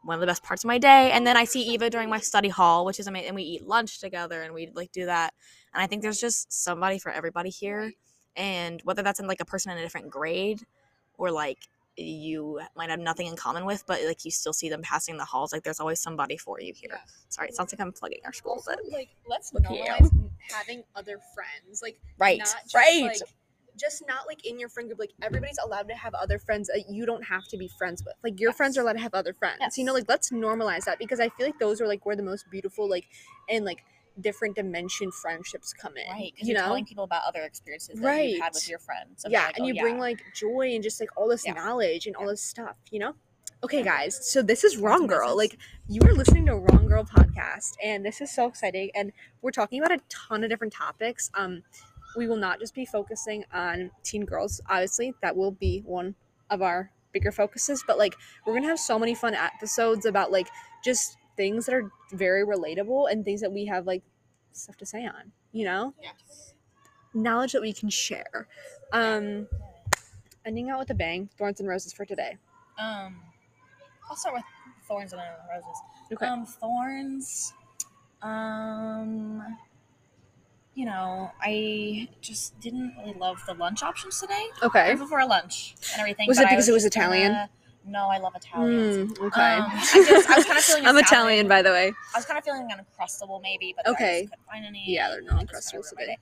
one 0.05 0.15
of 0.15 0.21
the 0.21 0.27
best 0.27 0.43
parts 0.43 0.65
of 0.65 0.69
my 0.69 0.79
day. 0.79 1.11
And 1.13 1.27
then 1.27 1.37
I 1.37 1.45
see 1.45 1.63
Eva 1.63 1.91
during 1.91 2.09
my 2.09 2.21
study 2.21 2.49
hall, 2.49 2.85
which 2.85 3.01
is 3.01 3.07
amazing, 3.07 3.29
and 3.29 3.37
we 3.37 3.43
eat 3.43 3.67
lunch 3.67 4.01
together, 4.01 4.43
and 4.43 4.55
we 4.55 4.71
like 4.75 4.93
do 4.93 5.07
that. 5.07 5.35
And 5.73 5.83
I 5.83 5.87
think 5.87 6.03
there's 6.03 6.21
just 6.21 6.53
somebody 6.53 6.99
for 6.99 7.11
everybody 7.11 7.51
here, 7.51 7.93
and 8.37 8.81
whether 8.85 9.03
that's 9.03 9.21
in 9.21 9.27
like 9.27 9.41
a 9.41 9.45
person 9.45 9.73
in 9.73 9.79
a 9.79 9.83
different 9.83 10.11
grade, 10.11 10.61
or 11.19 11.31
like 11.31 11.59
you 11.97 12.61
might 12.77 12.91
have 12.91 12.99
nothing 12.99 13.27
in 13.27 13.37
common 13.37 13.65
with, 13.65 13.85
but 13.87 14.03
like 14.05 14.25
you 14.25 14.31
still 14.31 14.53
see 14.53 14.69
them 14.69 14.83
passing 14.83 15.17
the 15.17 15.25
halls. 15.25 15.53
Like 15.53 15.63
there's 15.63 15.81
always 15.81 16.01
somebody 16.01 16.37
for 16.37 16.61
you 16.61 16.73
here. 16.75 16.99
Sorry, 17.29 17.49
it 17.49 17.55
sounds 17.55 17.73
like 17.73 17.81
I'm 17.81 17.93
plugging 17.93 18.21
our 18.25 18.33
school, 18.33 18.55
Also, 18.55 18.73
but 18.73 18.93
like 18.93 19.11
let's 19.29 19.53
at 19.55 19.71
you. 19.71 20.31
having 20.51 20.83
other 20.97 21.21
friends. 21.35 21.83
Like 21.83 22.01
right, 22.19 22.39
just, 22.41 22.57
right. 22.75 23.03
like, 23.05 23.17
just 23.79 24.05
not 24.07 24.27
like 24.27 24.45
in 24.47 24.59
your 24.59 24.69
friend 24.69 24.89
group. 24.89 24.99
Like 24.99 25.13
everybody's 25.23 25.59
allowed 25.65 25.89
to 25.89 25.95
have 25.95 26.15
other 26.15 26.39
friends 26.39 26.69
that 26.69 26.85
you 26.89 27.07
don't 27.07 27.25
have 27.25 27.47
to 27.49 27.57
be 27.57 27.69
friends 27.69 28.03
with. 28.05 28.15
Like 28.23 28.41
your 28.41 28.53
friends 28.53 28.79
are 28.79 28.83
allowed 28.83 28.95
to 28.95 29.01
have 29.01 29.15
other 29.15 29.33
friends. 29.35 29.77
You 29.77 29.85
know, 29.85 29.93
like 29.93 30.05
let's 30.09 30.31
normalize 30.31 30.85
that 30.85 30.99
because 30.99 31.21
I 31.21 31.29
feel 31.31 31.47
like 31.47 31.59
those 31.59 31.81
are 31.81 31.87
like 31.89 32.05
where 32.07 32.17
the 32.17 32.23
most 32.23 32.51
beautiful 32.51 32.89
like 32.89 33.07
and 33.49 33.65
like 33.65 33.85
different 34.21 34.55
dimension 34.55 35.11
friendships 35.11 35.73
come 35.73 35.97
in. 35.97 36.09
Right, 36.09 36.33
because 36.35 36.47
you 36.49 36.55
you're 36.55 36.63
know. 36.63 36.69
telling 36.69 36.85
people 36.87 37.05
about 37.05 37.23
other 37.27 37.43
experiences 37.43 37.99
that 38.01 38.25
you've 38.25 38.39
had 38.41 38.45
Right. 38.47 38.55
with 38.55 38.69
your 38.69 38.79
friends. 38.79 39.23
So 39.23 39.29
yeah, 39.29 39.47
like, 39.47 39.57
and 39.57 39.65
"Oh, 39.65 39.69
you 39.69 39.81
bring 39.81 39.99
like 39.99 40.21
joy 40.35 40.71
and 40.75 40.83
just 40.83 41.01
like 41.01 41.11
all 41.17 41.29
this 41.29 41.45
Yeah. 41.45 41.55
knowledge 41.55 42.07
and 42.07 42.15
all 42.15 42.29
this 42.29 42.43
stuff, 42.43 42.77
you 42.91 43.01
know? 43.01 43.15
Okay, 43.65 43.83
guys, 43.83 44.31
so 44.31 44.43
this 44.43 44.63
is 44.63 44.77
Wrong 44.77 45.07
Girl. 45.07 45.35
Like, 45.35 45.57
you 45.89 46.03
are 46.03 46.13
listening 46.13 46.45
to 46.47 46.55
Wrong 46.55 46.87
Girl 46.87 47.03
podcast, 47.03 47.73
and 47.83 48.05
this 48.05 48.21
is 48.21 48.31
so 48.31 48.47
exciting. 48.47 48.91
And 48.95 49.11
we're 49.41 49.53
talking 49.53 49.83
about 49.83 49.91
a 49.99 50.03
ton 50.11 50.45
of 50.45 50.51
different 50.51 50.75
topics. 50.75 51.31
Um, 51.33 51.63
we 52.17 52.27
will 52.29 52.37
not 52.37 52.61
just 52.61 52.75
be 52.75 52.85
focusing 52.85 53.45
on 53.53 53.91
teen 54.03 54.25
girls, 54.25 54.61
obviously, 54.69 55.15
that 55.23 55.37
will 55.37 55.53
be 55.53 55.83
one 55.85 56.15
of 56.51 56.63
our 56.63 56.91
bigger 57.13 57.33
focuses, 57.33 57.85
but 57.87 57.99
like, 57.99 58.15
we're 58.47 58.55
gonna 58.55 58.67
have 58.69 58.79
so 58.79 58.99
many 58.99 59.15
fun 59.15 59.35
episodes 59.35 60.05
about 60.07 60.31
like 60.33 60.49
just 60.85 61.17
things 61.37 61.67
that 61.67 61.75
are 61.75 61.91
very 62.13 62.45
relatable 62.45 63.11
and 63.11 63.25
things 63.25 63.41
that 63.41 63.53
we 63.53 63.65
have 63.67 63.87
like 63.87 64.03
stuff 64.53 64.77
to 64.77 64.87
say 64.87 65.05
on, 65.07 65.33
you 65.53 65.65
know? 65.65 65.95
Yes. 66.03 66.55
knowledge 67.13 67.53
that 67.53 67.63
we 67.63 67.73
can 67.73 67.89
share. 67.89 68.49
Um, 68.93 69.47
ending 70.45 70.71
out 70.71 70.81
with 70.81 70.91
a 70.91 70.95
bang, 70.95 71.29
thorns 71.39 71.61
and 71.61 71.69
roses 71.69 71.93
for 71.93 72.05
today. 72.05 72.37
Um, 72.79 73.21
I'll 74.11 74.17
start 74.17 74.35
with 74.35 74.45
thorns 74.89 75.13
and 75.13 75.23
roses. 75.49 75.81
Okay. 76.13 76.27
Um, 76.27 76.45
thorns. 76.45 77.53
Um, 78.21 79.43
you 80.75 80.87
know, 80.87 81.31
I 81.41 82.09
just 82.21 82.59
didn't 82.61 82.95
really 82.99 83.15
love 83.19 83.41
the 83.47 83.55
lunch 83.55 83.83
options 83.83 84.21
today. 84.21 84.45
okay. 84.63 84.87
Grateful 84.87 85.07
for 85.07 85.25
lunch 85.25 85.75
and 85.93 86.01
everything. 86.01 86.27
Was 86.29 86.39
it 86.39 86.47
I 86.47 86.51
because 86.51 86.69
it 86.69 86.73
was 86.73 86.85
Italian? 86.85 87.33
gonna- 87.33 87.51
No, 87.87 88.09
I 88.09 88.19
love 88.19 88.35
Italians. 88.35 89.13
Mm, 89.13 89.27
okay. 89.27 89.41
Um, 89.57 89.67
I 89.71 89.81
just- 89.81 90.31
I 90.31 90.37
was 90.37 90.45
kinda 90.47 90.61
feeling 90.69 90.87
I'm 90.87 90.97
Italian. 90.97 91.05
Italian, 91.47 91.49
by 91.49 91.63
the 91.63 91.71
way. 91.71 91.93
I 92.15 92.19
was 92.19 92.25
kind 92.25 92.39
of 92.39 92.45
feeling 92.45 92.69
uncrustable 92.71 93.41
maybe, 93.43 93.73
but 93.77 93.85
then 93.85 93.95
I 93.95 93.97
Okay. 93.97 94.21
just 94.23 94.31
couldn't 94.33 94.47
find 94.47 94.65
any. 94.67 94.85
Yeah, 94.87 95.11
they're 95.11 95.19
and 95.19 95.31
I 95.31 95.35
not 95.35 95.49
just 95.51 95.73
Uncrustables 95.75 95.91
today. 95.91 96.17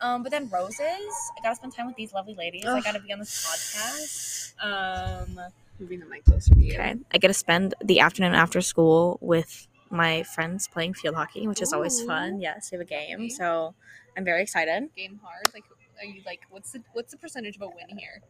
Um, 0.00 0.22
but 0.22 0.30
then 0.30 0.48
roses. 0.48 0.80
I 0.80 1.40
gotta 1.42 1.56
spend 1.56 1.74
time 1.74 1.86
with 1.86 1.96
these 1.96 2.12
lovely 2.12 2.34
ladies. 2.34 2.64
I 2.64 2.80
gotta 2.80 3.00
be 3.00 3.12
on 3.12 3.18
this 3.18 3.44
podcast. 3.44 4.54
Um, 4.64 5.40
Moving 5.80 6.00
the 6.00 6.06
mic 6.06 6.24
closer 6.24 6.54
to 6.54 6.60
you. 6.60 6.72
okay. 6.74 6.94
I 7.12 7.18
get 7.18 7.28
to 7.28 7.34
spend 7.34 7.74
the 7.84 8.00
afternoon 8.00 8.34
after 8.34 8.60
school 8.60 9.18
with 9.20 9.66
my 9.90 10.22
friends 10.24 10.68
playing 10.68 10.94
field 10.94 11.14
hockey, 11.14 11.46
which 11.48 11.62
is 11.62 11.72
always 11.72 12.02
fun. 12.04 12.40
Yes, 12.40 12.70
we 12.70 12.76
have 12.78 12.86
a 12.86 12.88
game, 12.88 13.18
Okay. 13.20 13.28
so 13.28 13.74
I'm 14.18 14.24
very 14.24 14.42
excited. 14.42 14.88
Game 14.96 15.20
hard. 15.22 15.46
Like, 15.54 15.62
are 16.00 16.04
you 16.04 16.22
like, 16.26 16.40
what's 16.50 16.72
the 16.72 16.82
what's 16.92 17.12
the 17.12 17.18
percentage 17.18 17.54
of 17.56 17.62
a 17.62 17.66
win 17.68 17.96
here? 17.96 18.20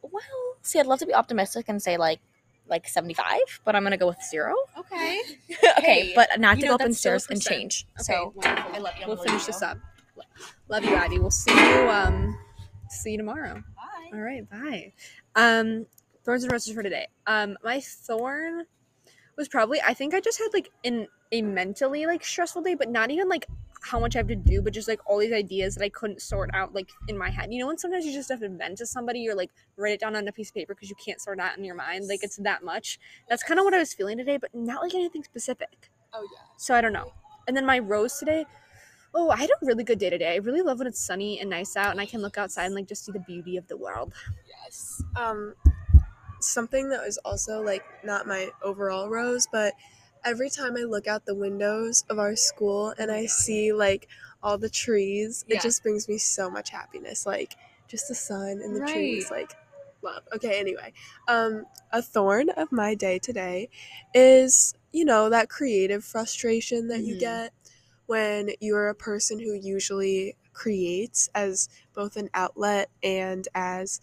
Well, 0.00 0.22
see, 0.62 0.80
I'd 0.80 0.86
love 0.86 0.98
to 1.00 1.06
be 1.06 1.14
optimistic 1.14 1.66
and 1.68 1.82
say 1.82 1.98
like 1.98 2.20
like 2.66 2.88
75, 2.88 3.38
but 3.64 3.76
I'm 3.76 3.82
gonna 3.82 3.98
go 3.98 4.06
with 4.06 4.22
zero. 4.30 4.54
Okay. 4.78 5.20
okay, 5.78 5.82
Hey, 5.82 6.12
but 6.16 6.28
not 6.40 6.56
I 6.56 6.60
to 6.60 6.66
know, 6.66 6.76
go 6.78 6.84
that's 6.84 6.98
still 6.98 7.12
a 7.12 7.16
upstairs 7.16 7.26
and 7.30 7.42
change. 7.42 7.86
Okay, 8.00 8.04
So 8.04 8.32
wonderful. 8.34 8.74
I 8.74 8.78
love 8.78 8.94
you. 8.96 9.02
I'm 9.02 9.08
We'll 9.08 9.16
finish 9.18 9.32
leave 9.42 9.46
this 9.46 9.62
up. 9.62 9.78
Love 10.68 10.84
you, 10.84 10.94
Abby. 10.94 11.18
We'll 11.18 11.30
see 11.30 11.52
you. 11.52 11.88
Um, 11.90 12.36
see 12.90 13.12
you 13.12 13.18
tomorrow. 13.18 13.54
Bye. 13.54 14.10
All 14.14 14.20
right, 14.20 14.48
bye. 14.48 14.92
Um, 15.36 15.86
thorns 16.24 16.42
and 16.44 16.52
roses 16.52 16.74
for 16.74 16.82
today. 16.82 17.06
Um, 17.26 17.56
my 17.62 17.80
thorn 17.80 18.64
was 19.36 19.48
probably 19.48 19.80
I 19.86 19.92
think 19.94 20.14
I 20.14 20.20
just 20.20 20.38
had 20.38 20.48
like 20.54 20.70
an 20.84 21.06
a 21.32 21.42
mentally 21.42 22.06
like 22.06 22.24
stressful 22.24 22.62
day, 22.62 22.74
but 22.74 22.90
not 22.90 23.10
even 23.10 23.28
like 23.28 23.46
how 23.88 23.98
much 23.98 24.16
I 24.16 24.20
have 24.20 24.28
to 24.28 24.36
do, 24.36 24.60
but 24.60 24.72
just 24.72 24.88
like 24.88 25.00
all 25.06 25.18
these 25.18 25.32
ideas 25.32 25.74
that 25.74 25.84
I 25.84 25.88
couldn't 25.88 26.20
sort 26.20 26.50
out 26.52 26.74
like 26.74 26.90
in 27.08 27.16
my 27.16 27.30
head. 27.30 27.52
You 27.52 27.60
know, 27.60 27.66
when 27.66 27.78
sometimes 27.78 28.04
you 28.04 28.12
just 28.12 28.28
have 28.28 28.40
to 28.40 28.48
vent 28.48 28.78
to 28.78 28.86
somebody 28.86 29.28
or 29.28 29.34
like 29.34 29.50
write 29.76 29.94
it 29.94 30.00
down 30.00 30.14
on 30.14 30.28
a 30.28 30.32
piece 30.32 30.50
of 30.50 30.54
paper 30.54 30.74
because 30.74 30.90
you 30.90 30.96
can't 30.96 31.20
sort 31.20 31.40
out 31.40 31.56
in 31.56 31.64
your 31.64 31.74
mind. 31.74 32.06
Like 32.06 32.22
it's 32.22 32.36
that 32.36 32.62
much. 32.62 32.98
That's 33.28 33.42
kind 33.42 33.58
of 33.58 33.64
what 33.64 33.74
I 33.74 33.78
was 33.78 33.94
feeling 33.94 34.18
today, 34.18 34.36
but 34.36 34.54
not 34.54 34.82
like 34.82 34.94
anything 34.94 35.24
specific. 35.24 35.90
Oh 36.12 36.26
yeah. 36.32 36.42
So 36.56 36.74
I 36.74 36.80
don't 36.80 36.92
know. 36.92 37.12
And 37.46 37.56
then 37.56 37.64
my 37.64 37.78
rose 37.78 38.18
today. 38.18 38.44
Oh, 39.14 39.30
I 39.30 39.36
had 39.36 39.48
a 39.50 39.66
really 39.66 39.84
good 39.84 39.98
day 39.98 40.10
today. 40.10 40.34
I 40.34 40.36
really 40.36 40.60
love 40.60 40.78
when 40.78 40.86
it's 40.86 41.00
sunny 41.00 41.40
and 41.40 41.48
nice 41.48 41.76
out 41.76 41.92
and 41.92 42.00
I 42.00 42.04
can 42.04 42.20
look 42.20 42.36
outside 42.36 42.66
and 42.66 42.74
like 42.74 42.86
just 42.86 43.06
see 43.06 43.12
the 43.12 43.20
beauty 43.20 43.56
of 43.56 43.66
the 43.66 43.76
world. 43.76 44.12
Yes. 44.46 45.02
Um, 45.16 45.54
something 46.40 46.90
that 46.90 47.04
was 47.04 47.16
also 47.24 47.62
like 47.62 47.84
not 48.04 48.26
my 48.26 48.50
overall 48.62 49.08
rose, 49.08 49.48
but 49.50 49.72
every 50.24 50.50
time 50.50 50.76
I 50.76 50.80
look 50.82 51.06
out 51.06 51.26
the 51.26 51.34
windows 51.34 52.04
of 52.10 52.18
our 52.18 52.36
school 52.36 52.94
and 52.98 53.10
I 53.10 53.26
see 53.26 53.72
like 53.72 54.08
all 54.42 54.58
the 54.58 54.68
trees, 54.70 55.44
Yeah. 55.48 55.56
it 55.56 55.62
just 55.62 55.82
brings 55.82 56.08
me 56.08 56.18
so 56.18 56.50
much 56.50 56.70
happiness. 56.70 57.26
Like 57.26 57.54
just 57.88 58.08
the 58.08 58.14
sun 58.14 58.60
and 58.62 58.74
the 58.76 58.86
trees, 58.92 59.30
like 59.30 59.52
love. 60.02 60.22
Okay, 60.34 60.58
anyway, 60.60 60.92
um, 61.26 61.66
a 61.92 62.02
thorn 62.02 62.50
of 62.50 62.70
my 62.70 62.94
day 62.94 63.18
today 63.18 63.68
is 64.14 64.74
you 64.92 65.04
know 65.04 65.28
that 65.30 65.48
creative 65.50 66.04
frustration 66.04 66.88
that 66.88 67.04
you 67.04 67.14
Mhm. 67.14 67.18
get 67.20 67.52
when 68.06 68.50
you're 68.60 68.88
a 68.88 68.94
person 68.94 69.38
who 69.38 69.52
usually 69.52 70.34
creates 70.52 71.28
as 71.34 71.68
both 71.94 72.16
an 72.16 72.30
outlet 72.34 72.90
and 73.02 73.46
as 73.54 74.00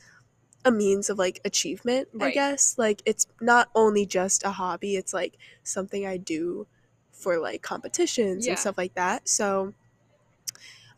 a 0.65 0.71
means 0.71 1.09
of 1.09 1.17
like 1.19 1.39
achievement 1.45 2.07
i 2.19 2.31
guess. 2.31 2.75
Like 2.77 3.01
it's 3.05 3.27
not 3.39 3.69
only 3.75 4.05
just 4.05 4.43
a 4.43 4.49
hobby 4.51 4.95
it's 4.97 5.13
like 5.13 5.37
something 5.63 6.05
i 6.05 6.17
do 6.17 6.67
for 7.11 7.37
like 7.39 7.61
competitions 7.61 8.45
Yeah. 8.45 8.53
and 8.53 8.59
stuff 8.59 8.77
like 8.77 8.95
that. 8.95 9.29
So 9.29 9.73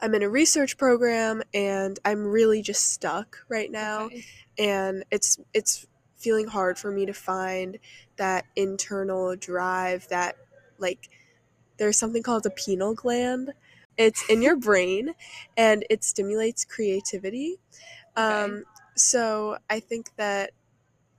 i'm 0.01 0.15
in 0.15 0.24
a 0.24 0.30
research 0.30 0.78
program 0.78 1.41
and 1.53 1.99
i'm 2.05 2.26
really 2.26 2.61
just 2.61 2.91
stuck 2.93 3.45
right 3.49 3.72
now. 3.72 4.05
Okay. 4.05 4.24
and 4.57 5.03
it's 5.11 5.38
it's 5.53 5.86
feeling 6.18 6.47
hard 6.47 6.80
for 6.80 6.91
me 6.91 7.05
to 7.05 7.13
find 7.13 7.78
that 8.15 8.45
internal 8.55 9.36
drive 9.36 10.07
that 10.09 10.36
like 10.80 11.09
there's 11.78 11.97
something 11.99 12.24
called 12.24 12.41
the 12.43 12.49
pineal 12.49 12.95
gland. 12.95 13.53
It's 13.97 14.28
in 14.30 14.41
your 14.41 14.55
brain 14.55 15.13
and 15.55 15.86
it 15.91 16.03
stimulates 16.03 16.65
creativity. 16.65 17.57
Um 18.15 18.63
so 18.98 19.58
i 19.70 19.80
think 19.80 20.10
that 20.18 20.52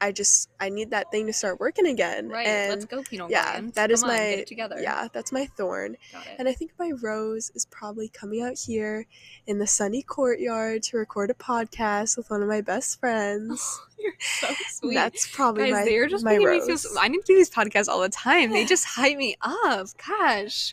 i 0.01 0.13
just 0.13 0.49
i 0.61 0.69
need 0.69 0.91
that 0.91 1.11
thing 1.11 1.27
to 1.27 1.33
start 1.33 1.59
working 1.59 1.87
again 1.87 2.29
Right. 2.29 2.47
and 2.47 2.71
let's 2.71 2.85
go, 2.85 3.03
Pinot 3.03 3.31
yeah, 3.31 3.53
Gland. 3.53 3.75
that 3.75 3.91
is 3.91 4.03
Come 4.03 4.11
on, 4.11 4.17
my- 4.17 4.45
together. 4.47 4.77
yeah 4.81 5.09
that's 5.13 5.33
my 5.33 5.47
thorn 5.57 5.97
and 6.39 6.49
I 6.49 6.53
think 6.53 6.71
my 6.79 6.93
rose 7.03 7.51
is 7.57 7.67
probably 7.67 8.09
coming 8.09 8.43
out 8.43 8.57
here 8.59 9.07
in 9.47 9.59
the 9.59 9.67
sunny 9.67 10.03
courtyard 10.03 10.83
to 10.85 10.97
record 10.99 11.31
a 11.31 11.35
podcast 11.35 12.17
with 12.17 12.31
one 12.31 12.43
of 12.43 12.49
my 12.49 12.61
best 12.61 13.01
friends. 13.01 13.81
You're 13.99 14.13
so 14.21 14.47
sweet. 14.69 14.95
That's 14.95 15.29
probably 15.35 15.65
Guys, 15.65 15.73
my, 15.73 15.85
they're 15.85 16.07
just 16.07 16.25
my 16.25 16.37
rose. 16.37 16.63
me 16.63 16.69
feel. 16.69 16.79
So, 16.79 17.01
I 17.01 17.09
need 17.09 17.19
to 17.19 17.27
do 17.27 17.35
these 17.35 17.51
podcasts 17.51 17.89
all 17.89 18.01
the 18.01 18.09
time. 18.09 18.53
They 18.53 18.65
just 18.75 18.85
hype 18.85 19.17
me 19.17 19.35
up. 19.43 19.89
Gosh, 20.07 20.73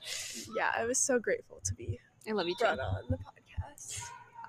yeah, 0.56 0.72
I 0.78 0.86
was 0.86 1.00
so 1.00 1.18
grateful 1.18 1.60
to 1.64 1.74
be 1.74 2.00
I 2.28 2.34
love 2.34 2.48
you 2.48 2.56
too. 2.60 2.66
on 2.66 2.78
the 3.10 3.18
podcast. 3.18 4.02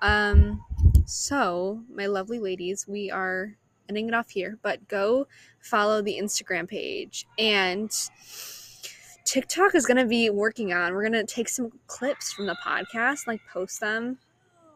Um, 0.03 0.63
so 1.07 1.83
my 1.89 2.05
lovely 2.05 2.37
ladies, 2.37 2.85
we 2.85 3.09
are 3.09 3.55
ending 3.87 4.09
it 4.09 4.13
off 4.13 4.29
here, 4.29 4.59
but 4.61 4.85
go 4.89 5.25
follow 5.61 6.01
the 6.01 6.19
Instagram 6.21 6.67
page 6.67 7.25
and 7.39 7.89
TikTok 9.23 9.73
is 9.73 9.85
gonna 9.85 10.05
be 10.05 10.29
working 10.29 10.73
on. 10.73 10.93
We're 10.93 11.03
gonna 11.03 11.25
take 11.25 11.47
some 11.47 11.71
clips 11.87 12.33
from 12.33 12.45
the 12.45 12.57
podcast, 12.65 13.25
like 13.25 13.39
post 13.51 13.79
them 13.79 14.17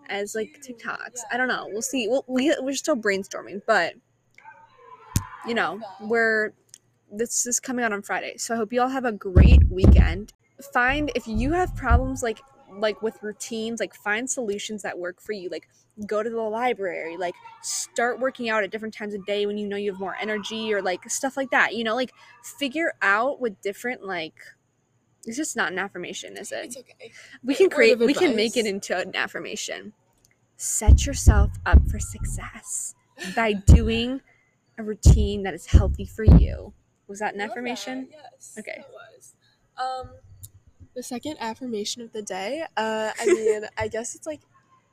as 0.08 0.34
like 0.34 0.62
TikToks. 0.66 1.20
I 1.34 1.36
don't 1.36 1.50
know. 1.50 1.68
We'll 1.70 1.82
see. 1.82 2.08
We'll, 2.08 2.24
we 2.28 2.56
we're 2.62 2.76
still 2.76 2.96
brainstorming, 2.96 3.62
but 3.68 3.96
you 5.46 5.54
know, 5.54 5.82
we're 6.00 6.54
this 7.12 7.46
is 7.46 7.60
coming 7.60 7.84
out 7.84 7.92
on 7.92 8.02
Friday. 8.02 8.38
So 8.38 8.54
I 8.54 8.58
hope 8.58 8.72
you 8.72 8.82
all 8.82 8.88
have 8.88 9.06
a 9.06 9.12
great 9.12 9.70
weekend. 9.70 10.32
Find 10.74 11.12
if 11.14 11.28
you 11.28 11.52
have 11.52 11.76
problems 11.76 12.24
like 12.24 12.40
like 12.78 13.02
with 13.02 13.22
routines, 13.22 13.80
like 13.80 13.94
find 13.94 14.30
solutions 14.30 14.82
that 14.84 14.98
work 14.98 15.22
for 15.22 15.34
you. 15.34 15.50
Like 15.50 15.68
go 16.06 16.24
to 16.24 16.30
the 16.30 16.42
library, 16.42 17.18
like 17.18 17.36
start 17.62 18.20
working 18.20 18.50
out 18.50 18.64
at 18.64 18.72
different 18.72 18.94
times 18.94 19.14
of 19.14 19.26
day 19.26 19.46
when 19.46 19.58
you 19.58 19.68
know 19.68 19.78
you 19.78 19.92
have 19.92 20.00
more 20.00 20.16
energy 20.22 20.74
or 20.74 20.82
like 20.82 21.10
stuff 21.10 21.38
like 21.38 21.52
that. 21.52 21.76
You 21.76 21.84
know, 21.84 21.96
like 21.96 22.14
figure 22.44 22.94
out 23.02 23.40
with 23.40 23.60
different 23.62 24.04
like 24.06 24.36
it's 25.26 25.38
just 25.38 25.56
not 25.56 25.72
an 25.72 25.80
affirmation, 25.80 26.36
is 26.38 26.52
it? 26.52 26.66
It's 26.66 26.78
okay. 26.78 27.12
we 27.44 27.56
can 27.56 27.70
create 27.70 28.00
we 28.00 28.14
can 28.14 28.36
make 28.36 28.58
it 28.58 28.66
into 28.66 28.98
an 28.98 29.16
affirmation 29.16 29.94
set 30.62 31.08
yourself 31.08 31.50
up 31.66 31.80
for 31.90 32.00
success 32.00 32.94
by 33.36 33.52
doing 33.66 34.22
a 34.78 34.84
routine 34.84 35.42
that 35.42 35.56
is 35.56 35.66
healthy 35.66 36.06
for 36.06 36.24
you 36.24 36.72
was 37.08 37.18
that 37.18 37.34
an 37.34 37.40
Love 37.40 37.48
that, 37.48 37.52
affirmation 37.52 38.08
Yes. 38.12 38.56
Okay. 38.60 38.78
It 38.78 38.86
was. 38.92 39.34
Um, 39.78 40.12
the 40.94 41.04
second 41.04 41.38
affirmation 41.40 42.02
of 42.02 42.12
the 42.12 42.22
day. 42.22 42.66
Uh, 42.78 43.12
I 43.20 43.26
mean, 43.28 43.64
I 43.78 43.88
guess 43.88 44.16
it's 44.16 44.28
like 44.28 44.42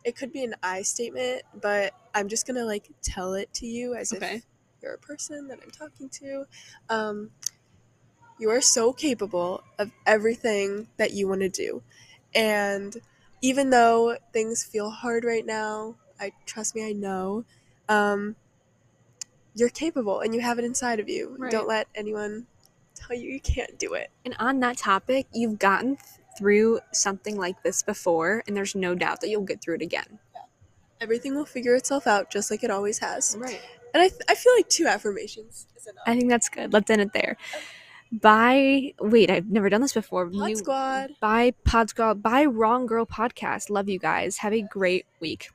it 0.05 0.17
could 0.17 0.33
be 0.33 0.45
an 0.45 0.55
I 0.63 0.83
statement, 0.83 1.43
but 1.61 1.95
I'm 2.15 2.29
just 2.29 2.47
gonna 2.47 2.65
like 2.65 2.91
tell 3.03 3.35
it 3.35 3.53
to 3.55 3.67
you 3.67 3.95
as 3.95 4.13
Okay. 4.13 4.37
if 4.37 4.47
you're 4.83 4.95
a 4.95 4.99
person 4.99 5.49
that 5.49 5.61
I'm 5.63 5.71
talking 5.71 6.09
to. 6.11 6.47
Um, 6.89 7.31
you 8.39 8.51
are 8.51 8.61
so 8.61 8.93
capable 8.93 9.63
of 9.79 9.91
everything 10.07 10.89
that 10.97 11.13
you 11.13 11.27
want 11.29 11.41
to 11.41 11.49
do, 11.49 11.83
and 12.35 12.97
even 13.43 13.71
though 13.71 14.17
things 14.33 14.65
feel 14.65 14.91
hard 14.91 15.25
right 15.25 15.45
now, 15.47 15.97
I 16.21 16.33
trust 16.47 16.75
me, 16.75 16.87
I 16.89 16.93
know. 16.93 17.45
Um, 17.89 18.37
you're 19.55 19.69
capable 19.69 20.21
and 20.21 20.35
you 20.35 20.41
have 20.41 20.59
it 20.59 20.65
inside 20.65 21.01
of 21.01 21.09
you. 21.09 21.39
Right. 21.39 21.51
Don't 21.51 21.69
let 21.69 21.89
anyone 21.95 22.47
tell 22.99 23.17
you 23.17 23.31
you 23.31 23.41
can't 23.41 23.79
do 23.79 23.95
it. 23.95 24.11
and 24.25 24.35
on 24.39 24.61
that 24.61 24.77
topic 24.77 25.27
you've 25.33 25.59
gotten 25.59 25.97
through 26.39 26.79
something 26.93 27.37
like 27.37 27.63
this 27.63 27.83
before 27.83 28.43
and 28.47 28.57
there's 28.57 28.75
no 28.75 28.95
doubt 28.95 29.21
that 29.21 29.29
you'll 29.29 29.43
get 29.43 29.61
through 29.63 29.75
it 29.77 29.83
again 29.83 30.19
Yeah. 30.35 30.43
Everything 31.01 31.35
will 31.35 31.45
figure 31.47 31.75
itself 31.75 32.07
out 32.07 32.31
just 32.31 32.51
like 32.51 32.63
it 32.65 32.71
always 32.71 32.99
has. 32.99 33.37
right 33.39 33.61
And 33.95 34.03
I, 34.03 34.09
th- 34.09 34.21
I 34.29 34.35
feel 34.35 34.53
like 34.57 34.69
two 34.69 34.87
affirmations 34.87 35.67
is 35.77 35.87
enough. 35.87 36.05
i 36.07 36.15
think 36.17 36.29
that's 36.29 36.49
good 36.49 36.73
let's 36.73 36.91
end 36.91 37.01
it 37.01 37.13
there 37.13 37.37
bye 38.13 38.95
wait 39.01 39.31
i've 39.31 39.51
never 39.51 39.69
done 39.69 39.81
this 39.83 39.93
before 39.93 40.31
Pod 40.31 40.57
Squad. 40.57 41.11
bye 41.21 41.53
pod 41.65 41.91
squad 41.91 42.23
bye 42.23 42.45
wrong 42.47 42.87
girl 42.87 43.05
podcast 43.05 43.69
love 43.69 43.89
you 43.89 43.99
guys 43.99 44.39
have 44.39 44.53
a 44.53 44.63
great 44.63 45.05
week 45.21 45.49